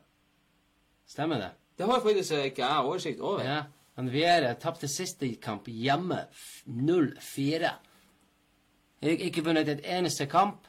Stemmer 1.07 1.39
det? 1.39 1.51
Det 1.77 1.85
har 1.89 1.99
faktisk 2.01 2.31
ikke 2.31 2.61
jeg 2.61 2.83
oversikt 2.85 3.19
over. 3.21 3.43
Ja. 3.43 3.63
Han 3.95 4.09
Viera 4.11 4.53
tapte 4.57 4.87
siste 4.89 5.35
kamp 5.41 5.67
hjemme 5.69 6.25
0-4. 6.67 7.69
Ik- 9.01 9.19
Ikke 9.27 9.43
vunnet 9.43 9.67
et 9.69 9.81
eneste 9.85 10.25
kamp. 10.25 10.67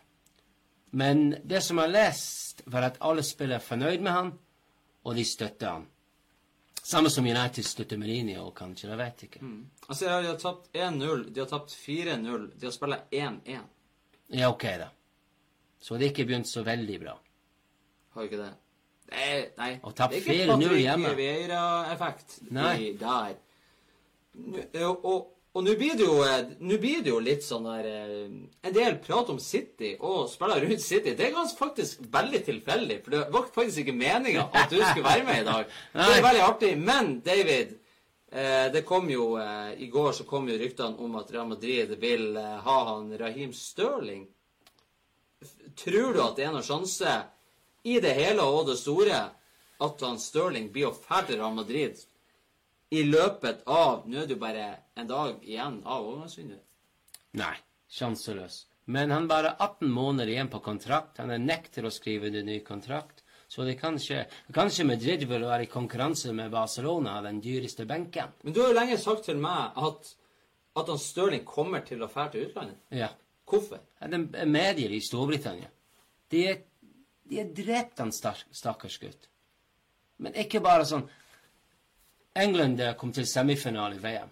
Men 0.93 1.31
det 1.49 1.63
som 1.63 1.77
jeg 1.79 1.85
har 1.87 1.93
lest, 1.93 2.63
var 2.67 2.83
at 2.83 2.99
alle 3.01 3.23
spillere 3.23 3.57
er 3.59 3.65
fornøyd 3.65 4.01
med 4.01 4.13
han, 4.13 4.33
og 5.05 5.15
de 5.17 5.25
støtter 5.25 5.71
han. 5.73 5.87
Samme 6.85 7.11
som 7.11 7.25
United 7.25 7.65
støtter 7.65 7.97
Mourinho, 7.97 8.51
kanskje. 8.51 8.89
Jeg 8.91 8.99
vet 8.99 9.23
ikke. 9.23 9.41
Altså, 9.89 10.05
De 10.05 10.27
har 10.27 10.37
tapt 10.37 10.69
1-0, 10.75 11.31
de 11.35 11.41
har 11.41 11.47
tapt 11.47 11.71
4-0, 11.73 12.51
de 12.61 12.67
har 12.67 12.71
spilt 12.73 12.95
1-1. 13.13 13.61
Ja, 14.31 14.49
ok, 14.51 14.63
da. 14.63 14.89
Så 15.81 15.95
det 15.99 16.07
er 16.07 16.11
ikke 16.13 16.27
begynt 16.27 16.49
så 16.49 16.63
veldig 16.65 17.01
bra. 17.01 17.19
Har 18.15 18.23
ikke 18.23 18.37
det? 18.39 18.53
Nei, 19.13 19.45
nei. 19.59 19.71
Og 19.85 19.95
tapt 19.97 20.15
det 20.15 20.23
er 20.23 20.25
ikke 20.25 20.55
4-0 20.55 20.65
Patrick 20.65 20.81
hjemme. 20.83 21.13
I 22.81 22.93
der. 22.99 23.37
Og, 24.85 25.05
og, 25.05 25.19
og 25.55 25.63
nå 25.63 25.77
blir 25.79 25.95
eh, 25.95 26.79
blir 26.83 27.03
det 27.05 27.13
jo 27.13 27.21
litt 27.23 27.45
sånn 27.47 27.69
der 27.69 27.87
eh, 27.87 28.33
En 28.67 28.75
del 28.75 28.97
prat 29.03 29.29
om 29.31 29.39
City 29.39 29.93
og 30.01 30.27
spiller 30.33 30.65
rundt 30.65 30.83
City. 30.83 31.15
Det 31.15 31.29
er 31.29 31.37
ganske 31.37 31.59
faktisk 31.61 32.03
veldig 32.11 32.43
tilfeldig, 32.49 32.99
for 33.05 33.15
det 33.15 33.23
var 33.37 33.49
faktisk 33.55 33.85
ikke 33.85 33.97
meninga 34.01 34.49
at 34.51 34.73
du 34.73 34.81
skulle 34.81 35.07
være 35.07 35.27
med 35.29 35.43
i 35.43 35.49
dag. 35.49 35.77
Det 35.95 36.11
er 36.17 36.27
veldig 36.29 36.45
artig. 36.49 36.73
Men 36.81 37.13
David, 37.25 37.77
eh, 38.33 38.67
det 38.75 38.83
kom 38.89 39.11
jo 39.11 39.35
I 39.39 39.91
går 39.93 40.13
så 40.13 40.27
kom 40.27 40.49
jo 40.51 40.59
ryktene 40.59 40.99
om 40.99 41.21
at 41.21 41.31
Real 41.31 41.47
Madrid 41.53 41.95
vil 42.03 42.35
ha 42.37 42.79
han 42.91 43.13
Raheem 43.21 43.53
Sterling. 43.55 44.27
Tror 45.79 46.15
du 46.15 46.23
at 46.25 46.37
det 46.39 46.49
er 46.49 46.55
noen 46.55 46.67
sjanse 46.67 47.15
i 47.85 48.01
det 48.01 48.15
hele 48.17 48.43
og 48.43 48.67
det 48.69 48.79
store 48.81 49.21
at 49.85 50.05
han 50.07 50.21
Stirling 50.21 50.71
blir 50.73 50.91
å 50.91 50.97
til 51.27 51.39
Real 51.39 51.55
Madrid 51.55 52.01
i 52.95 53.03
løpet 53.03 53.65
av 53.67 54.05
Nå 54.07 54.23
er 54.23 54.29
det 54.29 54.37
jo 54.37 54.41
bare 54.43 54.69
en 54.97 55.09
dag 55.09 55.43
igjen 55.43 55.81
av 55.83 56.05
overgangsvinduet. 56.07 56.63
Nei, 57.41 57.55
sjanseløs. 57.91 58.65
Men 58.87 59.11
han 59.11 59.27
bare 59.29 59.55
18 59.59 59.91
måneder 59.91 60.31
igjen 60.31 60.51
på 60.53 60.61
kontrakt. 60.63 61.19
Han 61.19 61.33
er 61.35 61.41
nekter 61.43 61.87
å 61.87 61.93
skrive 61.93 62.29
under 62.29 62.45
ny 62.47 62.59
kontrakt. 62.67 63.25
Så 63.49 63.65
det 63.65 63.77
kan 63.81 63.97
skje. 64.01 64.25
Kanskje 64.55 64.87
Madrid 64.87 65.25
vil 65.29 65.47
være 65.47 65.67
i 65.67 65.71
konkurranse 65.71 66.33
med 66.37 66.53
Barcelona 66.53 67.21
den 67.25 67.41
dyreste 67.45 67.87
benken. 67.89 68.33
Men 68.43 68.55
du 68.55 68.61
har 68.63 68.73
jo 68.73 68.79
lenge 68.79 68.99
sagt 69.01 69.27
til 69.29 69.41
meg 69.41 69.77
at, 69.89 70.11
at 70.77 70.93
han 70.93 71.01
Stirling 71.01 71.45
kommer 71.49 71.85
til 71.87 72.03
å 72.05 72.11
fære 72.11 72.35
til 72.35 72.49
utlandet. 72.49 72.81
Ja. 72.95 73.11
Hvorfor? 73.49 73.81
Ja, 74.01 74.09
Det 74.09 74.21
er 74.41 74.51
medier 74.51 74.93
i 74.93 75.01
Storbritannia. 75.05 75.71
De 76.33 76.47
er, 76.51 76.63
de 77.25 77.41
har 77.41 77.51
drept 77.57 77.99
han 77.99 78.13
stakkars 78.13 78.99
gutt. 79.01 79.29
Men 80.23 80.37
ikke 80.39 80.63
bare 80.63 80.87
sånn 80.87 81.07
England 82.35 82.83
kom 82.99 83.13
til 83.15 83.27
semifinale 83.27 83.97
i 83.97 84.03
VM. 84.03 84.31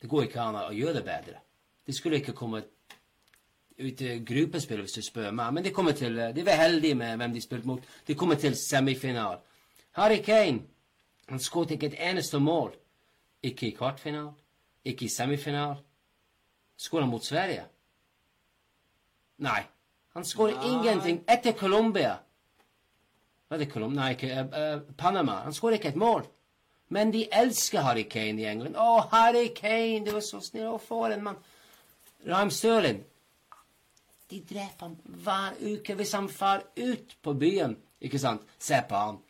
Det 0.00 0.08
går 0.10 0.26
ikke 0.26 0.42
an 0.42 0.58
å 0.60 0.74
gjøre 0.74 0.98
det 0.98 1.04
bedre. 1.06 1.40
De 1.86 1.94
skulle 1.94 2.20
ikke 2.20 2.34
komme 2.36 2.62
ut 3.76 3.96
til 3.98 4.24
gruppespill, 4.26 4.80
hvis 4.82 4.96
du 4.98 5.02
spør 5.04 5.30
meg. 5.30 5.52
Men 5.54 5.64
de 5.64 5.92
til 5.92 6.16
De 6.34 6.44
var 6.44 6.62
heldige 6.62 6.94
med 6.94 7.16
hvem 7.16 7.32
de 7.32 7.40
spilte 7.40 7.66
mot. 7.66 7.82
De 8.06 8.14
kommer 8.14 8.34
til 8.34 8.56
semifinal. 8.56 9.38
Harry 9.92 10.22
Kane 10.22 10.62
han 11.28 11.40
skåret 11.40 11.70
ikke 11.70 11.86
et 11.86 12.10
eneste 12.10 12.38
mål. 12.38 12.74
Ikke 13.42 13.68
i 13.68 13.74
kvartfinal, 13.74 14.32
ikke 14.84 15.04
i 15.04 15.08
semifinal. 15.08 15.76
Skåret 16.76 17.02
han 17.02 17.10
mot 17.10 17.24
Sverige? 17.24 17.64
Nei. 19.38 19.62
Han 20.16 20.24
skårer 20.24 20.62
ingenting 20.64 21.20
etter 21.28 21.52
Colombia. 21.52 22.14
Var 23.48 23.60
det 23.60 23.68
Colombia? 23.70 24.00
Nei, 24.00 24.14
ikke 24.16 24.30
uh, 24.32 24.54
uh, 24.56 24.94
Panama. 24.98 25.42
Han 25.44 25.54
skårer 25.54 25.76
ikke 25.78 25.92
et 25.92 26.00
mål. 26.00 26.24
Men 26.88 27.10
de 27.12 27.26
elsker 27.34 27.82
Harry 27.84 28.06
Kane 28.10 28.40
i 28.42 28.46
England. 28.48 28.78
Å, 28.80 29.08
Harry 29.12 29.50
Kane, 29.54 30.00
du 30.06 30.12
var 30.14 30.24
så 30.24 30.40
snill. 30.42 30.70
Å, 30.72 30.78
for 30.82 31.12
en 31.12 31.22
mann. 31.26 31.38
Rahm 32.26 32.50
Sterling. 32.54 33.02
De 34.30 34.40
dreper 34.42 34.88
ham 34.88 34.96
hver 35.26 35.60
uke 35.62 35.94
hvis 35.98 36.14
han 36.16 36.28
far 36.32 36.64
ut 36.80 37.16
på 37.22 37.34
byen. 37.38 37.76
Ikke 38.02 38.18
sant? 38.22 38.42
Se 38.58 38.80
på 38.88 38.98
han. 38.98 39.20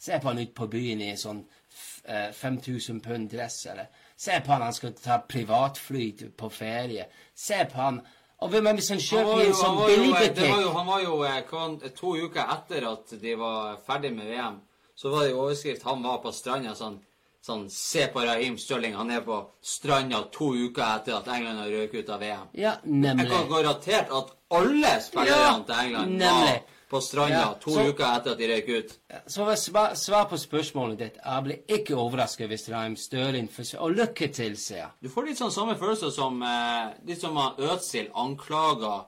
Se 0.00 0.16
på 0.22 0.30
han 0.30 0.40
ut 0.44 0.54
på 0.56 0.68
byen 0.72 1.02
i 1.04 1.10
sånn 1.20 1.42
f- 1.72 2.02
eh, 2.08 2.30
5000 2.32 3.02
pund 3.04 3.30
dress, 3.32 3.64
eller 3.72 3.90
Se 4.16 4.38
på 4.40 4.52
han 4.54 4.62
han 4.64 4.72
skal 4.72 4.94
ta 4.96 5.18
privatfly 5.28 6.06
på 6.40 6.48
ferie. 6.48 7.04
Se 7.36 7.58
på 7.68 7.76
han 7.82 7.98
Og 8.42 8.50
hvem- 8.50 8.66
er 8.66 8.70
han 8.70 8.80
som 8.82 8.98
kjøper 8.98 9.40
i 9.42 9.46
en 9.46 9.52
sånn 9.54 9.76
jo, 9.76 9.80
eh, 9.80 9.80
var 9.80 9.88
billigbutikk 9.88 10.62
jo, 10.62 10.72
han 10.72 10.86
var 10.86 11.00
jo 11.00 11.22
eh, 11.24 11.90
to 11.96 12.16
uker 12.16 12.44
etter 12.52 12.86
at 12.92 13.20
de 13.22 13.34
var 13.34 13.76
ferdig 13.86 14.14
med 14.14 14.26
VM, 14.26 14.60
så 14.96 15.10
var 15.10 15.22
det 15.24 15.30
jo 15.30 15.40
overskrift 15.46 15.82
han 15.82 16.02
var 16.02 16.18
på 16.18 16.32
stranda 16.32 16.74
sånn 16.74 16.98
Sånn, 17.46 17.70
Se 17.70 18.08
på 18.08 18.24
Raheem 18.26 18.56
Stirling, 18.58 18.92
han 18.96 19.08
er 19.12 19.20
på 19.20 19.46
stranda 19.62 20.24
to 20.32 20.48
uker 20.52 20.82
etter 20.82 21.14
at 21.16 21.28
England 21.28 21.60
har 21.60 21.68
røket 21.70 21.94
ut 22.02 22.08
av 22.10 22.18
VM. 22.20 22.48
Ja, 22.54 22.72
nemlig. 22.84 23.28
Jeg 23.28 23.30
kan 23.30 23.48
garantert 23.48 24.10
at 24.10 24.32
alle 24.50 25.00
spillerne 25.00 25.28
Ja, 25.28 25.62
til 25.62 25.74
England 25.84 26.18
nemlig. 26.18 26.26
var 26.26 26.62
på 26.96 27.00
stranda 27.04 27.40
Ja, 27.40 27.54
to 27.60 27.70
så- 27.74 27.86
uker 27.88 28.04
etter 28.10 28.32
at 28.32 28.38
de 28.38 28.48
røyk 28.50 28.68
ut. 28.68 28.94
Så 29.26 29.46
svar, 29.56 29.94
svar 29.94 30.28
på 30.30 30.36
spørsmålet 30.40 30.98
ditt. 30.98 31.18
Jeg 31.24 31.44
blir 31.44 31.58
ikke 31.78 31.96
overrasket 31.96 32.48
hvis 32.48 32.68
Raim 32.72 32.96
forsøker 32.96 33.82
Og 33.82 33.96
lykke 33.96 34.32
til, 34.32 34.56
sier 34.56 34.78
jeg. 34.78 34.90
Du 35.02 35.08
får 35.08 35.26
litt 35.26 35.38
sånn 35.38 35.52
samme 35.52 35.76
følelse 35.76 36.12
som 36.12 36.42
eh, 36.42 36.94
litt 37.06 37.20
som 37.20 37.36
at 37.38 37.58
Øtzil 37.58 38.08
anklager 38.14 39.04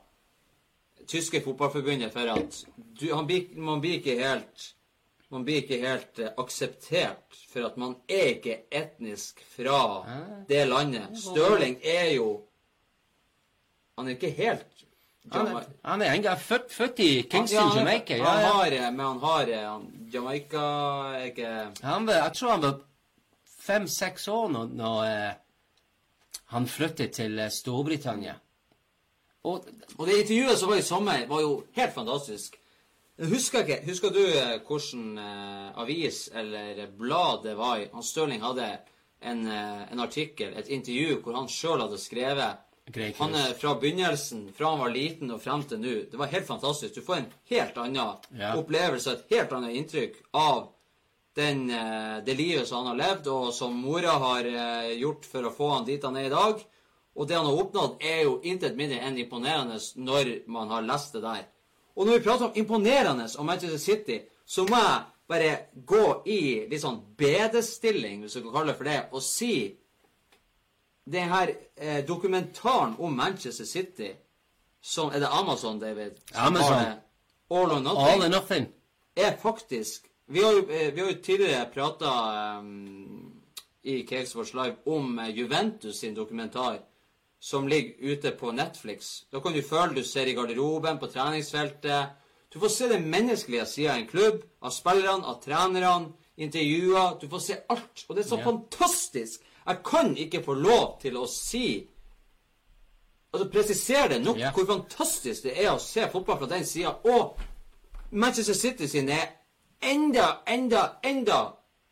tyske 1.08 1.40
fotballforbundet 1.44 2.12
for 2.12 2.28
at 2.28 2.64
du, 3.00 3.14
han 3.14 3.26
blir, 3.26 3.48
man 3.56 3.80
blir 3.80 3.98
ikke 4.00 4.18
helt 4.20 4.74
man 5.30 5.44
blir 5.44 5.62
ikke 5.62 5.80
helt 5.82 6.18
eh, 6.18 6.30
akseptert 6.40 7.36
for 7.52 7.66
at 7.68 7.76
man 7.80 7.96
er 8.08 8.34
ikke 8.36 8.62
etnisk 8.72 9.40
fra 9.56 10.04
det 10.48 10.66
landet. 10.68 11.16
Stirling 11.20 11.78
er 11.84 12.14
jo 12.16 12.44
Han 13.98 14.06
er 14.06 14.14
ikke 14.14 14.30
helt 14.30 14.77
Han 15.32 16.02
er, 16.02 16.08
han 16.08 16.24
er 16.26 16.36
født, 16.36 16.72
født 16.72 16.98
i 17.04 17.22
Kingston, 17.30 17.70
er- 17.70 17.78
Jamaica. 17.78 18.16
Ja, 18.16 18.24
Han 18.24 18.44
har, 18.44 18.66
eh, 18.72 18.90
men 18.92 19.06
han 19.06 19.18
har 19.20 19.48
eh, 19.48 19.64
han, 19.70 19.86
Jamaica 20.12 20.62
er 21.18 21.24
ikke 21.30 21.50
Han 21.82 22.06
var, 22.06 22.14
jeg 22.14 22.32
tror 22.38 22.50
han 22.50 22.62
var 22.62 22.78
fem-seks 23.68 24.28
år 24.28 24.48
når, 24.54 24.70
når 24.78 25.02
eh, 25.04 25.32
han 26.54 26.66
flyttet 26.66 27.12
til 27.12 27.40
Storbritannia. 27.52 28.34
Og 29.44 29.64
Og 29.98 30.06
det 30.06 30.20
intervjuet 30.22 30.58
som 30.58 30.68
var 30.70 30.76
i 30.80 30.82
sommer, 30.86 31.26
var 31.28 31.40
jo 31.40 31.64
helt 31.76 31.94
fantastisk. 31.94 32.56
Husker 33.18 33.64
ikke, 33.66 33.80
husker 33.86 34.10
du 34.14 34.20
hvilken 34.22 35.18
eh, 35.18 35.78
avis 35.82 36.28
eller 36.34 36.86
blad 36.98 37.42
det 37.44 37.56
var 37.58 37.76
i? 37.82 37.88
Han 37.92 38.02
Stirling 38.02 38.42
hadde 38.42 38.78
en, 39.22 39.46
en 39.48 40.00
artikkel, 40.00 40.52
et 40.56 40.68
intervju, 40.68 41.20
hvor 41.22 41.34
han 41.34 41.48
sjøl 41.50 41.80
hadde 41.82 41.98
skrevet 41.98 42.56
Greg 42.92 43.14
Han 43.18 43.34
er 43.34 43.52
fra 43.58 43.74
begynnelsen, 43.80 44.46
fra 44.56 44.70
han 44.72 44.78
var 44.80 44.90
liten 44.94 45.30
og 45.34 45.42
frem 45.42 45.62
til 45.68 45.80
nå. 45.82 45.94
Det 46.10 46.16
var 46.20 46.30
helt 46.32 46.46
fantastisk. 46.48 46.94
Du 46.94 47.02
får 47.04 47.16
en 47.20 47.30
helt 47.50 47.76
annen 47.78 48.16
Ja. 48.38 48.54
opplevelse, 48.56 49.12
et 49.12 49.26
helt 49.30 49.52
annet 49.52 49.76
inntrykk 49.76 50.16
av 50.32 50.68
den, 51.36 51.70
eh, 51.70 52.20
det 52.24 52.34
livet 52.36 52.66
som 52.68 52.86
han 52.86 52.98
har 52.98 53.06
levd, 53.06 53.26
og 53.28 53.52
som 53.54 53.74
mora 53.76 54.16
har 54.18 54.44
eh, 54.44 54.94
gjort 54.98 55.24
for 55.24 55.42
å 55.42 55.54
få 55.54 55.70
han 55.76 55.84
dit 55.84 56.02
han 56.02 56.16
er 56.16 56.26
i 56.26 56.34
dag. 56.34 56.64
Og 57.16 57.28
det 57.28 57.36
han 57.36 57.46
har 57.46 57.60
oppnådd, 57.62 57.96
er 58.00 58.22
jo 58.24 58.40
intet 58.42 58.76
mindre 58.76 59.00
enn 59.00 59.18
imponerende 59.18 59.78
når 59.96 60.46
man 60.46 60.68
har 60.68 60.82
lest 60.82 61.12
det 61.12 61.22
der. 61.22 61.44
Og 61.96 62.06
når 62.06 62.18
vi 62.18 62.24
prater 62.24 62.44
om 62.46 62.52
imponerende 62.54 63.26
om 63.38 63.46
Manchester 63.46 63.78
City, 63.78 64.20
så 64.46 64.64
må 64.68 64.76
jeg 64.76 65.04
bare 65.28 65.66
gå 65.84 66.22
i 66.26 66.68
litt 66.70 66.80
sånn 66.80 67.00
bedestilling, 67.18 68.22
hvis 68.22 68.34
du 68.34 68.42
kan 68.42 68.52
kalle 68.52 68.72
det 68.72 68.76
for 68.78 68.84
det, 68.84 68.98
og 69.12 69.22
si 69.22 69.76
den 71.12 71.28
her 71.28 71.50
eh, 71.76 72.06
dokumentaren 72.06 72.94
om 72.98 73.16
Manchester 73.16 73.64
City 73.64 74.12
som 74.82 75.10
Er 75.10 75.20
det 75.20 75.28
Amazon, 75.28 75.80
David? 75.80 76.12
Amazon. 76.34 76.72
har 76.72 76.84
det? 76.84 77.00
All 77.50 77.72
or 77.72 77.80
Nothing 77.80 78.22
all 78.22 78.22
or 78.22 78.28
nothing. 78.28 78.66
er 79.16 79.36
faktisk 79.36 80.04
Vi 80.26 80.42
har 80.42 80.52
jo, 80.52 80.58
eh, 80.58 80.94
vi 80.94 81.00
har 81.00 81.08
jo 81.08 81.22
tidligere 81.22 81.70
prata 81.74 82.10
i 83.82 84.06
Cakesports 84.06 84.54
Live 84.54 84.76
om 84.86 85.18
eh, 85.18 85.30
Juventus 85.38 85.98
sin 85.98 86.14
dokumentar 86.14 86.78
som 87.40 87.68
ligger 87.68 88.12
ute 88.12 88.30
på 88.30 88.52
Netflix. 88.52 89.24
Da 89.32 89.40
kan 89.40 89.52
du 89.52 89.62
føle 89.62 89.94
du 89.94 90.04
ser 90.04 90.26
i 90.26 90.34
garderoben, 90.34 90.98
på 90.98 91.06
treningsfeltet. 91.06 92.06
Du 92.52 92.58
får 92.60 92.68
se 92.68 92.88
den 92.88 93.10
menneskelige 93.10 93.66
sida 93.66 93.92
av 93.92 93.98
en 93.98 94.06
klubb, 94.06 94.42
av 94.62 94.70
spillerne, 94.74 95.24
av 95.24 95.42
trenerne, 95.44 96.12
intervjuer. 96.36 97.18
Du 97.20 97.28
får 97.28 97.44
se 97.44 97.56
alt. 97.68 98.04
Og 98.08 98.16
det 98.16 98.24
er 98.24 98.28
så 98.28 98.40
yeah. 98.40 98.48
fantastisk. 98.48 99.47
Jeg 99.68 99.82
kan 99.84 100.16
ikke 100.16 100.42
få 100.44 100.54
lov 100.56 100.98
til 101.02 101.16
å 101.20 101.26
si 101.30 101.68
Altså 103.28 103.44
presisere 103.52 104.08
det 104.14 104.22
nok 104.24 104.38
yeah. 104.40 104.54
hvor 104.56 104.64
fantastisk 104.64 105.44
det 105.44 105.52
er 105.60 105.74
å 105.74 105.80
se 105.82 106.06
fotball 106.08 106.38
fra 106.40 106.46
den 106.48 106.62
sida. 106.64 106.94
Og 107.04 107.36
Manchester 108.10 108.56
City 108.56 108.88
sin 108.88 109.10
er 109.12 109.26
enda, 109.84 110.38
enda, 110.48 110.84
enda 111.04 111.42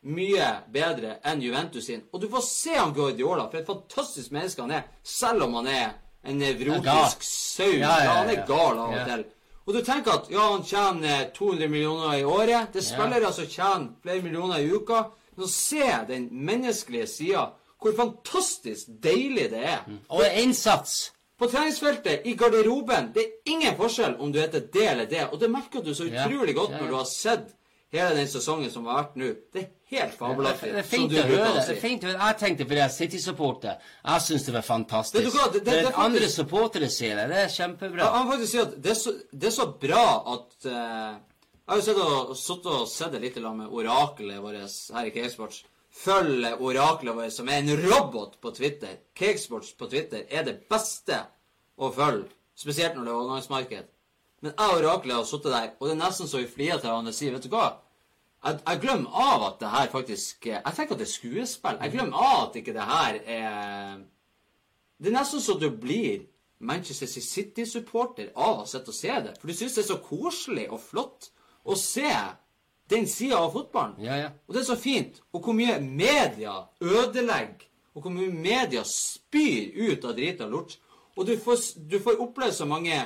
mye 0.09 0.47
bedre 0.73 1.19
enn 1.29 1.43
Juventus 1.45 1.91
sin. 1.91 2.07
Og 2.13 2.23
du 2.23 2.29
får 2.33 2.45
se 2.47 2.79
han 2.79 2.95
Guardiola, 2.97 3.51
for 3.51 3.61
et 3.61 3.69
fantastisk 3.69 4.33
menneske 4.33 4.65
han 4.65 4.73
er, 4.79 4.89
selv 5.03 5.45
om 5.45 5.59
han 5.61 5.69
er 5.69 5.91
en 6.27 6.41
nevrotisk 6.41 7.23
sau. 7.27 7.69
Ja, 7.69 7.99
ja, 7.99 8.05
Ja, 8.05 8.17
han 8.23 8.33
er 8.33 8.47
gal 8.47 8.79
av 8.79 8.95
og 8.95 9.11
til. 9.11 9.27
Og 9.67 9.75
du 9.75 9.83
tenker 9.83 10.15
at 10.15 10.29
ja, 10.31 10.49
han 10.53 10.65
tjener 10.65 11.21
eh, 11.25 11.29
200 11.35 11.69
millioner 11.69 12.19
i 12.21 12.25
året. 12.25 12.73
Det 12.73 12.81
er 12.81 12.87
spillere 12.87 13.33
som 13.35 13.49
tjener 13.51 13.89
flere 14.03 14.23
millioner 14.23 14.63
i 14.63 14.71
uka. 14.71 15.09
Men 15.35 15.45
å 15.49 15.51
se 15.51 15.89
den 16.09 16.29
menneskelige 16.47 17.09
sida, 17.11 17.49
hvor 17.83 17.93
fantastisk 17.97 18.87
deilig 19.03 19.51
det 19.51 19.65
er. 19.65 19.85
Og 20.09 20.23
innsats. 20.43 21.13
På 21.39 21.47
treningsfeltet, 21.53 22.23
i 22.25 22.33
garderoben, 22.35 23.11
det 23.13 23.23
er 23.27 23.53
ingen 23.53 23.75
forskjell 23.77 24.15
om 24.25 24.31
du 24.33 24.39
heter 24.41 24.63
det 24.73 24.87
eller 24.89 25.07
det. 25.11 25.27
Og 25.33 25.41
det 25.41 25.51
merker 25.53 25.83
du 25.85 25.93
så 25.95 26.07
Ja, 26.09 26.25
utrolig 26.25 26.55
godt 26.57 26.71
ja, 26.73 26.79
når 26.79 26.87
ja. 26.87 26.91
du 26.91 26.97
har 26.97 27.05
sett 27.05 27.51
hele 27.93 28.15
den 28.17 28.27
sesongen 28.29 28.71
som 28.73 28.87
har 28.89 29.03
vært 29.03 29.19
nå. 29.21 29.29
Det 29.53 29.61
er 29.63 29.69
helt 29.93 30.13
Det 30.15 30.19
fabelaktig. 30.19 30.71
er 30.73 30.83
som 30.83 30.91
fint 30.91 31.13
å 31.13 31.27
høre. 31.29 31.51
å 31.51 31.53
Det 31.67 31.77
er 31.77 31.81
fint 31.81 32.03
å 32.03 32.07
høre. 32.09 32.19
Jeg 32.31 32.39
tenkte 32.41 32.65
fordi 32.65 32.81
jeg 32.81 32.85
er 32.89 32.95
City-supporter. 32.97 33.77
Jeg 34.09 34.21
syns 34.23 34.47
det 34.49 34.55
var 34.55 34.63
fantastisk. 34.63 35.25
Det, 35.25 35.53
det- 35.53 35.65
det- 35.65 35.75
er 35.75 35.83
det 35.83 35.93
er 35.93 35.99
andre 36.07 36.21
faktisk- 36.21 36.37
supportere 36.41 36.89
sier 36.91 37.17
det. 37.17 37.29
Det 37.29 37.37
er 37.45 37.49
kjempebra. 37.49 37.99
Ja, 37.99 38.11
han 38.17 38.33
faktisk 38.33 38.51
sier 38.53 38.63
at 38.63 38.83
det 38.83 38.91
er 38.91 38.95
så, 38.95 39.13
det 39.33 39.45
er 39.45 39.57
så 39.61 39.67
bra 39.81 40.07
at 40.35 40.67
uh, 40.67 41.21
Jeg 41.69 41.69
har 41.69 41.77
jo 41.77 42.01
og, 42.31 42.37
sittet 42.37 42.67
og 42.67 42.89
sett 42.89 43.13
det 43.13 43.21
litt 43.21 43.37
med 43.43 43.69
oraklet 43.69 44.41
vårt 44.41 44.57
her 44.95 45.05
i 45.05 45.11
Cakesports. 45.11 45.65
Følg 45.97 46.61
oraklet 46.61 47.17
vårt, 47.17 47.33
som 47.33 47.49
er 47.49 47.63
en 47.63 47.83
robot 47.87 48.37
på 48.43 48.53
Twitter. 48.57 48.99
Cakesports 49.17 49.73
på 49.79 49.89
Twitter 49.91 50.27
er 50.29 50.45
det 50.47 50.59
beste 50.71 51.23
å 51.77 51.91
følge. 51.93 52.29
Spesielt 52.57 52.97
når 52.97 53.05
det 53.05 53.13
er 53.13 53.21
overgangsmarked. 53.21 53.89
Men 54.45 54.53
jeg 54.53 54.73
og 54.73 54.79
oraklet 54.83 55.17
har 55.17 55.27
sittet 55.29 55.53
der, 55.53 55.71
og 55.79 55.89
det 55.89 55.95
er 55.97 56.03
nesten 56.03 56.29
så 56.29 56.41
vi 56.43 56.51
flirer 56.53 56.81
til 56.81 56.91
hverandre 56.91 57.13
og 57.13 57.17
sier 57.17 57.35
Vet 57.37 57.49
du 57.49 57.53
hva? 57.53 57.67
Jeg, 58.45 58.61
jeg 58.61 58.83
glemmer 58.85 59.17
av 59.27 59.47
at 59.47 59.57
det 59.61 59.73
her 59.73 59.89
faktisk 59.91 60.47
Jeg 60.47 60.77
tenker 60.77 60.95
at 60.95 61.01
det 61.01 61.07
er 61.09 61.15
skuespill. 61.15 61.81
Jeg 61.83 61.95
glemmer 61.97 62.29
av 62.29 62.43
at 62.45 62.59
ikke 62.61 62.77
det 62.77 62.87
her 62.91 63.19
er 63.25 64.05
det 64.97 65.11
er 65.11 65.17
nesten 65.19 65.43
så 65.45 65.59
du 65.61 65.69
blir 65.77 66.25
Manchester 66.65 67.09
City-supporter 67.21 68.31
av 68.33 68.63
å 68.63 68.69
sitte 68.69 68.89
og 68.89 68.97
se 68.97 69.13
det. 69.27 69.35
For 69.37 69.51
du 69.51 69.57
syns 69.57 69.77
det 69.77 69.83
er 69.83 69.91
så 69.91 69.99
koselig 70.01 70.71
og 70.73 70.81
flott 70.81 71.29
å 71.69 71.77
se 71.77 72.09
den 72.89 73.07
sida 73.11 73.37
av 73.39 73.53
fotballen. 73.53 73.97
Ja, 74.05 74.17
ja. 74.17 74.29
Og 74.47 74.55
det 74.55 74.61
er 74.63 74.69
så 74.71 74.77
fint. 74.79 75.21
Og 75.35 75.43
hvor 75.43 75.53
mye 75.59 75.81
media 75.81 76.53
ødelegger, 76.81 77.67
og 77.95 78.03
hvor 78.03 78.13
mye 78.13 78.31
media 78.31 78.83
spyr 78.85 79.73
ut 79.91 80.05
av 80.05 80.15
drit 80.19 80.41
og 80.45 80.51
lort. 80.53 80.77
Og 81.17 81.27
du 81.27 81.37
får, 81.41 81.63
du 81.89 81.99
får 82.05 82.21
oppleve 82.21 82.53
så 82.53 82.67
mange 82.69 82.99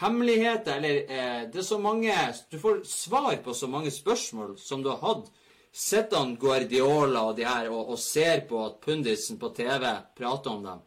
hemmeligheter, 0.00 0.76
eller 0.76 0.96
eh, 1.10 1.42
det 1.50 1.58
er 1.62 1.66
så 1.66 1.78
mange 1.80 2.12
Du 2.50 2.58
får 2.60 2.82
svar 2.86 3.36
på 3.44 3.54
så 3.54 3.66
mange 3.66 3.90
spørsmål 3.90 4.58
som 4.60 4.82
du 4.82 4.90
har 4.92 5.00
hatt. 5.02 5.30
Sitter 5.72 6.16
han 6.18 6.36
Guardiola 6.40 7.22
og 7.28 7.36
de 7.36 7.44
her 7.46 7.68
og, 7.70 7.90
og 7.92 7.98
ser 7.98 8.40
på 8.48 8.60
at 8.66 8.78
pundisen 8.84 9.38
på 9.38 9.50
TV 9.56 9.84
prater 10.16 10.50
om 10.50 10.62
dem. 10.64 10.78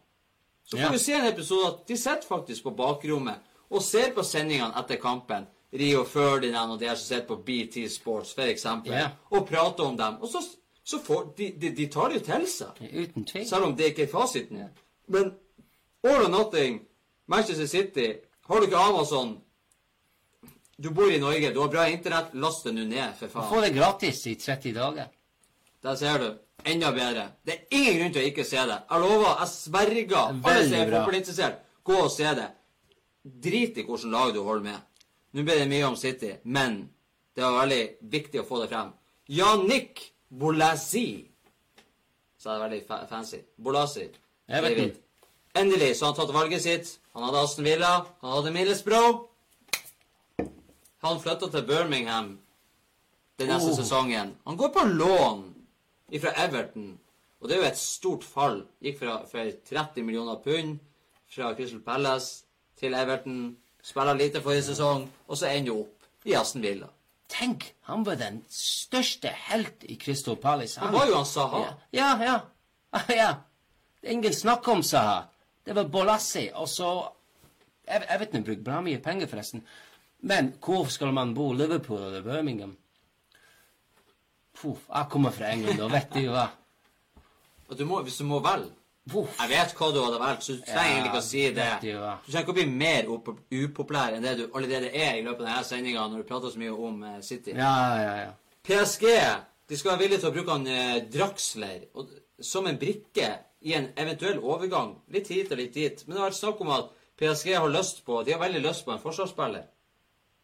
Så 0.64 0.76
får 0.76 0.82
Ja. 0.86 0.90
vi 0.92 0.98
se 0.98 1.12
en 1.12 1.26
episode 1.26 1.66
at 1.68 1.86
de 1.88 1.96
sitter 1.96 2.26
faktisk 2.28 2.62
på 2.62 2.70
bakrommet 2.76 3.40
og 3.70 3.82
ser 3.82 4.12
på 4.14 4.22
sendingene 4.24 4.74
etter 4.78 4.96
kampen. 5.00 5.46
Rio 5.72 6.02
Ferdinand 6.04 6.72
og 6.74 6.80
de 6.80 6.88
her 6.90 6.94
som 7.00 7.06
sitter 7.06 7.26
på 7.26 7.36
BT 7.46 7.86
Sports, 7.90 8.34
eksempel, 8.38 8.92
Ja. 8.92 9.06
og 9.30 9.46
prater 9.48 9.84
om 9.84 9.96
dem. 9.96 10.18
Og 10.20 10.28
så, 10.28 10.42
så 10.84 10.98
får 11.00 11.32
de, 11.38 11.50
de, 11.60 11.70
de 11.76 11.86
tar 11.88 12.08
det 12.12 12.20
jo 12.20 12.24
til 12.26 12.46
seg. 12.48 12.82
Uten 12.92 13.24
tvil. 13.24 13.46
Selv 13.48 13.64
om 13.64 13.76
det 13.76 13.92
ikke 13.92 14.02
er 14.02 14.12
fasiten. 14.12 14.66
Men 15.08 15.32
all 16.04 16.24
or 16.26 16.28
nothing 16.28 16.80
Manchester 17.26 17.66
City 17.66 18.12
Har 18.48 18.58
du 18.60 18.66
ikke 18.66 18.76
Amazon 18.76 19.36
Du 20.78 20.90
bor 20.90 21.10
i 21.10 21.18
Norge, 21.18 21.52
du 21.54 21.60
har 21.60 21.68
bra 21.70 21.84
internett, 21.88 22.32
last 22.34 22.64
det 22.66 22.72
nå 22.74 22.84
ned, 22.90 23.12
for 23.18 23.28
faen. 23.28 23.44
Få 23.48 23.54
får 23.54 23.66
det 23.66 23.74
gratis 23.76 24.26
i 24.26 24.34
30 24.34 24.72
dager. 24.74 25.10
Der 25.82 25.94
ser 25.96 26.18
du. 26.18 26.30
Enda 26.64 26.90
bedre. 26.94 27.28
Det 27.46 27.54
er 27.54 27.76
ingen 27.78 27.98
grunn 28.00 28.12
til 28.14 28.22
å 28.22 28.30
ikke 28.30 28.44
se 28.46 28.56
det. 28.66 28.78
Jeg 28.90 29.00
lover, 29.02 29.36
jeg 29.40 29.48
sverger. 29.52 30.16
Alle 30.42 30.64
som 30.66 30.74
er 30.78 30.90
fotballinteressert, 30.90 31.60
gå 31.84 31.96
og 32.02 32.10
se 32.10 32.34
det. 32.38 32.48
Drit 33.46 33.78
i 33.78 33.84
hvilket 33.86 34.10
lag 34.10 34.34
du 34.34 34.40
holder 34.42 34.66
med. 34.72 34.80
Nå 35.32 35.42
ble 35.46 35.54
det 35.62 35.68
mye 35.70 35.86
om 35.88 35.96
City, 35.96 36.34
men 36.44 36.88
det 37.34 37.42
var 37.44 37.60
veldig 37.62 37.82
viktig 38.12 38.40
å 38.42 38.46
få 38.48 38.60
det 38.62 38.68
frem. 38.72 38.90
Yannick 39.32 40.02
Bolasi 40.28 41.24
Så 42.38 42.50
er 42.50 42.58
det 42.58 42.62
veldig 42.66 42.80
fa 42.88 43.06
fancy. 43.06 43.38
Bolasi. 43.56 44.08
Everton. 44.48 44.78
David. 44.78 44.96
Endelig 45.54 45.96
så 45.96 46.04
har 46.06 46.12
han 46.12 46.18
tatt 46.26 46.34
valget 46.34 46.62
sitt. 46.64 46.98
Han 47.14 47.22
hadde 47.26 47.42
Aston 47.44 47.64
Villa, 47.64 47.92
han 48.20 48.32
hadde 48.32 48.50
Millesbro. 48.54 49.28
Han 51.02 51.20
flytta 51.20 51.48
til 51.50 51.66
Birmingham 51.66 52.38
den 53.38 53.48
neste 53.48 53.70
Oh. 53.70 53.76
sesongen. 53.76 54.34
Han 54.46 54.56
går 54.56 54.68
på 54.68 54.84
lån 54.86 55.54
fra 56.20 56.32
Everton, 56.44 56.98
og 57.40 57.48
det 57.48 57.56
er 57.56 57.60
jo 57.62 57.68
et 57.68 57.78
stort 57.78 58.24
fall. 58.24 58.66
Gikk 58.82 58.98
fra, 58.98 59.24
fra 59.26 59.44
30 59.50 60.02
millioner 60.04 60.36
pund 60.44 60.78
fra 61.28 61.54
Crystal 61.54 61.80
Palace 61.80 62.44
til 62.76 62.94
Everton. 62.94 63.56
Spiller 63.82 64.14
lite 64.14 64.42
forrige 64.42 64.62
sesong, 64.70 65.08
og 65.26 65.38
så 65.38 65.50
ender 65.50 65.72
jo 65.72 65.80
opp 65.82 66.28
i 66.28 66.34
Aston 66.38 66.62
Villa. 66.62 66.86
Tenk, 67.32 67.64
han 67.88 68.04
var 68.06 68.18
den 68.20 68.42
største 68.52 69.32
helt 69.48 69.84
i 69.88 69.96
Crystal 69.98 70.36
Palace. 70.36 70.80
Han 70.80 70.92
var 70.92 71.08
jo 71.08 71.16
han 71.16 71.26
Saha. 71.26 71.62
Ja, 71.92 72.12
ja. 72.20 72.34
ja. 72.92 73.00
ja. 73.22 73.30
Det 74.02 74.12
ingen 74.12 74.34
snakk 74.34 74.68
om 74.68 74.82
Saha. 74.82 75.24
Det 75.64 75.74
var 75.74 75.88
Bolassi, 75.88 76.50
og 76.54 76.68
så 76.68 76.92
Jeg 77.82 78.18
vet 78.18 78.28
ikke, 78.28 78.36
han 78.36 78.44
bruker 78.46 78.62
bra 78.62 78.80
mye 78.80 78.98
penger, 79.02 79.26
forresten. 79.26 79.64
Men 80.22 80.52
hvor 80.62 80.86
skal 80.86 81.10
man 81.12 81.34
bo? 81.34 81.48
Liverpool 81.52 81.98
eller 81.98 82.22
Birmingham? 82.22 82.76
Puff, 84.54 84.84
jeg 84.88 85.06
kommer 85.10 85.30
fra 85.34 85.50
England, 85.50 85.80
da 85.80 85.88
vet 85.90 86.14
du 86.14 86.28
hva? 86.30 86.46
Du 87.78 87.84
må, 87.88 87.98
hvis 88.06 88.20
du 88.20 88.24
må 88.28 88.38
velge. 88.44 88.70
Jeg 89.10 89.50
vet 89.50 89.72
hva 89.74 89.88
du 89.90 89.98
hadde 89.98 90.18
valgt, 90.22 90.44
så 90.46 90.54
du 90.54 90.60
trenger 90.62 90.92
egentlig 90.92 91.10
ikke 91.10 91.22
å 91.22 91.26
si 91.26 91.40
det. 91.56 91.70
du 91.82 92.28
trenger 92.28 92.44
ikke 92.44 92.52
å 92.52 92.58
bli 92.60 92.66
mer 92.70 93.08
upopulær 93.10 94.14
enn 94.14 94.22
det 94.22 94.36
du 94.38 94.44
allerede 94.52 94.92
er 94.94 95.16
i 95.18 95.24
løpet 95.26 95.42
av 95.42 95.48
denne 95.48 95.64
sendinga 95.66 96.04
når 96.06 96.22
du 96.22 96.28
prater 96.28 96.52
så 96.54 96.62
mye 96.62 96.76
om 96.88 97.02
eh, 97.08 97.16
City. 97.26 97.56
Ja, 97.58 97.72
ja, 97.98 98.12
ja. 98.20 98.30
PSG 98.62 99.08
de 99.72 99.78
skal 99.78 99.94
være 99.94 100.04
villige 100.04 100.22
til 100.22 100.30
å 100.30 100.34
bruke 100.36 100.54
han 100.54 100.68
eh, 100.70 101.02
Draxler 101.10 101.88
og, 101.98 102.14
som 102.42 102.66
en 102.70 102.78
brikke 102.78 103.28
i 103.66 103.74
en 103.78 103.90
eventuell 103.98 104.38
overgang. 104.38 104.94
Litt 105.14 105.30
hit 105.34 105.50
og 105.54 105.58
litt 105.58 105.74
dit. 105.74 106.02
Men 106.06 106.14
det 106.14 106.22
har 106.22 106.30
vært 106.30 106.38
snakk 106.38 106.62
om 106.62 106.72
at 106.74 106.90
PSG 107.18 107.54
har 107.54 107.70
lyst 107.70 108.02
på 108.06 108.22
De 108.26 108.34
har 108.34 108.42
veldig 108.42 108.62
lyst 108.62 108.86
på 108.86 108.94
en 108.94 109.02
forsvarsspiller. 109.02 109.66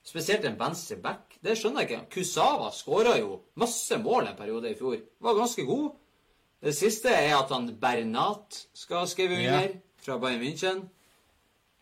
Spesielt 0.06 0.46
en 0.48 0.58
venstre 0.58 0.96
back. 1.02 1.38
Det 1.44 1.54
skjønner 1.58 1.84
jeg 1.84 1.90
ikke. 1.90 2.06
Kusawa 2.14 2.70
skåra 2.72 3.18
jo 3.18 3.40
masse 3.60 3.98
mål 4.00 4.30
en 4.30 4.38
periode 4.38 4.70
i 4.70 4.78
fjor. 4.78 4.98
Var 5.20 5.38
ganske 5.38 5.66
god. 5.68 5.98
Det 6.62 6.74
siste 6.74 7.08
er 7.14 7.36
at 7.38 7.50
han 7.54 7.68
Bernat 7.80 8.64
skal 8.74 9.06
skrive 9.06 9.36
skrevet 9.36 9.46
under 9.46 9.68
fra 10.02 10.18
Bayern 10.18 10.42
München. 10.42 10.80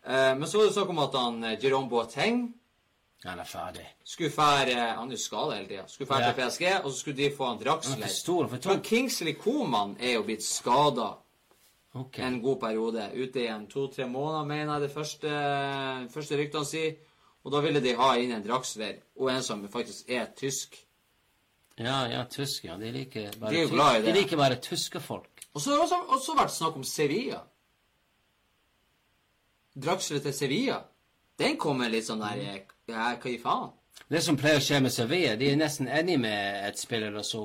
Eh, 0.05 0.33
men 0.37 0.47
så 0.47 0.57
var 0.59 0.65
det 0.67 0.73
snakk 0.75 0.89
om 0.93 0.99
at 0.99 1.15
han 1.17 1.43
eh, 1.43 1.57
Jerome 1.63 1.89
Boateng 1.89 2.53
Han 3.25 3.39
er 3.39 3.43
ferdig. 3.49 3.85
skulle 4.05 4.31
fære 4.31 4.95
Han 4.99 5.11
er 5.11 5.17
skada 5.17 5.55
hele 5.55 5.67
tida. 5.67 5.87
Skulle 5.87 6.07
fære 6.07 6.27
Ja. 6.27 6.31
til 6.31 6.41
PSG, 6.41 6.67
og 6.83 6.91
så 6.91 6.99
skulle 6.99 7.17
de 7.17 7.31
få 7.35 7.45
han 7.45 7.57
er 7.57 7.63
Draxler. 7.63 8.07
stor 8.07 8.47
Men. 8.51 8.81
Kingsley 8.81 9.33
Coman 9.35 9.97
er 9.99 10.13
jo 10.13 10.23
blitt 10.23 10.43
skada 10.43 11.17
okay. 11.93 12.27
en 12.27 12.41
god 12.41 12.59
periode. 12.59 13.09
Ute 13.15 13.39
igjen 13.39 13.67
to-tre 13.67 14.07
måneder, 14.07 14.45
mener 14.45 14.73
jeg 14.73 14.81
det 14.81 14.91
første, 14.91 15.29
første 16.13 16.37
ryktene 16.37 16.65
sier. 16.65 16.95
Og 17.43 17.51
da 17.51 17.59
ville 17.61 17.81
de 17.81 17.95
ha 17.95 18.13
inn 18.19 18.31
en 18.31 18.43
Draxler, 18.43 18.95
og 19.19 19.29
en 19.31 19.43
som 19.43 19.67
faktisk 19.67 20.09
er 20.09 20.25
tysk. 20.35 20.86
Ja, 21.77 22.07
ja, 22.09 22.23
tysk, 22.25 22.65
ja. 22.65 22.77
De 22.77 22.89
liker 22.91 23.33
bare, 23.37 23.51
De 23.53 23.59
er 23.59 23.67
jo 23.67 23.73
glad 23.75 23.99
i 23.99 24.01
det. 24.01 24.13
De 24.13 24.19
liker 24.19 24.39
bare 24.39 24.57
tyske 24.61 24.99
folk. 25.03 25.45
Og 25.53 25.61
så 25.61 25.71
har 25.71 25.77
det 25.77 25.83
også, 25.85 25.99
også 26.15 26.35
vært 26.37 26.53
snakk 26.55 26.79
om 26.79 26.85
Sevilla. 26.85 27.41
Draxler 29.77 30.23
til 30.25 30.33
Sevilla. 30.33 30.79
Den 31.37 31.57
kommer 31.61 31.89
litt 31.93 32.07
sånn 32.07 32.23
der 32.23 32.41
eh, 32.41 32.61
Ja, 32.89 33.11
hva 33.13 33.29
i 33.29 33.37
faen? 33.41 33.73
Det 34.09 34.21
som 34.23 34.37
pleier 34.39 34.61
å 34.61 34.63
skje 34.63 34.79
med 34.81 34.93
Sevilla, 34.93 35.35
de 35.37 35.51
er 35.51 35.59
nesten 35.59 35.89
enig 35.89 36.17
med 36.21 36.63
et 36.67 36.79
spiller, 36.79 37.13
og 37.17 37.25
så 37.25 37.43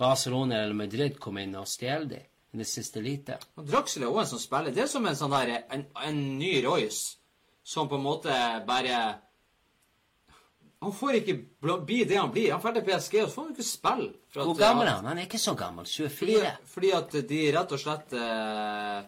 Barcelona 0.00 0.62
eller 0.64 0.76
Madrid 0.76 1.18
kom 1.20 1.38
inn 1.40 1.54
og 1.60 1.68
stjal 1.68 2.08
de. 2.10 2.20
i 2.52 2.58
det 2.58 2.66
siste 2.66 3.00
lite. 3.00 3.38
Og 3.56 3.66
Draxler 3.68 4.06
er 4.06 4.10
også 4.10 4.20
en 4.20 4.30
som 4.32 4.42
spiller. 4.42 4.74
Det 4.74 4.82
er 4.82 4.88
som 4.90 5.06
en 5.06 5.16
sånn 5.16 5.34
der, 5.36 5.52
en, 5.70 5.84
en 6.04 6.20
ny 6.40 6.56
Royce, 6.64 7.16
som 7.62 7.88
på 7.88 7.96
en 8.00 8.04
måte 8.04 8.36
bare 8.66 8.96
Han 10.80 10.92
får 10.96 11.18
ikke 11.18 11.34
bli 11.84 12.04
det 12.08 12.16
han 12.16 12.30
blir. 12.32 12.52
Han 12.54 12.60
drar 12.64 12.72
til 12.78 12.84
PSG, 12.86 13.14
og 13.22 13.28
så 13.28 13.34
får 13.34 13.42
han 13.42 13.52
ikke 13.54 13.66
spille. 13.68 14.12
Hvor 14.32 14.54
gammel 14.56 14.86
er 14.88 14.94
han? 14.96 15.04
Han 15.10 15.18
er 15.20 15.26
ikke 15.28 15.38
så 15.42 15.52
gammel. 15.54 15.84
24. 15.84 16.52
fordi 16.72 16.90
at 16.96 17.16
de 17.28 17.40
rett 17.56 17.72
og 17.76 17.82
slett 17.82 18.14
eh, 18.16 19.02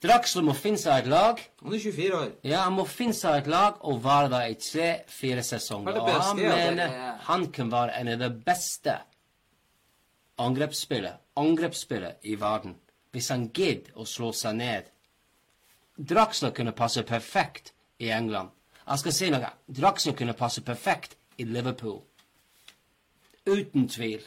Draxler 0.00 0.44
må 0.46 0.54
finne 0.56 0.80
seg 0.80 1.02
et 1.02 1.08
lag. 1.12 1.40
Han 1.62 1.74
er 1.76 1.80
24 1.82 2.14
år. 2.16 2.28
Ja, 2.48 2.62
han 2.66 2.72
må 2.76 2.84
finne 2.88 3.16
seg 3.16 3.42
et 3.42 3.48
lag 3.52 3.80
og 3.84 3.98
være 4.04 4.30
der 4.32 4.46
i 4.52 4.54
tre-fire 4.60 5.42
sesonger. 5.44 5.98
Og 6.00 6.08
han 6.12 6.36
mener 6.40 6.86
er- 6.86 7.18
han 7.26 7.48
kan 7.52 7.72
være 7.72 7.98
en 8.00 8.08
av 8.14 8.18
de 8.22 8.30
beste 8.46 8.94
angrepsspillere 10.40 12.14
i 12.22 12.34
verden. 12.40 12.76
Hvis 13.12 13.28
han 13.32 13.48
gidder 13.52 13.92
å 13.96 14.04
slå 14.06 14.30
seg 14.36 14.54
ned. 14.56 14.84
Draxler 15.98 16.52
kunne 16.56 16.72
passe 16.72 17.02
perfekt 17.02 17.72
i 17.98 18.08
England. 18.14 18.50
Jeg 18.90 18.98
skal 18.98 19.12
si 19.14 19.30
noe. 19.30 19.48
Draxler 19.70 20.16
kunne 20.18 20.34
passe 20.34 20.62
perfekt 20.66 21.16
i 21.38 21.44
Liverpool. 21.46 22.00
Uten 23.46 23.88
tvil. 23.88 24.22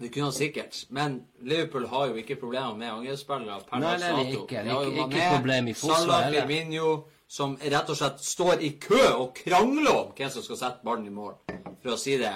Det 0.00 0.10
kunne 0.12 0.24
han 0.28 0.32
sikkert. 0.34 0.84
Men 0.90 1.22
Liverpool 1.40 1.86
har 1.88 2.06
jo 2.10 2.14
ikke 2.20 2.36
problemer 2.40 2.74
med 2.76 2.90
angrepsspillere 2.90 3.60
per 3.68 3.78
Nei, 3.80 3.90
dags 3.94 4.02
nei, 4.02 4.10
det 4.10 4.26
er 4.26 4.42
ikke- 4.42 4.64
De 4.64 4.70
har 4.70 4.82
ikke- 4.84 5.16
ikke 5.16 5.36
problem 5.36 5.68
i 5.68 5.72
forsvaret 5.72 6.06
Salah. 6.08 6.32
Firmino, 6.46 7.04
som 7.28 7.56
rett 7.56 7.90
og 7.90 7.96
slett 7.96 8.20
står 8.20 8.60
i 8.60 8.68
kø 8.80 9.00
og 9.14 9.34
krangler 9.34 9.90
om 10.06 10.12
hvem 10.12 10.30
som 10.30 10.42
skal 10.42 10.56
sette 10.56 10.84
ballen 10.84 11.06
i 11.06 11.10
mål. 11.10 11.34
For 11.82 11.90
å 11.90 11.98
si 11.98 12.16
det 12.18 12.34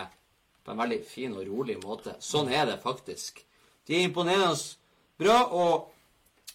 på 0.65 0.71
en 0.71 0.79
veldig 0.79 1.05
fin 1.05 1.33
og 1.37 1.47
rolig 1.47 1.77
måte. 1.83 2.15
Sånn 2.21 2.51
er 2.53 2.65
det 2.67 2.81
faktisk. 2.83 3.43
De 3.87 3.95
er 3.97 4.09
imponerende 4.09 4.75
bra, 5.19 5.45
og 5.45 5.91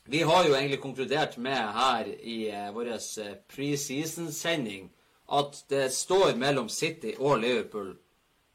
vi 0.07 0.19
har 0.21 0.43
jo 0.45 0.53
egentlig 0.53 0.81
konkludert 0.81 1.37
med 1.37 1.57
her 1.73 2.05
i 2.23 2.49
eh, 2.49 2.71
vår 2.71 2.87
eh, 2.93 3.35
preseason-sending 3.47 4.89
at 5.27 5.63
det 5.69 5.89
står 5.93 6.35
mellom 6.35 6.69
City 6.69 7.15
og 7.19 7.39
Liverpool 7.39 7.93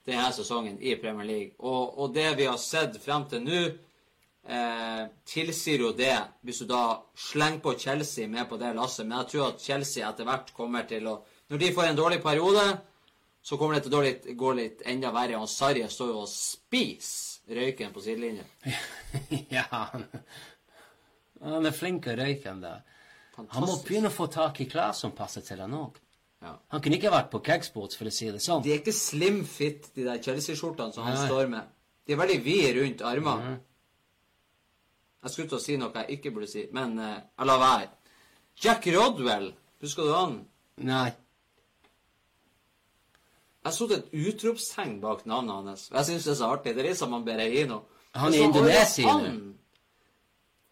denne 0.08 0.32
sesongen 0.32 0.78
i 0.80 0.96
Premier 1.00 1.26
League. 1.26 1.54
Og, 1.58 1.98
og 1.98 2.14
det 2.14 2.30
vi 2.38 2.48
har 2.48 2.58
sett 2.60 2.96
frem 3.02 3.26
til 3.28 3.44
nå, 3.44 3.62
eh, 4.48 5.02
tilsier 5.28 5.84
jo 5.84 5.92
det, 5.96 6.16
hvis 6.42 6.62
du 6.62 6.68
da 6.70 6.82
slenger 7.28 7.62
på 7.64 7.74
Chelsea 7.78 8.28
med 8.28 8.48
på 8.48 8.60
det 8.60 8.74
lasset. 8.76 9.06
Men 9.06 9.20
jeg 9.20 9.32
tror 9.32 9.48
at 9.50 9.64
Chelsea 9.64 10.08
etter 10.08 10.28
hvert 10.28 10.54
kommer 10.56 10.88
til 10.88 11.08
å 11.08 11.20
Når 11.48 11.58
de 11.58 11.68
får 11.72 11.86
en 11.88 11.96
dårlig 11.96 12.18
periode, 12.20 12.62
så 13.40 13.56
kommer 13.56 13.78
det 13.78 13.86
til 13.86 13.94
å 13.94 13.96
gå 13.96 14.02
litt, 14.04 14.26
gå 14.36 14.50
litt 14.52 14.82
enda 14.84 15.08
verre. 15.14 15.38
Og 15.40 15.48
Sarri 15.48 15.80
står 15.88 16.10
jo 16.10 16.18
og 16.20 16.28
spiser 16.28 17.56
røyken 17.56 17.94
på 17.94 18.02
sidelinjen. 18.04 18.44
ja, 19.56 19.64
han, 19.70 20.04
han 21.40 21.70
er 21.70 21.72
flink 21.72 22.10
å 22.12 22.18
røyke, 22.18 22.50
han 22.50 22.60
der. 22.60 22.82
Han 23.38 23.64
må 23.64 23.78
begynne 23.80 24.10
å 24.10 24.12
få 24.12 24.26
tak 24.28 24.60
i 24.60 24.66
klær 24.68 24.92
som 24.92 25.14
passer 25.16 25.46
til 25.46 25.62
han 25.64 25.78
òg. 25.78 25.96
Ja. 26.42 26.52
Han 26.70 26.82
kunne 26.82 26.98
ikke 26.98 27.10
vært 27.10 27.30
på 27.32 27.40
Kegsports, 27.42 27.98
for 27.98 28.06
å 28.06 28.12
si 28.14 28.28
det 28.30 28.40
sånn. 28.42 28.62
De 28.62 28.70
er 28.72 28.78
ikke 28.82 28.94
slim 28.94 29.40
fit, 29.48 29.88
de 29.96 30.04
der 30.06 30.20
Chelsea-skjortene 30.22 30.94
som 30.94 31.06
han 31.08 31.16
Nei. 31.18 31.26
står 31.26 31.48
med. 31.50 31.72
De 32.06 32.14
er 32.14 32.20
veldig 32.20 32.38
vide 32.44 32.74
rundt 32.78 33.02
armene. 33.04 33.56
Jeg 35.24 35.34
skulle 35.34 35.50
til 35.50 35.58
å 35.58 35.62
si 35.62 35.76
noe 35.80 35.90
jeg 36.04 36.18
ikke 36.18 36.30
burde 36.34 36.48
si, 36.50 36.68
men 36.72 36.94
uh, 37.02 37.16
jeg 37.18 37.48
lar 37.50 37.58
være. 37.62 37.88
Jack 38.62 38.86
Rodwell, 38.94 39.50
husker 39.82 40.06
du 40.06 40.14
han? 40.14 40.36
Nei. 40.86 41.10
Jeg 43.66 43.74
så 43.74 43.88
et 43.92 44.14
utropstegn 44.14 44.96
bak 45.02 45.26
navnet 45.28 45.54
hans. 45.72 45.88
Jeg 45.90 46.06
syns 46.08 46.24
det 46.24 46.32
er 46.32 46.38
så 46.38 46.50
artig. 46.54 46.74
Det 46.76 46.84
er 46.84 46.88
liksom 46.88 47.10
som 47.10 47.18
han 47.18 47.26
ber 47.26 47.42
Han 48.14 48.34
i 48.34 48.38
Indonesia, 48.46 49.08
han- 49.08 49.58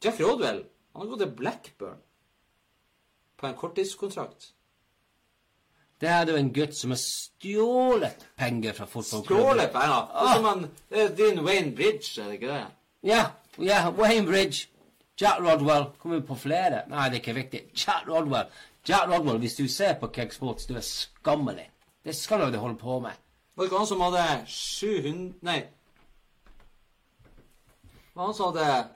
Jack 0.02 0.20
Rodwell. 0.20 0.64
Han 0.94 1.02
har 1.02 1.08
gått 1.10 1.18
til 1.18 1.34
Blackburn 1.36 1.98
på 3.36 3.46
en 3.46 3.54
korttidskontrakt. 3.54 4.52
Det 6.00 6.08
er 6.08 6.28
jo 6.28 6.36
en 6.36 6.52
gutt 6.52 6.76
som 6.76 6.92
har 6.92 7.00
stjålet 7.00 8.26
penger 8.36 8.72
fra 8.76 8.86
fotballklubben. 8.86 9.44
Stjålet 9.44 9.72
penger. 9.72 10.08
Det 10.12 10.28
er 10.28 10.34
som 10.34 10.48
han 10.50 10.64
det 10.90 11.02
er 11.02 11.14
din 11.16 11.44
Wayne 11.44 11.74
Bridge, 11.76 12.20
er 12.20 12.24
det 12.24 12.40
ikke 12.40 12.48
det? 12.52 12.64
Ja, 13.02 13.22
ja, 13.58 13.90
Wayne 13.90 14.26
Bridge. 14.26 14.68
Jack 15.20 15.40
Rodwell. 15.40 15.86
Kommer 15.98 16.20
vi 16.20 16.26
på 16.26 16.36
flere? 16.36 16.82
Nei, 16.88 17.08
det 17.08 17.16
er 17.16 17.22
ikke 17.22 17.34
viktig. 17.34 17.60
Jack 17.72 18.08
Rodwell. 18.08 18.50
Jack 18.88 19.08
Rodwell, 19.08 19.38
hvis 19.38 19.56
du 19.56 19.68
ser 19.68 19.94
på 20.00 20.10
Kegsports, 20.12 20.66
du 20.66 20.74
er 20.76 20.84
skammelig. 20.84 21.70
Det 22.04 22.12
er 22.12 22.18
skammelig 22.18 22.52
du 22.52 22.58
holder 22.58 22.76
på 22.76 22.98
med. 23.00 23.16
Var 23.56 23.64
det 23.64 23.70
ikke 23.70 23.78
han 23.78 23.86
som 23.86 24.04
hadde 24.04 24.24
700 24.46 25.38
Nei. 25.42 25.62
Var 28.14 28.24
han 28.26 28.34
som 28.34 28.52
hadde 28.52 28.88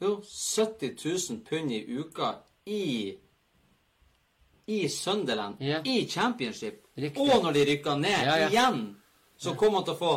Jo, 0.00 0.16
70 0.24 0.96
000 1.30 1.44
pund 1.46 1.72
i 1.72 1.84
uka 1.98 2.32
i 2.66 3.14
i 4.66 4.88
Sunderland, 4.88 5.56
Ja. 5.60 5.80
i 5.84 6.06
Championship, 6.08 6.82
Riktig. 6.96 7.20
og 7.22 7.42
når 7.44 7.52
de 7.52 7.64
rykka 7.64 7.96
ned 7.98 8.10
Ja, 8.26 8.36
ja. 8.38 8.48
igjen, 8.48 8.96
så 9.38 9.54
kom 9.58 9.74
han 9.74 9.84
til 9.84 9.94
å 9.94 9.98
få 9.98 10.12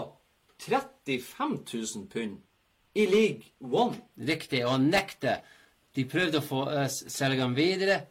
35 0.59 1.63
000 1.73 2.07
pund 2.07 2.37
i 2.95 3.05
League 3.07 3.43
One. 3.59 3.95
Riktig. 4.17 4.63
Og 4.65 4.71
han 4.77 4.89
nekter. 4.91 5.41
De 5.95 6.05
prøvde 6.05 6.39
å 6.39 6.43
få 6.45 6.61
uh, 6.69 6.85
selge 6.89 7.41
ham 7.41 7.55
videre, 7.55 8.05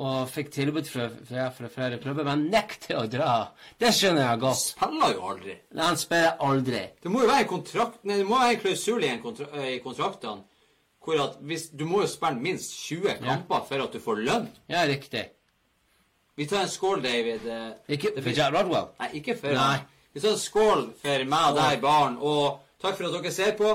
og 0.00 0.28
fikk 0.32 0.48
tilbud 0.54 0.86
fra, 0.88 1.10
fra, 1.28 1.50
fra 1.52 1.68
flere 1.68 1.98
klubber, 2.00 2.24
men 2.24 2.30
han 2.32 2.44
nekter 2.48 2.96
å 2.96 3.06
dra. 3.12 3.32
Det 3.78 3.90
skjønner 3.92 4.24
jeg 4.24 4.40
godt. 4.40 4.60
Spiller 4.70 5.12
jo 5.12 5.26
aldri. 5.28 5.56
Nei, 5.76 5.84
Han 5.90 5.98
spiller 6.00 6.38
aldri. 6.40 6.80
Det 7.02 7.12
må 7.12 7.20
jo 7.20 7.28
være 7.28 7.44
en 7.44 7.50
kontrakt 7.50 7.98
Nei, 8.08 8.16
det 8.22 8.24
må 8.28 8.38
være 8.40 8.54
en 8.56 8.62
klausul 8.62 9.04
i, 9.04 9.10
kontra, 9.20 9.48
eh, 9.60 9.68
i 9.76 9.82
kontraktene 9.84 10.44
hvor 11.02 11.18
at 11.18 11.36
hvis 11.42 11.64
Du 11.74 11.82
må 11.84 12.04
jo 12.04 12.06
spille 12.08 12.38
minst 12.40 12.72
20 12.86 13.16
kamper 13.24 13.64
for 13.68 13.82
at 13.84 13.92
du 13.92 13.98
får 14.00 14.20
lønn. 14.22 14.44
Ja, 14.70 14.84
riktig. 14.86 15.24
Vi 16.36 16.46
tar 16.48 16.62
en 16.62 16.68
skål, 16.68 17.02
David. 17.02 17.46
eh, 17.46 17.72
Ikke 17.96 18.12
for 18.22 18.30
Jack 18.30 18.54
Rodwell. 18.54 18.86
Nei, 19.00 19.08
ikke 19.20 19.36
for 19.36 19.52
Nei. 19.52 19.78
Vi 20.14 20.20
tar 20.20 20.30
en 20.32 20.38
skål 20.40 20.86
for 21.02 21.24
meg 21.28 21.48
og 21.50 21.56
deg, 21.58 21.80
barn, 21.82 22.16
og 22.20 22.60
takk 22.80 22.96
for 22.96 23.08
at 23.08 23.16
dere 23.22 23.32
ser 23.32 23.52
på, 23.56 23.72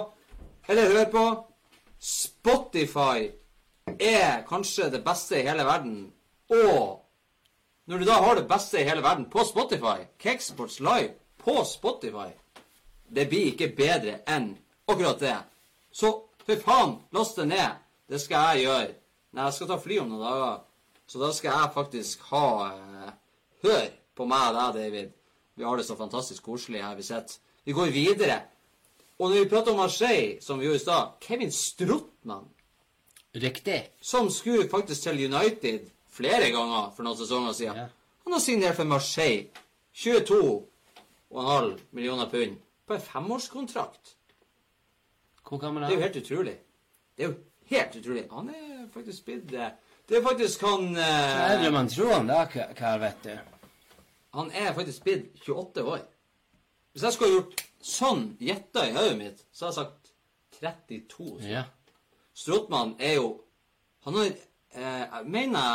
eller 0.70 0.90
hører 0.92 1.12
på. 1.12 1.26
Spotify 2.00 3.30
er 4.00 4.44
kanskje 4.50 4.90
det 4.94 5.04
beste 5.06 5.40
i 5.40 5.46
hele 5.48 5.64
verden, 5.66 6.12
og 6.50 7.04
når 7.88 8.00
du 8.04 8.06
da 8.10 8.18
har 8.24 8.36
det 8.36 8.48
beste 8.50 8.82
i 8.82 8.86
hele 8.88 9.02
verden 9.06 9.26
på 9.32 9.44
Spotify, 9.48 10.06
Cakesports 10.20 10.80
Live 10.80 11.14
på 11.44 11.56
Spotify, 11.66 12.30
det 13.10 13.30
blir 13.32 13.54
ikke 13.54 13.70
bedre 13.78 14.20
enn 14.28 14.50
akkurat 14.88 15.20
det. 15.24 15.38
Så 15.92 16.12
for 16.46 16.62
faen, 16.66 16.98
last 17.16 17.38
det 17.40 17.48
ned. 17.48 17.78
Det 18.08 18.20
skal 18.22 18.56
jeg 18.56 18.66
gjøre. 18.68 18.92
Nei, 19.36 19.46
jeg 19.48 19.54
skal 19.58 19.68
ta 19.72 19.78
fly 19.84 19.98
om 20.00 20.10
noen 20.12 20.24
dager. 20.24 20.60
Så 21.08 21.20
da 21.22 21.30
skal 21.34 21.54
jeg 21.56 21.74
faktisk 21.74 22.22
ha 22.32 22.46
eh, 22.72 23.12
Hør 23.64 23.88
på 24.18 24.26
meg 24.30 24.50
og 24.52 24.58
deg, 24.58 24.76
David. 24.84 25.14
Vi 25.58 25.64
har 25.66 25.78
det 25.80 25.86
så 25.88 25.96
fantastisk 25.98 26.44
koselig 26.46 26.84
her 26.84 26.96
vi 26.96 27.04
sitter. 27.08 27.38
Vi 27.66 27.74
går 27.74 27.90
videre. 27.96 28.42
Og 29.18 29.30
når 29.32 29.40
vi 29.44 29.50
prater 29.50 29.72
om 29.74 29.80
Marseille, 29.82 30.38
som 30.46 30.60
vi 30.60 30.68
gjorde 30.68 30.78
i 30.78 30.84
stad 30.84 31.16
Kevin 31.26 31.52
Strottmann, 31.52 32.46
Riktig. 33.36 33.80
som 34.02 34.30
skulle 34.30 34.70
faktisk 34.70 35.02
til 35.08 35.26
United 35.34 35.88
flere 36.10 36.52
ganger 36.54 36.92
for 36.96 37.04
noen 37.04 37.18
sesonger 37.18 37.54
siden, 37.54 37.76
Ja. 37.76 37.88
han 38.24 38.34
har 38.34 38.40
signert 38.40 38.76
for 38.76 38.84
Marseille 38.86 39.48
22,5 39.94 41.80
millioner 41.92 42.30
pund 42.30 42.58
på 42.88 42.94
en 42.94 43.02
femårskontrakt. 43.02 44.16
Hvor 45.50 45.58
gammel 45.60 45.84
Det 45.84 45.90
er 45.90 45.92
er 45.92 45.98
jo 45.98 46.02
helt 46.04 46.16
utrolig. 46.24 46.58
Det 47.18 47.24
er 47.26 47.28
jo 47.30 47.36
helt 47.70 47.96
utrolig. 47.96 48.28
Han 48.32 48.50
er 48.50 48.88
faktisk 48.94 49.26
blitt 49.26 49.52
Det 50.08 50.18
er 50.18 50.24
faktisk 50.24 50.62
han 50.64 50.94
Hva 50.96 51.08
er 51.52 51.58
det 51.62 51.68
eh, 51.68 51.74
man 51.76 51.90
tror 51.92 52.14
han 52.14 52.28
da, 52.30 52.44
Ka- 52.48 52.70
Karl, 52.78 53.00
vet 53.02 53.24
du? 53.24 53.34
Han 54.38 54.52
er 54.56 54.74
faktisk 54.78 55.04
blitt 55.04 55.40
28 55.44 55.84
år. 55.84 56.04
Hvis 56.94 57.04
jeg 57.04 57.14
skulle 57.16 57.34
gjort 57.40 57.64
sånn 57.88 58.22
gjetta 58.42 58.86
i 58.88 58.94
hodet 58.96 59.18
mitt, 59.20 59.42
så 59.52 59.68
hadde 59.68 59.82
jeg 59.82 59.88
sagt 59.88 60.14
32. 60.62 61.28
Ja. 61.50 61.64
Stråtmann 62.38 62.96
er 63.00 63.18
jo 63.20 63.28
Han 64.06 64.16
har 64.16 64.26
eh, 64.30 65.04
Jeg 65.04 65.26
mener 65.26 65.68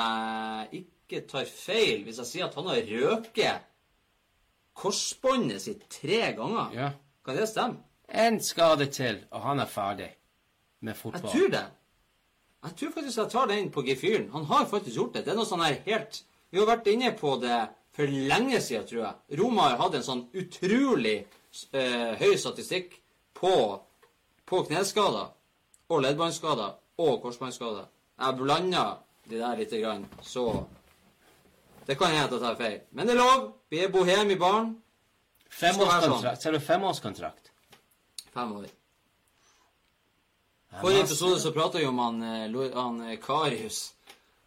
jeg 0.72 0.84
ikke 0.84 1.20
tar 1.28 1.44
feil 1.50 2.04
hvis 2.06 2.18
jeg 2.22 2.26
sier 2.30 2.46
at 2.48 2.54
han 2.56 2.70
har 2.70 2.80
røket 2.88 3.68
korsbåndet 4.78 5.60
sitt 5.62 5.84
tre 5.92 6.32
ganger. 6.38 6.72
Ja. 6.74 6.90
Kan 7.24 7.36
det 7.36 7.48
stemme? 7.50 7.82
En 8.08 8.40
skade 8.44 8.86
til, 8.92 9.20
og 9.30 9.44
han 9.44 9.60
er 9.60 9.68
ferdig 9.70 10.08
med 10.80 10.96
fotball. 10.96 11.22
Jeg 11.28 11.30
tror 11.36 11.52
det. 11.54 11.64
Jeg 12.62 12.76
tror 12.78 12.90
faktisk 12.94 13.18
jeg 13.18 13.30
tar 13.32 13.46
den 13.50 13.70
på 13.74 13.82
gefühlen. 13.86 14.28
Han 14.32 14.44
har 14.46 14.66
faktisk 14.70 14.96
gjort 14.96 15.14
det. 15.16 15.24
Det 15.26 15.32
er 15.32 15.38
noe 15.38 15.48
sånn 15.48 15.64
her 15.64 15.80
helt 15.86 16.22
Vi 16.52 16.60
har 16.60 16.68
vært 16.68 16.90
inne 16.92 17.10
på 17.16 17.36
det 17.40 17.58
for 17.96 18.06
lenge 18.06 18.60
siden, 18.60 18.84
tror 18.88 19.00
jeg. 19.06 19.38
Roma 19.40 19.70
har 19.70 19.78
hatt 19.80 19.94
en 19.96 20.04
sånn 20.04 20.26
utrolig 20.36 21.14
eh, 21.72 22.12
høy 22.20 22.36
statistikk 22.40 22.98
på, 23.36 23.54
på 24.44 24.60
kneskader 24.68 25.32
og 25.92 26.04
leddbåndskader 26.04 26.76
og 27.00 27.22
korsbåndskader. 27.24 27.88
Jeg 28.20 28.36
blander 28.36 29.00
de 29.30 29.40
der 29.40 29.56
lite 29.56 29.80
grann, 29.80 30.06
så 30.22 30.66
Det 31.86 31.96
kan 31.98 32.12
hende 32.12 32.24
at 32.28 32.32
jeg 32.32 32.40
tar 32.40 32.54
feil. 32.60 32.80
Men 32.92 33.08
det 33.08 33.16
er 33.16 33.18
lov. 33.18 33.48
Vi 33.70 33.80
er 33.82 33.88
bohem 33.90 34.30
i 34.30 34.36
baren. 34.38 34.68
Være 35.50 35.72
sånn. 35.74 35.80
Femårskontrakt. 35.82 36.42
Ser 36.44 36.54
du 36.54 36.60
femårskontrakt? 36.62 37.50
Fem 38.32 38.52
år. 38.60 38.68
Forrige 40.80 41.00
episode 41.00 41.40
så 41.40 41.52
prata 41.52 41.78
vi 41.78 41.86
om 41.86 41.98
han, 41.98 42.22
eh, 42.22 42.74
han 42.74 43.10
eh, 43.10 43.18
Karius. 43.18 43.94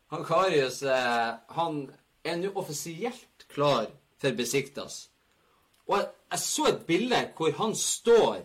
Han 0.07 0.25
Karius 0.25 0.83
eh, 0.83 1.33
han 1.47 1.91
er 2.23 2.37
nå 2.37 2.49
offisielt 2.55 3.45
klar 3.47 3.85
for 4.21 4.33
Besiktas. 4.33 5.09
Og 5.85 5.97
jeg, 5.99 6.07
jeg 6.31 6.39
så 6.41 6.67
et 6.71 6.85
bilde 6.87 7.21
hvor 7.37 7.53
han 7.59 7.75
står 7.75 8.43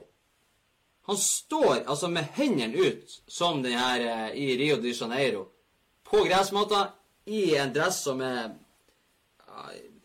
Han 1.08 1.16
står 1.16 1.88
altså 1.88 2.08
med 2.08 2.28
hendene 2.36 2.76
ut, 2.76 3.22
som 3.26 3.62
den 3.62 3.72
her 3.72 4.30
i 4.36 4.52
Rio 4.56 4.76
de 4.76 4.92
Janeiro, 4.94 5.48
på 6.04 6.20
gressmatta 6.28 6.84
i 7.26 7.56
en 7.56 7.72
dress 7.74 8.04
som 8.04 8.20
er 8.22 8.52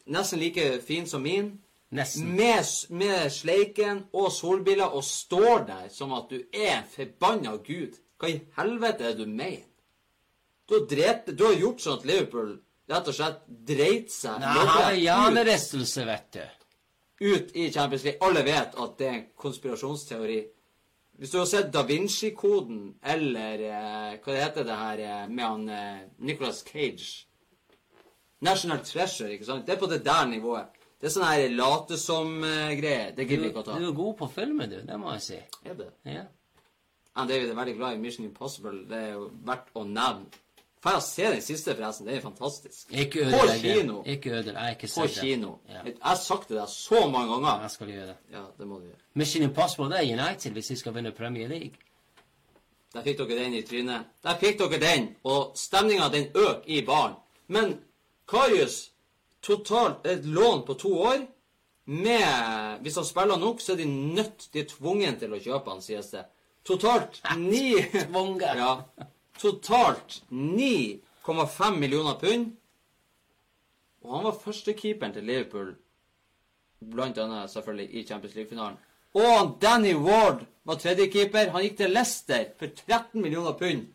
nesten 0.05 0.39
like 0.39 0.81
fin 0.81 1.05
som 1.07 1.21
min 1.21 1.51
Nesten. 1.95 2.33
med, 2.35 2.65
med 2.89 3.31
sleiken 3.31 4.03
og 4.13 4.31
solbriller 4.35 4.95
og 4.95 5.03
står 5.07 5.65
der 5.69 5.87
som 5.93 6.13
at 6.17 6.29
du 6.29 6.41
er 6.51 6.81
en 6.81 6.89
forbanna 6.91 7.55
gud. 7.63 7.95
Hva 8.19 8.31
i 8.31 8.41
helvete 8.57 9.03
er 9.09 9.15
det 9.15 9.25
du 9.25 9.31
mener? 9.31 9.65
Du 10.65 10.79
har, 10.79 10.85
drept, 10.89 11.33
du 11.37 11.43
har 11.45 11.57
gjort 11.59 11.83
sånn 11.83 11.99
at 11.99 12.05
Liverpool 12.09 12.55
rett 12.89 13.09
og 13.11 13.15
slett 13.17 13.41
dreit 13.47 14.11
seg 14.13 14.41
Nei, 14.41 15.01
hjernerystelse, 15.03 16.05
vet 16.07 16.37
du. 16.37 16.43
ut 17.25 17.55
i 17.55 17.71
Champions 17.71 18.03
League. 18.03 18.21
Alle 18.25 18.43
vet 18.45 18.75
at 18.81 18.97
det 18.99 19.07
er 19.07 19.17
en 19.19 19.25
konspirasjonsteori. 19.45 20.39
Hvis 21.15 21.31
du 21.31 21.37
har 21.39 21.45
sett 21.47 21.71
Da 21.71 21.85
Vinci-koden, 21.87 22.97
eller 23.03 23.61
eh, 23.69 24.17
hva 24.19 24.35
heter 24.35 24.65
det 24.67 24.79
her 24.81 25.03
eh, 25.05 25.27
med 25.31 25.45
han 25.45 25.69
eh, 25.69 26.01
Nicolas 26.27 26.59
Cage 26.67 27.27
National 28.43 28.81
Treasure, 28.83 29.31
ikke 29.31 29.47
sant? 29.47 29.63
Det 29.65 29.77
er 29.77 29.79
på 29.79 29.87
det 29.89 30.01
der 30.05 30.25
nivået. 30.27 30.74
Det 31.01 31.09
er 31.09 31.13
sånn 31.13 31.27
her 31.27 31.49
late 31.51 31.97
som-greie. 31.99 33.11
det 33.15 33.27
gidder 33.27 33.43
vi 33.43 33.49
ikke 33.51 33.59
å 33.61 33.67
ta. 33.67 33.77
du 33.79 33.87
er 33.89 33.93
god 33.97 34.15
på 34.17 34.27
filmer, 34.31 34.67
du. 34.71 34.79
Det 34.87 34.97
må 34.99 35.11
jeg 35.13 35.21
si. 35.21 35.39
Er 35.65 35.73
det? 35.75 35.89
Ja. 36.05 36.23
Ja, 37.17 37.25
David 37.25 37.49
er 37.49 37.55
veldig 37.55 37.75
glad 37.77 37.93
i 37.93 37.97
Mission 38.01 38.25
Impossible. 38.25 38.85
Det 38.89 38.97
er 38.97 39.11
jo 39.13 39.29
verdt 39.45 39.69
å 39.75 39.83
nevne. 39.87 40.25
Får 40.85 40.91
jeg 40.93 41.01
se 41.01 41.23
den 41.33 41.41
siste, 41.41 41.73
forresten? 41.75 42.05
Den 42.07 42.17
er 42.17 42.21
fantastisk. 42.21 42.91
Ikke 42.93 43.23
På 43.31 43.39
ødelegg 43.39 43.61
det. 43.63 43.75
kino. 43.79 44.01
Ikke 44.05 44.29
ødelegg. 44.35 44.53
Jeg 44.53 44.63
har 44.63 44.75
ikke 44.75 44.87
På 44.87 44.93
sett 45.07 45.15
det. 45.15 45.21
kino. 45.21 45.51
Ja. 45.69 45.81
Jeg 45.85 45.95
har 46.01 46.15
sagt 46.15 46.49
det 46.49 46.57
der 46.57 46.65
så 46.69 47.07
mange 47.09 47.31
ganger. 47.33 47.61
Jeg 47.61 47.71
skal 47.71 47.87
gjøre 47.87 48.07
det. 48.07 48.15
Ja, 48.33 48.43
det 48.59 48.67
må 48.67 48.75
du 48.79 48.85
gjøre. 48.85 48.99
Mission 49.13 49.43
Impossible 49.47 49.89
det 49.89 49.97
er 50.01 50.13
United 50.19 50.51
hvis 50.51 50.67
de 50.67 50.75
skal 50.77 50.93
vinne 50.93 51.11
Premier 51.11 51.47
League. 51.47 51.71
Der 52.93 53.01
fikk 53.03 53.17
dere 53.17 53.39
den 53.39 53.53
i 53.53 53.61
trynet. 53.61 54.05
Der 54.23 54.37
fikk 54.39 54.59
dere 54.59 54.79
den, 54.79 55.07
og 55.23 55.51
stemninga 55.55 56.09
den 56.13 56.27
øker 56.35 56.61
i 56.67 56.81
baren. 56.85 57.15
Men 57.47 57.79
Karius, 58.27 58.91
totalt 59.45 60.05
et 60.09 60.25
lån 60.25 60.63
på 60.65 60.73
to 60.81 60.91
år 61.05 61.25
med 61.85 62.81
Hvis 62.81 62.95
han 62.97 63.05
spiller 63.05 63.37
nok, 63.37 63.61
så 63.61 63.73
er 63.73 63.77
de 63.77 63.85
nødt 63.85 64.47
De 64.53 64.59
er 64.63 64.69
tvungen 64.69 65.19
til 65.21 65.33
å 65.33 65.41
kjøpe 65.41 65.69
han, 65.69 65.83
sies 65.85 66.09
det. 66.13 66.25
Totalt 66.65 67.21
ni 67.37 67.75
Ja. 67.77 68.71
Totalt 69.37 70.23
9,5 70.31 71.77
millioner 71.77 72.15
pund. 72.19 72.53
Og 74.05 74.15
han 74.15 74.23
var 74.23 74.37
førstekeeperen 74.43 75.13
til 75.13 75.25
Liverpool, 75.25 75.73
blant 76.79 77.17
annet 77.17 77.51
selvfølgelig 77.51 77.89
i 77.91 78.05
Champions 78.07 78.35
League-finalen. 78.35 78.77
Og 79.15 79.57
Danny 79.61 79.93
Ward 79.95 80.45
var 80.63 80.79
tredjekeeper. 80.79 81.51
Han 81.51 81.65
gikk 81.65 81.77
til 81.81 81.93
Leicester 81.95 82.49
for 82.59 82.67
13 82.87 83.21
millioner 83.21 83.57
pund. 83.59 83.85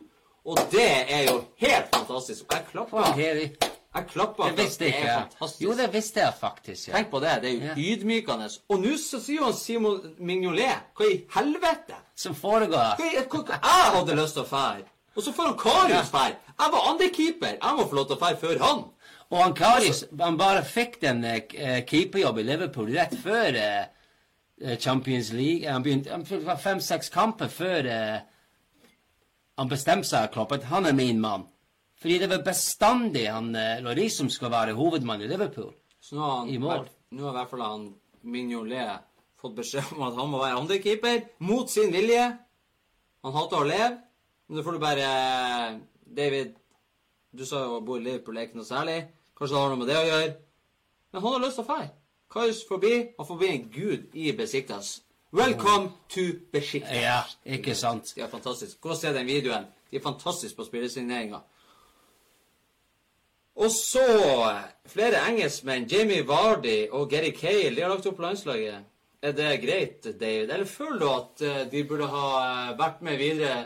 Og 0.44 0.58
det 0.72 0.90
er 1.08 1.26
jo 1.30 1.42
helt 1.62 1.92
fantastisk. 1.94 2.44
Og 2.48 2.56
jeg 2.56 2.66
klapper. 2.72 3.69
Jeg 3.94 4.06
klapper 4.06 4.44
Det 4.44 4.52
for 4.54 4.62
visste 4.62 4.84
det 4.84 4.94
ikke. 4.94 5.54
Jo, 5.64 5.72
det 5.74 5.92
visste 5.92 6.20
jeg 6.20 6.34
faktisk. 6.40 6.88
ja. 6.88 6.92
Tenk 6.96 7.10
på 7.10 7.20
det. 7.20 7.32
Det 7.42 7.50
er 7.50 7.54
jo 7.54 7.66
Ja. 7.66 7.74
ydmykende. 7.96 8.46
Og 8.68 8.78
nå 8.80 8.92
så 8.96 9.18
sier 9.20 9.42
han 9.44 9.52
Simon 9.54 10.14
Mignolet 10.18 10.78
Hva 10.96 11.08
i 11.10 11.24
helvete? 11.34 11.96
Som 12.14 12.34
foregår. 12.34 12.96
Hva 12.96 13.10
Jeg 13.50 13.92
hadde 13.96 14.16
lyst 14.16 14.34
til 14.34 14.42
å 14.42 14.46
fære. 14.46 14.84
Og 15.16 15.22
så 15.22 15.32
får 15.32 15.42
han 15.46 15.56
Karius 15.58 16.10
fære. 16.10 16.36
Jeg 16.60 16.72
var 16.72 16.90
andrekeeper. 16.92 17.56
Jeg 17.62 17.76
må 17.76 17.88
få 17.88 17.94
lov 17.94 18.06
til 18.06 18.16
å 18.16 18.20
fære 18.20 18.38
før 18.38 18.58
han. 18.64 18.84
Og 19.30 19.42
han 19.42 19.54
Karius 19.54 20.04
han 20.20 20.38
bare 20.38 20.64
fikk 20.64 21.00
den 21.00 21.24
eh, 21.24 21.82
keeperjobb 21.86 22.38
i 22.38 22.42
Liverpool 22.42 22.90
rett 22.94 23.14
før 23.22 23.54
eh, 23.58 23.84
eh, 24.62 24.78
Champions 24.78 25.32
League. 25.32 25.66
Han 25.72 25.82
begynte 25.82 26.56
fem-seks 26.58 27.08
kamper 27.10 27.48
før 27.48 27.86
eh, 27.86 28.20
han 29.58 29.68
bestemte 29.68 30.06
seg, 30.08 30.30
å 30.38 30.46
at 30.54 30.64
han 30.70 30.86
er 30.86 30.92
min 30.92 31.20
mann. 31.20 31.48
Fordi 32.00 32.18
det 32.22 32.30
var 32.30 32.44
bestandig 32.44 33.26
han 33.28 33.50
eh, 33.56 33.80
Lloris 33.84 34.16
som 34.16 34.30
skal 34.32 34.52
være 34.52 34.76
hovedmann 34.78 35.20
i 35.20 35.28
Liverpool. 35.28 35.72
Så 36.00 36.16
nå 36.16 36.22
har, 36.24 36.36
han, 36.38 36.48
I 36.48 36.58
mål. 36.60 36.86
nå 37.12 37.26
har 37.26 37.34
i 37.34 37.38
hvert 37.38 37.50
fall 37.50 37.64
han 37.66 37.88
Mignolet 38.22 39.04
fått 39.40 39.56
beskjed 39.56 39.92
om 39.96 40.06
at 40.08 40.16
han 40.16 40.30
må 40.32 40.40
være 40.40 40.60
andrekeeper 40.60 41.20
mot 41.44 41.68
sin 41.72 41.92
vilje. 41.92 42.24
Han 43.24 43.36
hater 43.36 43.60
å 43.60 43.68
leve. 43.68 43.90
Men 44.48 44.58
da 44.58 44.64
får 44.66 44.76
du 44.76 44.82
bare 44.82 45.10
David 46.10 46.56
Du 47.30 47.44
sa 47.46 47.60
jo 47.62 47.76
å 47.76 47.84
bo 47.86 47.94
i 48.00 48.02
Liverpool 48.02 48.40
er 48.40 48.48
ikke 48.48 48.58
noe 48.58 48.66
særlig. 48.66 48.96
Kanskje 49.38 49.54
det 49.54 49.60
har 49.60 49.70
noe 49.70 49.78
med 49.78 49.88
det 49.92 49.98
å 50.00 50.08
gjøre. 50.08 50.32
Men 51.12 51.22
han 51.22 51.36
har 51.36 51.44
lyst 51.44 51.60
til 51.60 51.64
å 51.64 51.68
dra. 51.68 51.84
Kais 52.30 52.64
forbi. 52.66 52.94
Han 53.18 53.28
får 53.28 53.38
bli 53.38 53.50
en 53.52 53.68
gud 53.70 54.16
i 54.18 54.32
Besiktas. 54.36 54.90
Welcome 55.30 55.92
to 56.10 56.24
Besiktas. 56.50 56.96
Ja, 56.96 57.20
ikke 57.44 57.76
sant? 57.78 58.10
De 58.16 58.24
er 58.24 58.32
fantastiske. 58.32 58.80
Gå 58.82 58.90
og 58.96 58.98
se 58.98 59.12
den 59.14 59.30
videoen. 59.30 59.68
De 59.90 60.00
er 60.00 60.02
fantastiske 60.02 60.58
på 60.58 60.66
spillesigneringa. 60.66 61.38
Og 63.60 63.68
så 63.74 64.04
flere 64.88 65.20
engelskmenn. 65.28 65.88
Jamie 65.90 66.24
Vardy 66.26 66.86
og 66.96 67.10
Gary 67.10 67.34
Cale. 67.36 67.74
De 67.76 67.82
har 67.84 67.92
lagt 67.92 68.06
opp 68.08 68.22
landslaget. 68.22 68.86
Er 69.20 69.34
det 69.36 69.50
greit, 69.60 70.06
David? 70.20 70.48
Eller 70.48 70.64
føler 70.64 71.00
du 71.00 71.08
at 71.12 71.42
eh, 71.44 71.66
de 71.68 71.82
burde 71.84 72.06
ha 72.08 72.28
eh, 72.40 72.70
vært 72.78 73.02
med 73.04 73.20
videre 73.20 73.58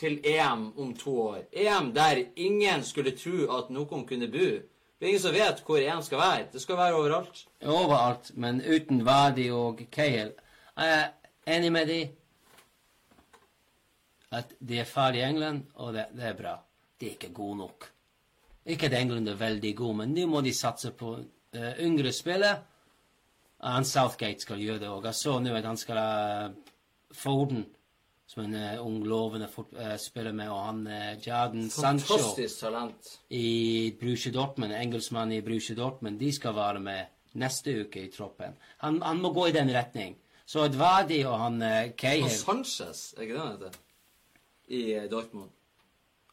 til 0.00 0.18
EM 0.26 0.64
om 0.82 0.90
to 0.98 1.14
år? 1.28 1.44
EM 1.52 1.92
der 1.94 2.24
ingen 2.34 2.82
skulle 2.82 3.14
tro 3.14 3.46
at 3.54 3.70
noen 3.70 4.02
kunne 4.08 4.26
bo. 4.32 4.48
Det 4.98 5.06
er 5.06 5.12
ingen 5.12 5.22
som 5.22 5.36
vet 5.36 5.62
hvor 5.62 5.78
EM 5.78 6.02
skal 6.02 6.22
være. 6.24 6.48
Det 6.50 6.64
skal 6.64 6.80
være 6.80 6.98
overalt. 6.98 7.44
Overalt, 7.62 8.32
men 8.34 8.58
uten 8.66 9.04
Vardy 9.06 9.46
og 9.54 9.84
Cale. 9.94 10.34
Jeg 10.74 10.98
er 10.98 11.54
enig 11.54 11.70
med 11.72 11.86
de. 11.86 12.00
At 14.34 14.58
de 14.58 14.82
er 14.82 14.90
ferdig 14.90 15.22
i 15.22 15.28
England, 15.28 15.64
og 15.74 15.94
det, 15.94 16.10
det 16.18 16.28
er 16.34 16.36
bra. 16.38 16.58
De 16.98 17.06
er 17.06 17.14
ikke 17.14 17.34
gode 17.34 17.62
nok. 17.62 17.90
Ikke 18.66 18.90
at 18.90 18.96
England 18.98 19.28
er 19.28 19.38
veldig 19.40 19.74
god, 19.76 19.94
men 20.02 20.14
nå 20.14 20.26
må 20.28 20.42
de 20.44 20.52
satse 20.54 20.92
på 20.96 21.14
uh, 21.16 21.72
yngre 21.80 22.12
spillere. 22.12 22.60
Han 23.60 23.84
Southgate 23.84 24.40
skal 24.40 24.60
gjøre 24.60 24.80
det 24.82 24.88
òg. 24.88 25.04
Jeg 25.08 25.18
så 25.18 25.38
nå 25.40 25.54
at 25.56 25.68
han 25.68 25.80
skal 25.80 26.00
ha 26.00 26.48
Foden 27.10 27.64
som 28.30 28.44
en 28.44 28.54
uh, 28.54 28.86
ung, 28.86 29.00
lovende 29.10 29.48
eh, 29.74 29.96
spiller 29.98 30.32
med, 30.32 30.48
og 30.54 30.60
han 30.68 30.84
uh, 30.86 31.26
Jaden 31.26 31.66
Sancho 31.70 32.18
talent. 32.60 33.16
i 33.34 33.90
Bruce 34.00 34.30
Dortmund, 34.30 34.72
engelskmann 34.72 35.32
i 35.34 35.40
Bruce 35.42 35.74
Dortmund, 35.74 36.20
de 36.20 36.30
skal 36.32 36.54
være 36.54 36.80
med 36.80 37.40
neste 37.42 37.74
uke 37.82 38.04
i 38.04 38.10
troppen. 38.14 38.54
Han, 38.84 39.00
han 39.02 39.18
må 39.18 39.32
gå 39.34 39.48
i 39.48 39.56
den 39.56 39.72
retning. 39.74 40.14
Så 40.46 40.64
Edvardi 40.66 41.20
og 41.24 41.38
han 41.38 41.62
uh, 41.62 41.90
Og 42.24 42.30
Sanchez, 42.30 43.12
er 43.16 43.26
ikke 43.26 43.34
det 43.34 43.42
han 43.42 43.52
heter? 43.56 43.80
I 44.70 44.80
eh, 44.94 45.10
Dortmund. 45.10 45.50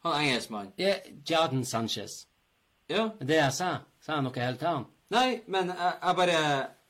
Han 0.03 0.13
er 0.13 0.19
engelskmann. 0.27 0.73
ja, 0.77 0.93
Jordan 1.29 1.65
Sanchez. 1.65 2.27
Ja. 2.89 3.09
Det 3.19 3.35
jeg 3.35 3.53
sa? 3.53 3.69
Sa 4.01 4.13
jeg 4.15 4.23
noe 4.23 4.39
helt 4.39 4.63
annet? 4.63 4.87
Nei, 5.09 5.41
men 5.47 5.67
jeg, 5.71 5.93
jeg 6.03 6.15
bare 6.15 6.37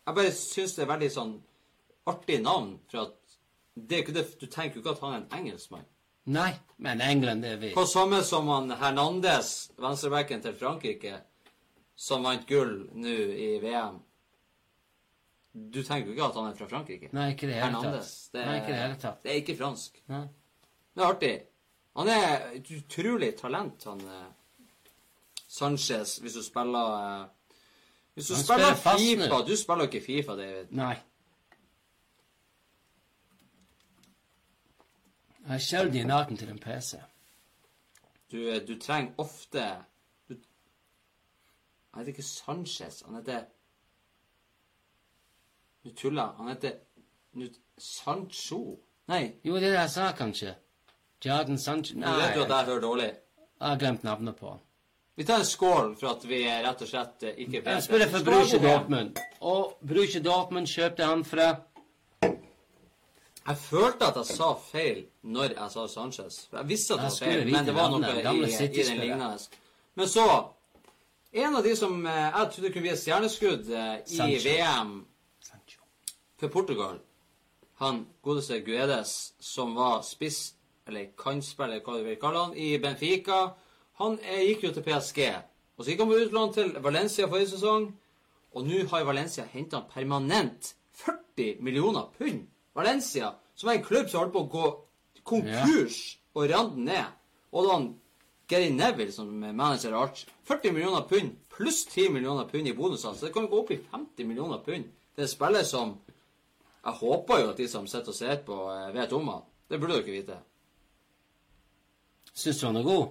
Jeg 0.08 0.16
bare 0.16 0.32
syns 0.32 0.74
det 0.76 0.84
er 0.86 0.90
veldig 0.94 1.10
sånn 1.12 1.32
artig 2.08 2.38
navn, 2.42 2.80
for 2.92 3.08
at 3.08 3.14
det 3.76 3.96
er 3.98 4.04
ikke 4.04 4.14
det, 4.16 4.26
Du 4.40 4.46
tenker 4.48 4.78
jo 4.78 4.82
ikke 4.82 4.94
at 4.96 5.02
han 5.04 5.14
er 5.14 5.18
en 5.24 5.40
engelskmann. 5.42 5.86
Nei, 6.28 6.52
men 6.78 7.02
England, 7.02 7.46
er 7.46 7.58
vi. 7.58 7.74
På 7.76 7.86
samme 7.88 8.22
som 8.24 8.48
han 8.52 8.72
Hernandez, 8.80 9.72
venstrebacken 9.80 10.42
til 10.44 10.56
Frankrike, 10.60 11.22
som 11.96 12.24
vant 12.28 12.44
gull 12.48 12.88
nå 12.94 13.14
i 13.36 13.50
VM. 13.64 14.00
Du 15.54 15.80
tenker 15.84 16.12
jo 16.12 16.16
ikke 16.16 16.26
at 16.28 16.36
han 16.38 16.50
er 16.52 16.58
fra 16.58 16.68
Frankrike? 16.70 17.10
Nei, 17.16 17.30
ikke 17.34 17.48
det 17.50 17.56
hele 17.58 17.66
Hernandez. 17.72 18.10
tatt. 18.28 18.34
Det, 18.36 18.46
Nei, 18.46 18.58
ikke 18.60 18.74
det 18.74 18.82
hele 18.82 18.98
tatt. 19.02 19.22
det 19.24 19.32
er 19.32 19.40
ikke 19.42 19.56
fransk. 19.58 20.02
Nei. 20.12 20.24
Det 20.94 21.04
er 21.04 21.08
artig. 21.14 21.32
Han 21.98 22.08
er 22.08 22.52
et 22.54 22.72
utrolig 22.72 23.36
talent, 23.36 23.84
han 23.84 24.02
eh, 24.02 24.26
Sanchez, 25.48 26.18
hvis 26.18 26.34
du 26.34 26.44
spiller 26.44 27.22
eh, 27.22 27.28
Hvis 28.14 28.28
du 28.28 28.34
Han 28.34 28.44
spiller, 28.44 28.76
spiller. 28.76 29.26
Fifa 29.26 29.42
Du 29.48 29.56
spiller 29.56 29.84
ikke 29.84 30.02
Fifa, 30.06 30.36
David. 30.36 30.66
Nei. 30.72 30.96
Jeg 35.48 35.56
er 35.56 35.64
sjelden 35.64 36.08
naken 36.08 36.38
til 36.38 36.50
en 36.50 36.60
PC. 36.60 36.98
Du, 38.32 38.38
eh, 38.38 38.68
du 38.68 38.80
trenger 38.80 39.14
ofte 39.18 39.66
du, 40.30 40.36
Han 41.94 42.00
heter 42.00 42.08
ikke 42.08 42.24
Sanchez. 42.24 43.02
Han 43.06 43.16
heter 43.16 43.44
Du 45.84 45.94
tuller. 45.96 46.36
Han 46.38 46.48
heter 46.48 46.72
Sancho. 47.78 48.80
Nei. 49.08 49.34
Jo, 49.44 49.56
det 49.56 49.64
er 49.64 49.68
det 49.70 49.80
jeg 49.80 49.90
sa, 49.90 50.12
kanskje. 50.12 50.56
Jadon 51.26 51.58
Sanchez 51.58 51.96
Du 51.96 52.02
vet 52.02 52.36
jo 52.36 52.44
at 52.46 52.50
jeg 52.50 52.66
hører 52.66 52.82
dårlig. 52.82 53.12
Jeg 53.60 53.68
har 53.68 53.78
glemt 53.82 54.04
navnet 54.04 54.36
på 54.36 54.50
han. 54.50 54.60
Vi 55.18 55.26
tar 55.26 55.40
en 55.42 55.46
skål 55.46 55.96
for 55.98 56.12
at 56.12 56.26
vi 56.30 56.44
rett 56.46 56.82
og 56.82 56.90
slett 56.90 57.24
ikke 57.32 57.64
vet 57.64 57.72
Jeg 57.72 57.84
spiller 57.84 58.12
for 58.12 58.26
Bruce 58.26 58.60
Dortmund. 58.62 59.18
Og 59.42 59.78
Bruce 59.82 60.20
Dortmund 60.24 60.68
kjøpte 60.70 61.06
han 61.10 61.24
fra 61.26 61.48
Jeg 63.48 63.58
følte 63.58 64.12
at 64.12 64.20
jeg 64.22 64.26
sa 64.38 64.52
feil 64.62 65.06
når 65.24 65.56
jeg 65.56 65.72
sa 65.74 65.88
Sanchez. 65.88 66.38
Jeg 66.54 66.70
visste 66.70 66.94
at 66.94 67.00
det 67.00 67.10
var 67.10 67.18
feil, 67.32 67.52
men 67.52 67.66
det 67.66 67.76
var 67.76 67.90
noe 67.90 68.14
i, 68.14 68.46
i 68.68 68.84
den 68.84 69.02
lignende. 69.02 69.64
Men 69.96 70.08
så 70.08 70.28
En 71.34 71.56
av 71.56 71.64
de 71.64 71.76
som 71.76 72.06
eh, 72.06 72.14
jeg 72.14 72.52
trodde 72.54 72.70
kunne 72.72 72.82
bli 72.86 72.92
et 72.94 73.00
stjerneskudd 73.00 73.68
eh, 73.70 73.96
i 74.08 74.16
Sancho. 74.16 74.50
VM 74.50 74.94
Sancho. 75.44 75.82
for 76.40 76.48
Portugal, 76.48 77.00
han 77.82 78.06
godeste 78.24 78.62
Guedes, 78.66 79.34
som 79.40 79.76
var 79.76 80.02
spiss, 80.08 80.54
eller 80.88 81.12
kantspiller, 81.20 81.82
hva 81.84 81.98
du 81.98 82.06
vil 82.06 82.20
kalle 82.22 82.46
han, 82.46 82.56
i 82.58 82.78
Benfica, 82.82 83.42
han 84.02 84.18
er, 84.22 84.44
gikk 84.48 84.68
jo 84.68 84.74
til 84.76 84.86
PSG. 84.86 85.22
Og 85.78 85.84
så 85.84 85.92
gikk 85.92 86.04
han 86.04 86.12
på 86.12 86.20
utlån 86.24 86.54
til 86.56 86.74
Valencia 86.84 87.30
forrige 87.30 87.54
sesong, 87.56 87.88
og 88.58 88.66
nå 88.66 88.84
har 88.92 89.06
Valencia 89.06 89.46
henta 89.52 89.84
permanent 89.92 90.74
40 90.98 91.62
millioner 91.62 92.10
pund. 92.18 92.48
Valencia, 92.78 93.34
som 93.56 93.70
er 93.70 93.80
en 93.80 93.86
klubb 93.86 94.10
som 94.10 94.24
holdt 94.24 94.34
på 94.34 94.44
å 94.46 94.52
gå 94.54 94.68
konkurs 95.28 96.18
og 96.38 96.50
rande 96.52 96.86
ned. 96.88 97.16
Og 97.52 97.66
da 97.66 97.76
han 97.76 97.88
Gary 98.48 98.70
Neville 98.72 99.12
som 99.12 99.30
manager 99.42 99.94
av 99.94 100.08
Arch 100.08 100.24
40 100.48 100.74
millioner 100.76 101.04
pund 101.10 101.36
pluss 101.58 101.86
10 101.86 102.14
millioner 102.14 102.46
pund 102.46 102.68
i 102.68 102.74
bonuser. 102.74 103.14
Så 103.14 103.26
det 103.26 103.34
kan 103.34 103.48
jo 103.48 103.52
gå 103.52 103.64
opp 103.64 103.72
i 103.74 103.80
50 103.92 104.30
millioner 104.30 104.62
pund. 104.66 104.86
Det 105.16 105.24
er 105.24 105.28
en 105.28 105.34
spiller 105.34 105.64
som 105.64 105.98
Jeg 106.88 106.94
håper 107.02 107.40
jo 107.42 107.48
at 107.52 107.58
de 107.58 107.66
som 107.68 107.88
sitter 107.90 108.14
og 108.14 108.16
ser 108.16 108.38
på, 108.46 108.56
eh, 108.72 108.94
vet 108.96 109.12
om 109.14 109.28
han. 109.28 109.42
Det 109.68 109.80
burde 109.80 109.98
dere 109.98 110.12
vite. 110.14 110.38
Syns 112.38 112.60
du 112.62 112.68
han 112.68 112.78
er 112.78 112.86
god? 112.86 113.08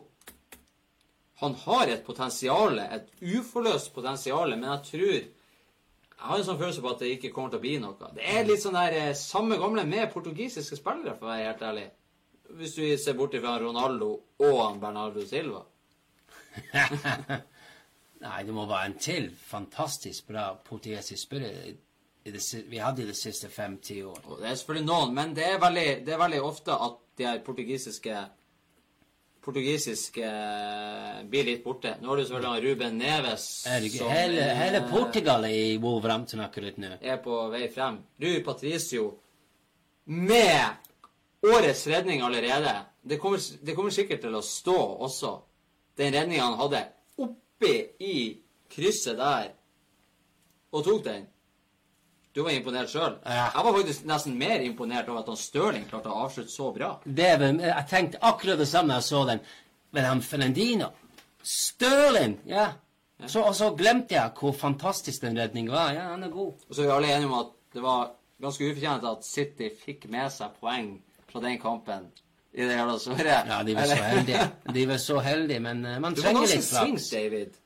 Han 1.42 1.56
har 1.66 1.90
et 1.92 2.04
potensial, 2.06 2.78
et 2.80 3.08
uforløst 3.20 3.92
potensial, 3.94 4.54
men 4.56 4.70
jeg 4.70 4.84
tror 4.90 5.16
Jeg 6.16 6.30
har 6.30 6.38
en 6.38 6.46
sånn 6.46 6.58
følelse 6.58 6.80
på 6.80 6.90
at 6.94 7.02
det 7.02 7.08
ikke 7.12 7.30
kommer 7.34 7.50
til 7.52 7.58
å 7.58 7.64
bli 7.66 7.74
noe. 7.82 8.08
Det 8.16 8.24
er 8.24 8.46
litt 8.48 8.62
sånn 8.62 8.78
der 8.78 8.94
eh, 8.96 9.10
samme 9.20 9.58
gamle 9.60 9.82
med 9.84 10.08
portugisiske 10.14 10.78
spillere, 10.78 11.12
for 11.18 11.28
å 11.28 11.32
være 11.34 11.50
helt 11.50 11.64
ærlig. 11.68 11.82
Hvis 12.56 12.76
du 12.78 12.84
ser 12.96 13.18
bort 13.18 13.36
fra 13.36 13.58
Ronaldo 13.60 14.08
og 14.40 14.56
han 14.62 14.80
Bernardo 14.80 15.26
Silva. 15.28 15.60
Nei, 18.24 18.38
det 18.48 18.54
må 18.56 18.64
være 18.64 18.88
en 18.88 18.96
til 18.96 19.28
fantastisk 19.36 20.30
bra 20.32 20.46
portugisisk 20.64 21.26
spiller 21.26 21.76
vi 22.26 22.78
hadde 22.82 23.04
i 23.04 23.06
de 23.06 23.14
siste 23.14 23.48
fem-ti 23.52 24.00
år. 24.02 24.24
Og 24.24 24.40
det 24.40 24.48
er 24.48 24.56
selvfølgelig 24.58 24.86
noen, 24.88 25.12
men 25.14 25.34
det 25.36 25.44
er 25.46 25.60
veldig, 25.62 25.86
det 26.06 26.14
er 26.14 26.18
veldig 26.18 26.40
ofte 26.42 26.74
at 26.74 26.96
de 27.18 27.26
her 27.28 27.42
portugisiske 27.46 28.22
portugisiske 29.46 30.24
eh, 30.26 31.22
blir 31.30 31.46
litt 31.46 31.62
borte. 31.64 31.94
Nå 32.00 32.10
har 32.10 32.18
du 32.18 32.24
selvfølgelig 32.24 32.50
han 32.50 32.64
Ruben 32.64 32.98
Neves 32.98 33.44
som 33.62 34.10
hele, 34.10 34.42
eh, 34.42 34.56
hele 34.58 34.80
Portugal 34.90 35.46
er 35.46 35.54
i 35.54 35.76
Wolverhampton 35.82 36.42
akkurat 36.42 36.80
nå. 36.82 36.96
er 37.00 37.20
på 37.22 37.38
vei 37.52 37.68
frem. 37.70 38.00
Rui 38.22 38.40
Patricio 38.46 39.06
med 40.10 40.66
årets 41.46 41.86
redning 41.86 42.24
allerede. 42.26 42.74
Det 43.02 43.20
kommer, 43.22 43.38
det 43.38 43.76
kommer 43.76 43.94
sikkert 43.94 44.24
til 44.26 44.34
å 44.34 44.42
stå 44.42 44.76
også, 45.06 45.32
den 45.96 46.14
redninga 46.14 46.48
han 46.48 46.58
hadde 46.58 46.82
oppi 47.22 47.74
i 48.02 48.16
krysset 48.72 49.18
der, 49.18 49.52
og 50.74 50.84
tok 50.84 51.04
den. 51.06 51.30
Du 52.36 52.42
var 52.44 52.52
imponert 52.52 52.90
sjøl. 52.92 53.14
Ja. 53.24 53.46
Jeg 53.54 53.64
var 53.64 53.76
faktisk 53.78 54.02
nesten 54.10 54.34
mer 54.36 54.60
imponert 54.60 55.06
over 55.08 55.22
at 55.22 55.30
han 55.32 55.38
Stirling 55.40 55.86
klarte 55.88 56.10
å 56.12 56.26
avslutte 56.26 56.52
så 56.52 56.68
bra. 56.74 56.90
Det 57.04 57.30
jeg 57.32 57.86
tenkte 57.88 58.20
akkurat 58.28 58.60
det 58.60 58.66
samme 58.68 58.92
da 58.92 58.98
jeg 59.00 59.08
så 59.08 59.22
den. 59.30 59.40
Men 59.96 60.04
han 60.10 60.20
Fernandino 60.20 60.90
Stirling! 61.46 62.36
Ja. 62.50 62.66
Så, 63.24 63.40
og 63.40 63.54
så 63.56 63.70
glemte 63.78 64.18
jeg 64.18 64.34
hvor 64.36 64.52
fantastisk 64.52 65.22
den 65.24 65.38
redningen 65.40 65.72
var. 65.72 65.94
Ja, 65.96 66.10
han 66.12 66.26
er 66.26 66.32
god. 66.34 66.60
Og 66.68 66.74
så 66.76 66.82
er 66.82 66.90
vi 66.90 66.94
alle 66.98 67.14
enige 67.14 67.30
om 67.30 67.38
at 67.38 67.52
det 67.72 67.84
var 67.84 68.10
ganske 68.44 68.68
ufortjent 68.68 69.06
at 69.08 69.24
City 69.24 69.70
fikk 69.86 70.04
med 70.12 70.28
seg 70.34 70.58
poeng 70.60 70.90
fra 71.30 71.40
den 71.46 71.56
kampen 71.62 72.10
i 72.52 72.64
det 72.66 72.76
hele 72.76 72.98
såret. 73.00 73.30
Ja, 73.48 73.62
de 73.64 73.76
var 73.78 73.88
så 73.88 74.02
heldige. 74.02 74.48
De 74.76 74.84
var 74.90 75.00
så 75.00 75.20
heldige, 75.24 75.60
men 75.64 75.84
eh, 75.84 75.96
man 76.00 76.12
Du 76.16 76.20
var 76.20 76.34
trenger 76.34 76.44
ganske 76.44 76.60
litt 76.60 76.68
flaks. 76.68 77.08
sint, 77.08 77.16
David. 77.16 77.56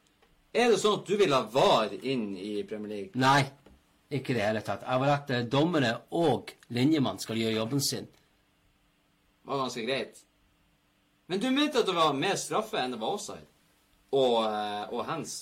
Er 0.55 0.71
det 0.73 0.79
sånn 0.83 0.97
at 1.01 1.11
du 1.11 1.17
vil 1.19 1.35
ha 1.35 1.45
VAR 1.55 1.93
inn 2.03 2.25
i 2.39 2.53
Premier 2.67 2.91
League? 2.95 3.11
Nei, 3.23 3.45
ikke 4.11 4.33
i 4.33 4.39
det 4.39 4.47
hele 4.47 4.63
tatt. 4.67 4.83
Jeg 4.87 5.03
vil 5.03 5.13
at 5.15 5.31
eh, 5.31 5.45
dommere 5.47 5.93
og 6.19 6.51
linjemann 6.75 7.21
skal 7.23 7.39
gjøre 7.39 7.59
jobben 7.61 7.83
sin. 7.85 8.09
Det 8.11 9.53
var 9.53 9.63
ganske 9.65 9.87
greit. 9.87 10.19
Men 11.31 11.41
du 11.41 11.51
mente 11.55 11.79
at 11.79 11.87
det 11.87 11.95
var 11.95 12.13
mer 12.19 12.37
straffe 12.39 12.79
enn 12.81 12.97
det 12.97 13.01
var 13.01 13.15
offside? 13.15 13.47
Og, 14.11 14.37
eh, 14.45 14.85
og 14.91 15.05
hands? 15.07 15.39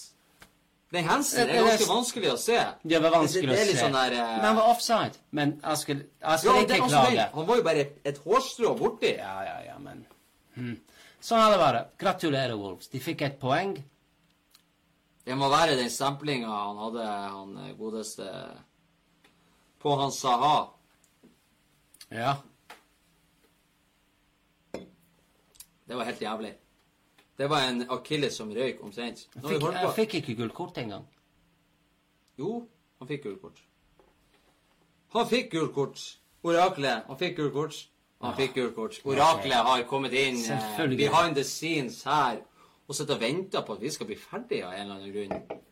Den 0.93 1.05
handsen 1.05 1.47
Det- 1.47 1.57
er 1.57 1.65
ganske 1.65 1.89
vanskelig 1.89 2.31
å 2.33 2.37
se. 2.37 2.59
Det 2.83 3.03
var 3.03 3.11
vanskelig 3.11 3.49
det, 3.49 3.57
det 3.57 3.61
er 3.61 3.73
å 3.73 3.77
se. 3.77 3.81
Sånn 3.85 3.93
der, 3.93 4.13
uh... 4.13 4.37
Men 4.37 4.45
han 4.45 4.57
var 4.57 4.69
offside. 4.73 5.19
Men 5.31 5.61
jeg 5.65 5.79
skulle, 5.79 6.05
jeg 6.23 6.39
skulle 6.39 6.57
ja, 6.57 6.63
ikke 6.63 6.89
klage. 6.89 7.09
Altså, 7.09 7.35
han 7.35 7.47
var 7.47 7.57
jo 7.57 7.63
bare 7.63 7.87
et 8.05 8.19
hårstrå 8.25 8.75
borti. 8.79 9.11
Ja, 9.19 9.35
ja, 9.45 9.59
ja, 9.67 9.79
men 9.79 10.07
hm. 10.55 10.79
Sånn 11.21 11.43
er 11.43 11.51
det 11.53 11.59
bare. 11.61 11.85
Gratulerer, 11.99 12.57
Wolves. 12.57 12.89
De 12.89 13.01
fikk 13.03 13.23
et 13.27 13.39
poeng. 13.41 13.75
Det 15.29 15.37
må 15.37 15.51
være 15.53 15.77
den 15.77 15.91
stemplinga 15.93 16.49
han 16.49 16.79
hadde, 16.81 17.07
han 17.07 17.57
eh, 17.61 17.73
godeste 17.77 18.29
På 19.79 19.93
han 20.01 20.13
Saha. 20.13 20.71
Ja. 22.09 22.33
Det 25.85 25.97
var 25.97 26.05
helt 26.05 26.23
jævlig. 26.23 26.55
Det 27.39 27.51
var 27.51 27.69
en 27.69 27.85
akilles 27.91 28.41
som 28.41 28.51
røyk 28.51 28.81
omtrent. 28.83 29.29
Jeg 29.35 29.45
fikk, 29.45 29.69
jeg 29.77 29.93
fikk 30.01 30.15
ikke 30.15 30.35
gult 30.41 30.55
kort 30.55 30.81
engang. 30.81 31.05
Jo, 32.39 32.65
han 32.99 33.09
fikk 33.09 33.29
gult 33.29 33.43
kort. 33.43 33.63
Han 35.13 35.29
fikk 35.29 35.53
gult 35.53 35.75
kort. 35.75 36.03
Oraklet, 36.43 37.05
han 37.07 37.19
fikk 37.21 37.37
gult 37.37 37.53
kort. 37.53 37.85
Han 38.25 38.37
fikk 38.37 38.57
gult 38.57 38.75
kort. 38.75 39.01
Oraklet 39.05 39.61
har 39.69 39.85
kommet 39.93 40.17
inn 40.17 40.41
eh, 40.41 40.97
behind 40.97 41.37
the 41.37 41.45
scenes 41.45 42.03
her 42.09 42.41
og 42.89 42.97
sitter 42.97 43.19
og 43.19 43.23
venter 43.23 43.65
på 43.65 43.77
at 43.77 43.83
vi 43.85 43.93
skal 43.93 44.09
bli 44.09 44.17
ferdige 44.19 44.67
av 44.67 44.75
en 44.75 44.81
eller 44.81 44.95
annen 44.97 45.15
grunn. 45.15 45.63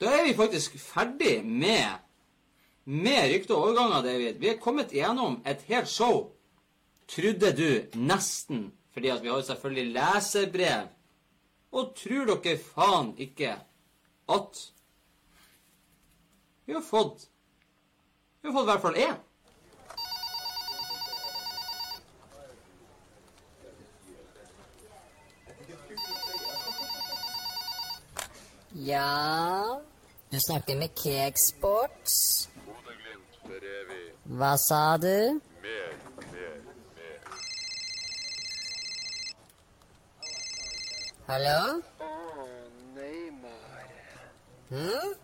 Da 0.00 0.14
er 0.16 0.24
vi 0.26 0.34
faktisk 0.34 0.78
ferdig 0.82 1.40
med 1.46 2.06
med 2.90 3.28
rykte 3.30 3.54
og 3.54 3.68
overganger, 3.68 4.02
David. 4.02 4.38
Vi 4.40 4.48
er 4.50 4.58
kommet 4.58 4.90
gjennom 4.94 5.36
et 5.46 5.62
helt 5.68 5.88
show. 5.88 6.32
Trodde 7.10 7.52
du 7.54 7.98
nesten, 8.00 8.70
fordi 8.94 9.12
at 9.12 9.22
vi 9.22 9.28
har 9.30 9.38
jo 9.38 9.46
selvfølgelig 9.46 9.92
leserbrev. 9.94 10.88
Og 11.70 11.92
tror 11.94 12.32
dere 12.32 12.56
faen 12.58 13.12
ikke 13.20 13.52
at 14.30 14.62
vi 16.66 16.74
har 16.74 16.82
fått 16.82 17.28
Vi 18.40 18.48
har 18.48 18.54
fått 18.56 18.64
i 18.64 18.70
hvert 18.70 18.82
fall 18.82 18.96
én. 18.96 19.16
Ja, 28.86 29.80
du 30.30 30.38
snakker 30.40 30.76
med 30.76 30.88
Cakesports. 30.96 32.48
Hva 34.24 34.54
sa 34.56 34.96
du? 34.96 35.40
Mer, 35.60 35.90
mer, 36.32 36.54
mer. 36.96 37.18
Hallo? 41.28 41.82
Hm? 44.70 45.14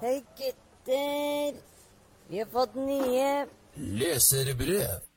Hei, 0.00 0.16
gutter. 0.38 1.62
Vi 2.28 2.38
har 2.38 2.50
fått 2.54 2.74
nye. 2.74 3.46
Leserbrev. 3.74 5.09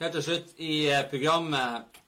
Helt 0.00 0.12
til 0.12 0.22
slutt 0.22 0.56
i 0.60 0.86
eh, 0.92 1.04
programmet 1.10 2.00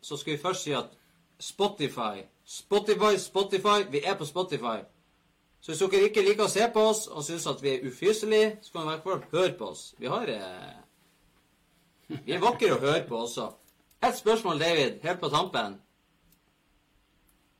så 0.00 0.16
skal 0.16 0.36
vi 0.36 0.42
først 0.42 0.66
si 0.66 0.74
at 0.78 0.92
Spotify 1.38 2.22
Spotify, 2.48 3.18
Spotify. 3.18 3.90
Vi 3.90 4.00
er 4.04 4.14
på 4.14 4.24
Spotify. 4.24 4.78
Så 5.60 5.72
hvis 5.72 5.82
dere 5.82 6.08
ikke 6.08 6.22
liker 6.24 6.46
å 6.46 6.48
se 6.52 6.64
på 6.72 6.80
oss 6.80 7.02
og 7.12 7.24
syns 7.26 7.44
at 7.50 7.60
vi 7.60 7.74
er 7.74 7.84
ufyselige, 7.84 8.54
så 8.62 8.72
kan 8.72 8.86
dere 8.86 8.94
i 8.94 8.94
hvert 8.94 9.04
fall 9.04 9.26
høre 9.34 9.56
på 9.58 9.68
oss. 9.68 9.82
Vi 9.98 10.08
har 10.08 10.30
eh, 10.32 10.78
Vi 12.08 12.32
er 12.32 12.40
vakre 12.40 12.72
å 12.72 12.80
høre 12.80 13.02
på 13.04 13.18
også. 13.26 13.50
Et 14.00 14.16
spørsmål, 14.16 14.62
David, 14.62 15.02
helt 15.02 15.20
på 15.20 15.28
tampen. 15.28 15.76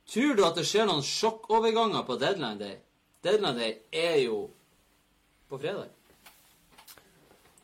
Tror 0.09 0.33
du 0.33 0.41
at 0.47 0.57
det 0.57 0.65
skjer 0.65 0.89
noen 0.89 1.05
sjokkoverganger 1.05 2.07
på 2.07 2.17
deadline 2.17 2.57
day? 2.57 2.79
Deadline 3.21 3.59
day 3.59 3.75
er 3.93 4.17
jo 4.23 4.39
på 5.49 5.61
fredag. 5.61 5.93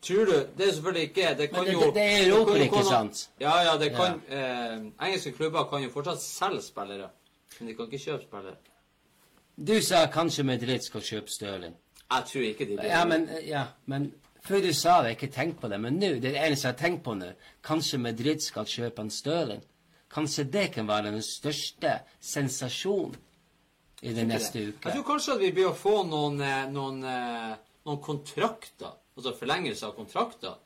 Tror 0.05 0.25
du 0.29 0.31
Det 0.57 0.67
er 0.67 0.71
selvfølgelig 0.71 1.01
ikke 1.09 1.37
Det 1.37 1.49
kan 1.49 1.65
det- 1.65 1.73
jo 1.73 1.79
det- 1.79 1.93
det 1.93 2.03
er 2.03 2.29
Europa, 2.29 2.51
kan 2.51 2.61
ikke 2.61 2.83
sant? 2.83 3.29
Ja, 3.39 3.59
ja, 3.61 3.77
det 3.77 3.91
kan 3.95 4.21
eh, 4.29 5.07
Engelske 5.07 5.31
klubber 5.31 5.63
kan 5.69 5.83
jo 5.83 5.89
fortsatt 5.89 6.21
selge 6.21 6.61
spillere, 6.61 7.09
men 7.59 7.69
de 7.69 7.73
kan 7.75 7.85
ikke 7.91 8.05
kjøpe 8.05 8.23
spillere. 8.23 8.55
Du 9.67 9.81
sa 9.81 10.05
kanskje 10.05 10.43
Madrid 10.43 10.79
skal 10.81 11.01
kjøpe 11.01 11.29
Stirling. 11.29 11.75
Jeg 12.11 12.23
tror 12.27 12.41
ikke 12.41 12.65
de 12.65 12.77
blir 12.77 12.83
Ja, 12.85 13.05
men, 13.05 13.29
ja, 13.45 13.63
men 13.85 14.13
før 14.45 14.61
du 14.61 14.73
sa 14.73 14.89
det, 14.89 15.07
jeg 15.07 15.17
har 15.17 15.27
ikke 15.27 15.33
tenkt 15.33 15.59
på 15.61 15.69
det. 15.69 15.79
Men 15.81 15.93
nå, 15.93 15.99
det 15.99 16.25
er 16.25 16.31
det 16.31 16.41
eneste 16.47 16.67
jeg 16.67 16.75
har 16.79 16.89
tenkt 16.89 17.03
på 17.03 17.13
nå, 17.17 17.31
kanskje 17.63 17.99
Madrid 17.99 18.39
skal 18.41 18.65
kjøpe 18.65 18.99
en 19.01 19.09
Stirling. 19.09 19.61
Kanskje 20.11 20.43
det 20.51 20.71
kan 20.71 20.87
være 20.87 21.11
den 21.11 21.21
største 21.21 21.99
sensasjonen 22.21 23.15
i 24.01 24.13
det 24.13 24.27
neste 24.27 24.59
Jeg 24.59 24.93
tror 24.93 25.03
kanskje 25.03 25.33
at 25.33 25.39
vi 25.39 25.51
blir 25.51 25.71
å 25.71 25.75
få 25.75 26.03
noen, 26.07 26.41
eh, 26.41 26.67
noen, 26.71 27.03
eh, 27.03 27.55
noen 27.85 28.01
kontrakter, 28.01 28.91
altså 29.15 29.33
forlengelse 29.37 29.87
av 29.87 29.95
kontrakter, 29.95 30.59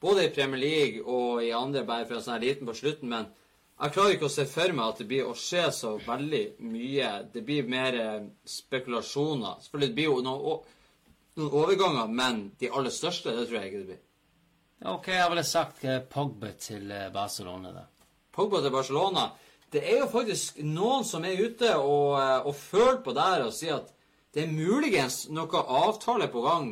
både 0.00 0.26
i 0.26 0.32
Premier 0.34 0.60
League 0.60 1.02
og 1.02 1.42
i 1.44 1.52
andre, 1.56 1.84
bare 1.88 2.06
for 2.06 2.18
å 2.18 2.22
være 2.22 2.36
her 2.36 2.44
liten 2.44 2.68
på 2.68 2.76
slutten, 2.76 3.10
men 3.12 3.28
jeg 3.76 3.92
klarer 3.92 4.14
ikke 4.16 4.28
å 4.30 4.32
se 4.32 4.46
for 4.48 4.72
meg 4.72 4.86
at 4.88 5.00
det 5.02 5.06
blir 5.10 5.28
å 5.28 5.34
skje 5.36 5.66
så 5.74 5.90
veldig 6.00 6.44
mye. 6.64 7.08
Det 7.32 7.42
blir 7.44 7.66
mer 7.68 7.98
eh, 8.00 8.28
spekulasjoner. 8.48 9.58
Selvfølgelig 9.60 9.90
det 9.90 9.96
blir 9.98 10.08
jo 10.08 10.22
noen, 10.24 10.62
noen 11.36 11.56
overganger, 11.60 12.08
men 12.08 12.38
de 12.56 12.70
aller 12.72 12.94
største, 12.94 13.34
det 13.36 13.44
tror 13.50 13.58
jeg 13.58 13.68
ikke 13.68 13.82
det 13.82 13.90
blir. 13.90 14.00
Ok, 14.94 15.10
jeg 15.12 15.28
ville 15.32 15.44
sagt 15.44 15.84
eh, 15.84 16.00
Pogba 16.00 16.54
til 16.60 16.88
eh, 16.88 17.10
Barcelona, 17.12 17.74
da. 17.76 17.84
Pogba 18.32 18.62
til 18.64 18.72
Barcelona. 18.72 19.26
Det 19.72 19.84
er 19.84 20.00
jo 20.00 20.08
faktisk 20.08 20.62
noen 20.64 21.04
som 21.04 21.28
er 21.28 21.36
ute 21.36 21.74
og, 21.76 22.16
og 22.48 22.52
føler 22.56 23.02
på 23.04 23.12
der 23.16 23.44
og 23.44 23.52
sier 23.52 23.82
at 23.82 23.92
det 24.32 24.44
er 24.44 24.52
muligens 24.52 25.26
noe 25.32 25.62
avtale 25.84 26.30
på 26.32 26.44
gang. 26.44 26.70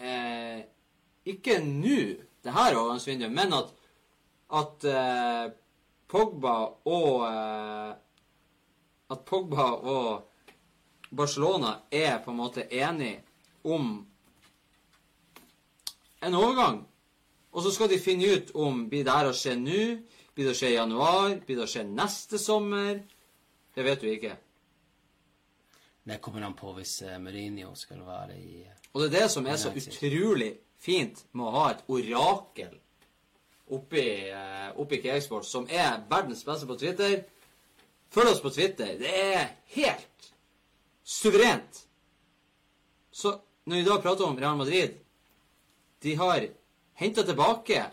Eh, 0.00 0.60
ikke 1.28 1.58
nå, 1.60 2.00
det 2.40 2.52
her 2.56 2.76
overgangsvinduet, 2.76 3.32
men 3.32 3.52
at, 3.52 3.72
at 4.56 4.86
eh, 4.88 5.50
Pogba 6.10 6.54
og 6.88 7.26
eh, 7.28 7.90
At 9.10 9.24
Pogba 9.26 9.64
og 9.90 10.30
Barcelona 11.10 11.72
er 11.90 12.20
på 12.22 12.30
en 12.30 12.36
måte 12.36 12.68
enige 12.70 13.24
om 13.64 14.06
en 16.22 16.34
overgang. 16.34 16.86
Og 17.50 17.62
så 17.62 17.72
skal 17.74 17.90
de 17.90 17.98
finne 17.98 18.28
ut 18.30 18.52
om 18.54 18.84
blir 18.88 19.02
det 19.04 19.16
her 19.16 19.30
å 19.30 19.34
skje 19.34 19.56
nå, 19.58 19.80
blir 20.34 20.46
det 20.46 20.54
å 20.54 20.58
skje 20.60 20.70
i 20.70 20.76
januar, 20.76 21.34
blir 21.42 21.58
det 21.58 21.66
å 21.66 21.72
skje 21.72 21.82
neste 21.88 22.38
sommer. 22.38 23.02
Det 23.74 23.84
vet 23.84 24.04
du 24.04 24.06
ikke. 24.12 24.36
Det 26.10 26.18
kommer 26.18 26.42
an 26.42 26.54
på 26.58 26.72
hvis 26.74 27.02
eh, 27.06 27.18
Mourinho 27.22 27.70
skal 27.78 28.00
være 28.02 28.34
i 28.34 28.64
eh, 28.64 28.78
Og 28.92 29.02
det 29.02 29.06
er 29.06 29.12
det 29.20 29.26
som 29.30 29.46
er 29.46 29.58
så 29.60 29.70
utrolig 29.70 30.48
fint 30.82 31.20
med 31.38 31.46
å 31.46 31.52
ha 31.54 31.66
et 31.70 31.84
orakel 31.86 32.72
oppi, 33.70 34.02
uh, 34.34 34.72
oppi 34.82 34.98
Cakesports, 35.04 35.52
som 35.54 35.68
er 35.70 36.00
verdens 36.10 36.42
beste 36.42 36.66
på 36.66 36.74
Twitter. 36.80 37.20
Følg 38.10 38.32
oss 38.32 38.42
på 38.42 38.50
Twitter. 38.50 38.96
Det 38.98 39.12
er 39.20 39.52
helt 39.76 40.30
suverent. 41.06 41.84
Så 43.14 43.36
når 43.70 43.78
vi 43.78 43.86
da 43.86 44.02
prater 44.02 44.26
om 44.26 44.38
Real 44.40 44.58
Madrid 44.58 44.98
De 46.02 46.14
har 46.16 46.48
henta 46.98 47.22
tilbake 47.22 47.84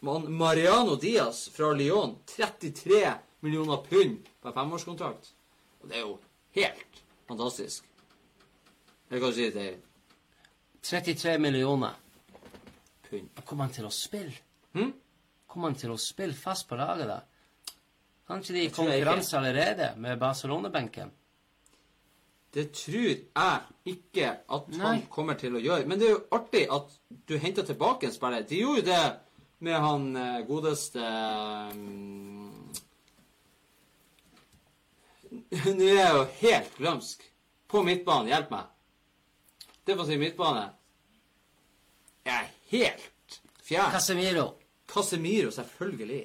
Mariano 0.00 0.96
Diaz 0.96 1.46
fra 1.54 1.70
Lyon. 1.78 2.18
33 2.26 3.04
millioner 3.46 3.84
pund 3.86 4.32
på 4.40 4.48
en 4.48 4.56
femårskontrakt. 4.56 5.36
Og 5.82 5.92
det 5.92 6.00
er 6.00 6.08
jo 6.08 6.16
helt 6.56 7.02
fantastisk. 7.28 7.84
Jeg 9.08 9.22
hva 9.22 9.32
si 9.32 9.50
David? 9.52 9.84
33 10.84 11.38
millioner. 11.40 11.96
Pund. 13.08 13.28
Kommer 13.44 13.68
han 13.68 13.74
til 13.74 13.88
å 13.88 13.92
spille? 13.92 14.34
Hmm? 14.76 14.92
Kommer 15.48 15.72
han 15.72 15.78
til 15.80 15.92
å 15.94 16.00
spille 16.00 16.36
fast 16.36 16.68
på 16.68 16.76
laget, 16.76 17.08
da? 17.08 17.22
Kanskje 18.28 18.54
de 18.54 18.60
er 18.60 18.68
i 18.68 18.74
konkurranse 18.74 19.38
allerede 19.38 19.94
med 19.96 20.20
Barcelona-benken? 20.20 21.10
Det 22.54 22.66
tror 22.72 23.08
jeg 23.08 23.60
ikke 23.84 24.28
at 24.56 24.68
han 24.80 25.02
kommer 25.12 25.36
til 25.40 25.56
å 25.56 25.62
gjøre. 25.62 25.86
Men 25.88 26.00
det 26.00 26.08
er 26.08 26.14
jo 26.14 26.26
artig 26.36 26.64
at 26.72 26.92
du 27.28 27.36
henter 27.40 27.64
tilbake 27.64 28.08
en 28.08 28.12
spiller. 28.12 28.44
De 28.48 28.60
gjorde 28.60 28.82
jo 28.82 28.86
det 28.88 29.04
med 29.64 29.80
han 29.82 30.04
eh, 30.16 30.40
godeste 30.46 31.02
mm, 31.74 32.37
Nå 35.78 35.84
er 35.84 35.94
jeg 35.94 36.14
jo 36.16 36.24
helt 36.42 36.74
glømsk. 36.76 37.22
På 37.68 37.82
midtbanen, 37.84 38.28
hjelp 38.32 38.50
meg. 38.52 38.66
Defensiv 39.88 40.20
midtbane. 40.20 40.66
Jeg 42.28 42.34
er 42.34 42.50
helt 42.72 43.38
fjern. 43.64 43.92
Casemiro. 43.92 44.46
Casemiro, 44.88 45.50
selvfølgelig. 45.52 46.20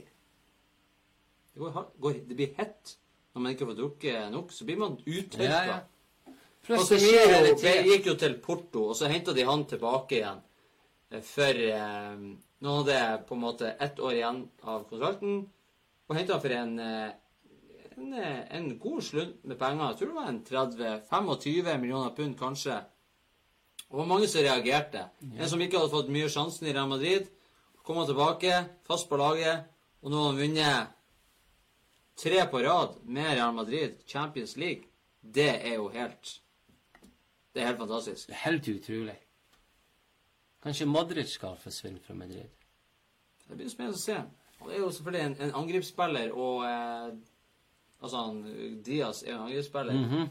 Det, 1.53 1.59
går, 1.61 1.79
går, 2.03 2.19
det 2.27 2.37
blir 2.39 2.53
hett 2.57 2.95
når 3.33 3.43
man 3.45 3.55
ikke 3.55 3.67
får 3.69 3.79
drukket 3.79 4.31
nok. 4.33 4.51
Så 4.55 4.67
blir 4.67 4.79
man 4.81 4.97
uttørka. 4.99 5.47
Ja, 5.47 5.63
ja. 5.71 6.33
Det 6.63 6.79
Casemiro 6.79 7.55
gikk 7.89 8.07
jo 8.11 8.15
til 8.19 8.37
Porto, 8.43 8.85
og 8.91 8.95
så 8.95 9.09
henta 9.11 9.35
de 9.35 9.43
han 9.47 9.65
tilbake 9.67 10.19
igjen. 10.21 10.39
eh, 11.11 11.23
For 11.27 11.63
eh, 11.67 12.27
Nå 12.63 12.77
hadde 12.77 12.95
jeg 12.95 13.23
på 13.27 13.35
en 13.35 13.41
måte 13.43 13.73
ett 13.83 13.97
år 13.99 14.13
igjen 14.15 14.37
av 14.63 14.85
kontrakten, 14.87 15.41
og 16.07 16.15
henta 16.15 16.37
han 16.37 16.43
for 16.45 16.53
en, 16.55 16.77
eh, 16.79 17.09
en, 17.97 18.13
eh, 18.13 18.57
en 18.57 18.79
god 18.79 19.03
slunt 19.03 19.45
med 19.45 19.59
penger. 19.59 19.87
Jeg 19.87 19.97
tror 19.97 20.07
det 20.07 20.15
var 20.15 20.29
en 20.29 20.43
30-25 20.43 21.77
millioner 21.77 22.15
pund, 22.15 22.37
kanskje. 22.39 22.75
Og 23.89 23.97
det 23.97 24.01
var 24.01 24.05
mange 24.05 24.27
som 24.27 24.41
reagerte. 24.41 25.05
En 25.21 25.49
som 25.49 25.61
ikke 25.61 25.77
hadde 25.77 25.93
fått 25.93 26.09
mye 26.09 26.29
sjansen 26.29 26.67
i 26.67 26.73
Real 26.73 26.89
Madrid, 26.89 27.27
kom 27.83 27.97
han 27.97 28.07
tilbake, 28.07 28.53
fast 28.87 29.09
på 29.09 29.17
laget, 29.19 29.65
og 30.01 30.11
nå 30.11 30.17
har 30.17 30.31
han 30.31 30.39
vunnet 30.39 30.87
tre 32.17 32.45
på 32.49 32.61
rad 32.63 32.95
med 33.03 33.35
Real 33.35 33.53
Madrid, 33.53 33.99
Champions 34.07 34.57
League. 34.57 34.89
Det 35.21 35.49
er 35.49 35.75
jo 35.75 35.89
helt 35.89 36.39
Det 37.53 37.61
er 37.61 37.67
helt 37.67 37.77
fantastisk. 37.77 38.27
Det 38.27 38.33
er 38.33 38.49
helt 38.49 38.67
utrolig. 38.67 39.17
Kanskje 40.63 40.85
Madrid 40.85 41.27
skal 41.29 41.57
forsvinne 41.61 41.99
fra 42.01 42.13
Madrid. 42.13 42.49
Det 43.47 43.57
blir 43.57 43.69
spennende 43.69 43.99
å 43.99 44.01
se. 44.01 44.15
Det 44.63 44.73
er 44.73 44.79
jo 44.79 44.89
selvfølgelig 44.95 45.25
en, 45.25 45.35
en 45.45 45.55
angrepsspiller, 45.61 46.31
og 46.33 46.63
eh, 46.65 47.13
Altså, 48.03 48.17
han, 48.17 48.81
Diaz 48.85 49.23
er 49.23 49.31
jo 49.31 49.37
en 49.37 49.47
angrepsspiller. 49.47 49.93
Mhm. 49.93 50.29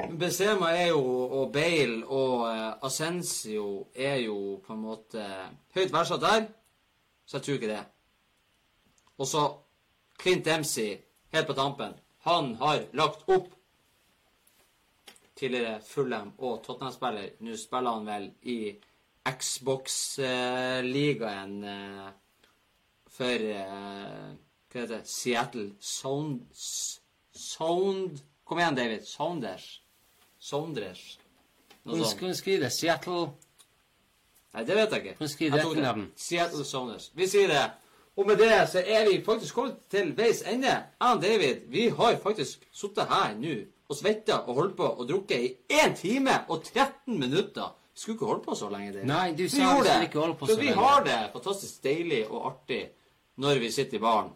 Men 0.00 0.18
Benzema 0.18 0.70
er 0.72 0.86
jo, 0.88 1.02
og 1.28 1.52
Bale 1.52 2.06
og 2.06 2.40
uh, 2.40 2.86
Ascencio 2.86 3.86
er 3.94 4.16
jo 4.24 4.56
på 4.64 4.72
en 4.72 4.80
måte 4.80 5.24
høyt 5.74 5.92
verdsatt 5.92 6.22
der, 6.24 6.46
så 7.26 7.36
jeg 7.36 7.44
tror 7.44 7.58
ikke 7.58 7.74
det. 7.74 7.82
Og 9.20 9.26
så 9.28 9.42
Clint 10.20 10.44
Dempsey, 10.44 10.96
helt 11.32 11.46
på 11.46 11.52
tampen. 11.52 11.92
Han 12.24 12.54
har 12.60 12.80
lagt 12.92 13.28
opp 13.28 13.48
tidligere 15.40 15.80
Fulham 15.84 16.32
og 16.38 16.62
Tottenham-spiller. 16.64 17.28
Nå 17.40 17.56
spiller 17.56 17.90
han 17.96 18.06
vel 18.08 18.30
i 18.42 18.76
Xbox-ligaen 19.30 21.64
eh, 21.64 22.08
for 23.10 23.34
eh, 23.54 24.30
Hva 24.70 24.82
heter 24.84 24.96
det? 24.96 25.04
Seattle 25.10 25.70
Sound... 25.80 26.40
Sound 27.32 28.20
Kom 28.50 28.58
igjen, 28.58 28.74
David. 28.74 29.04
Sounders. 29.06 29.66
Sounders. 30.38 31.18
Noe 31.84 31.94
skulle 31.94 32.08
sånt. 32.08 32.22
hun 32.24 32.34
skrive 32.34 32.64
det? 32.64 32.70
Seattle 32.74 33.28
Nei, 34.50 34.64
det 34.66 34.74
vet 34.74 34.94
jeg 34.94 35.04
ikke. 35.04 35.28
Jeg 35.38 35.52
du 35.52 35.58
etternavn? 35.60 36.06
det. 36.08 36.20
Seattle 36.20 36.64
Sounders. 36.66 37.10
Vi 37.14 37.28
sier 37.30 37.46
det. 37.46 37.66
Og 38.18 38.26
med 38.26 38.40
det 38.42 38.56
så 38.72 38.82
er 38.82 39.04
vi 39.06 39.20
faktisk 39.24 39.54
kommet 39.54 39.76
til 39.90 40.10
veis 40.18 40.42
ende. 40.42 40.72
Jeg 40.72 41.14
og 41.14 41.22
David, 41.22 41.60
vi 41.70 41.86
har 41.88 42.16
faktisk 42.22 42.66
sittet 42.74 43.06
her 43.08 43.36
nå 43.38 43.54
og 43.90 43.96
svetta 43.98 44.40
og 44.46 44.58
holdt 44.58 44.74
på 44.78 44.88
og 44.88 45.06
drukket 45.08 45.46
i 45.46 45.78
1 45.84 45.94
time 45.98 46.34
og 46.48 46.64
13 46.64 47.18
minutter. 47.18 47.70
Vi 47.94 48.02
skulle 48.02 48.18
ikke 48.18 48.32
holdt 48.32 48.44
på 48.44 48.58
så 48.58 48.68
lenge. 48.70 48.92
David. 48.92 49.06
Nei, 49.06 49.30
du 49.38 49.46
sa 49.46 49.56
vi 49.56 49.86
skulle 49.86 50.10
ikke 50.10 50.22
holde 50.24 50.36
på 50.42 50.50
Så 50.50 50.58
så 50.58 50.60
vi 50.60 50.74
har 50.74 51.06
det 51.06 51.18
fantastisk 51.32 51.82
deilig 51.86 52.24
og 52.28 52.46
artig 52.50 52.82
når 53.36 53.62
vi 53.62 53.70
sitter 53.70 53.98
i 53.98 54.02
baren. 54.02 54.34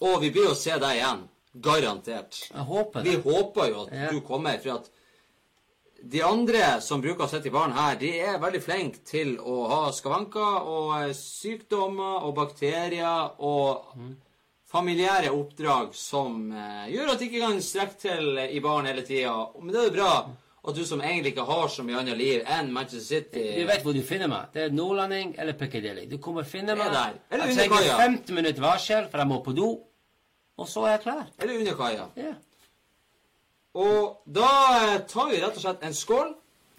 Og 0.00 0.20
vi 0.22 0.30
blir 0.30 0.50
å 0.52 0.54
se 0.58 0.76
deg 0.78 1.00
igjen. 1.00 1.24
Garantert. 1.58 2.36
Jeg 2.52 2.64
håper 2.68 3.02
Vi 3.02 3.16
håper 3.24 3.68
jo 3.72 3.82
at 3.86 3.92
Ja. 3.92 4.10
du 4.12 4.20
kommer, 4.20 4.58
for 4.62 4.76
at 4.78 4.90
de 6.08 6.20
andre 6.22 6.80
som 6.80 7.00
bruker 7.02 7.24
å 7.24 7.28
sitte 7.28 7.48
i 7.48 7.50
baren 7.50 7.72
her, 7.74 7.96
de 7.96 8.12
er 8.20 8.38
veldig 8.38 8.60
flinke 8.62 9.00
til 9.04 9.36
å 9.38 9.66
ha 9.68 9.90
skavanker 9.90 10.68
og 10.70 10.92
eh, 11.08 11.12
sykdommer 11.12 12.22
og 12.28 12.34
bakterier 12.36 13.32
og 13.40 13.82
familiære 14.70 15.30
oppdrag 15.32 15.94
som 15.96 16.52
eh, 16.52 16.90
gjør 16.92 17.14
at 17.14 17.18
de 17.18 17.28
ikke 17.30 17.40
kan 17.42 17.58
strekke 17.64 17.98
til 18.04 18.38
i 18.44 18.60
baren 18.60 18.86
hele 18.86 19.02
tida. 19.02 19.32
Men 19.58 19.72
det 19.74 19.80
er 19.80 19.88
jo 19.88 19.96
bra 19.96 20.12
at 20.68 20.74
du 20.76 20.84
som 20.84 21.00
egentlig 21.00 21.32
ikke 21.32 21.46
har 21.48 21.68
så 21.72 21.82
mye 21.86 21.98
annet 22.02 22.18
liv 22.18 22.42
enn 22.46 22.70
Manchester 22.74 23.00
City 23.22 23.44
Du 23.56 23.66
vet 23.66 23.82
hvor 23.82 23.94
du 23.96 24.02
finner 24.04 24.28
meg. 24.30 24.50
Det 24.52 24.66
er 24.68 24.74
nordlanding 24.76 25.34
eller 25.40 25.56
Piccadilly. 25.58 26.06
Du 26.10 26.18
kommer 26.22 26.44
finne 26.44 26.76
meg 26.76 26.86
Jeg 26.86 26.94
er 26.94 26.98
der. 26.98 27.20
Eller 27.32 27.46
Jeg 27.46 27.56
trenger 27.56 27.76
kaia. 27.76 27.96
15 28.06 28.34
minutter 28.36 28.62
varsel, 28.62 29.08
for 29.10 29.18
jeg 29.18 29.26
må 29.32 29.42
på 29.42 29.54
do. 29.56 29.70
Og 30.58 30.68
så 30.68 30.84
er 30.84 30.96
jeg 30.96 31.04
klar. 31.06 31.26
Eller 31.38 31.60
under 31.60 31.78
kaia. 31.78 32.06
Ja. 32.18 32.34
Og 33.78 34.22
da 34.26 34.48
eh, 34.78 34.96
tar 35.06 35.30
vi 35.30 35.38
rett 35.42 35.58
og 35.58 35.62
slett 35.62 35.84
en 35.86 35.94
skål. 35.94 36.32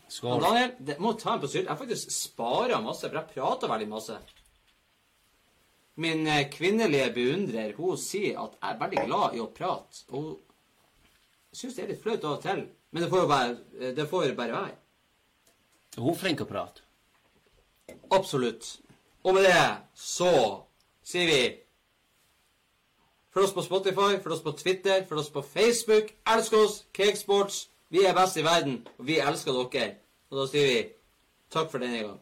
Skål. 0.10 0.34
Og 0.36 0.44
Daniel, 0.44 0.74
det 0.90 0.98
må 1.00 1.14
ta 1.20 1.36
en 1.36 1.44
på 1.44 1.48
sylt. 1.52 1.70
Jeg 1.70 1.80
faktisk 1.80 2.12
sparer 2.12 2.84
masse, 2.84 3.06
for 3.06 3.20
jeg 3.20 3.36
prater 3.36 3.72
veldig 3.72 3.88
masse. 3.92 4.18
Min 6.00 6.28
eh, 6.28 6.48
kvinnelige 6.52 7.14
beundrer 7.16 7.74
hun 7.78 8.00
sier 8.00 8.42
at 8.42 8.58
jeg 8.58 8.74
er 8.74 8.84
veldig 8.84 9.08
glad 9.08 9.38
i 9.38 9.44
å 9.44 9.48
prate. 9.56 10.04
Og 10.12 10.28
hun 10.28 11.62
syns 11.62 11.78
det 11.78 11.86
er 11.86 11.94
litt 11.94 12.04
flaut 12.04 12.26
av 12.26 12.38
og 12.38 12.44
til. 12.44 12.66
Men 12.90 13.06
det 13.06 13.10
får 13.12 13.24
jo 13.24 13.32
bare, 13.32 13.58
eh, 13.80 13.96
det 13.96 14.10
får 14.12 14.36
bare 14.38 14.60
være. 14.60 14.78
Hun 16.00 16.14
er 16.14 16.20
flink 16.20 16.44
å 16.44 16.50
prate. 16.50 16.84
Absolutt. 18.12 18.76
Og 19.24 19.36
med 19.36 19.46
det 19.48 19.64
så 19.98 20.32
sier 21.06 21.28
vi 21.30 21.42
Følg 23.40 23.48
oss 23.48 23.54
på 23.54 23.62
Spotify, 23.62 24.18
følg 24.24 24.34
oss 24.36 24.42
på 24.44 24.52
Twitter, 24.52 25.06
følg 25.08 25.20
oss 25.20 25.30
på 25.30 25.42
Facebook. 25.42 26.10
Elsk 26.28 26.54
oss! 26.54 26.74
Cakesports. 26.94 27.70
Vi 27.90 28.02
er 28.04 28.14
best 28.14 28.38
i 28.38 28.44
verden, 28.44 28.88
og 28.98 29.08
vi 29.08 29.16
elsker 29.24 29.56
dere. 29.56 29.94
Og 30.28 30.42
da 30.42 30.48
sier 30.52 30.66
vi 30.68 30.82
takk 31.56 31.72
for 31.72 31.80
denne 31.80 32.02
gang. 32.04 32.18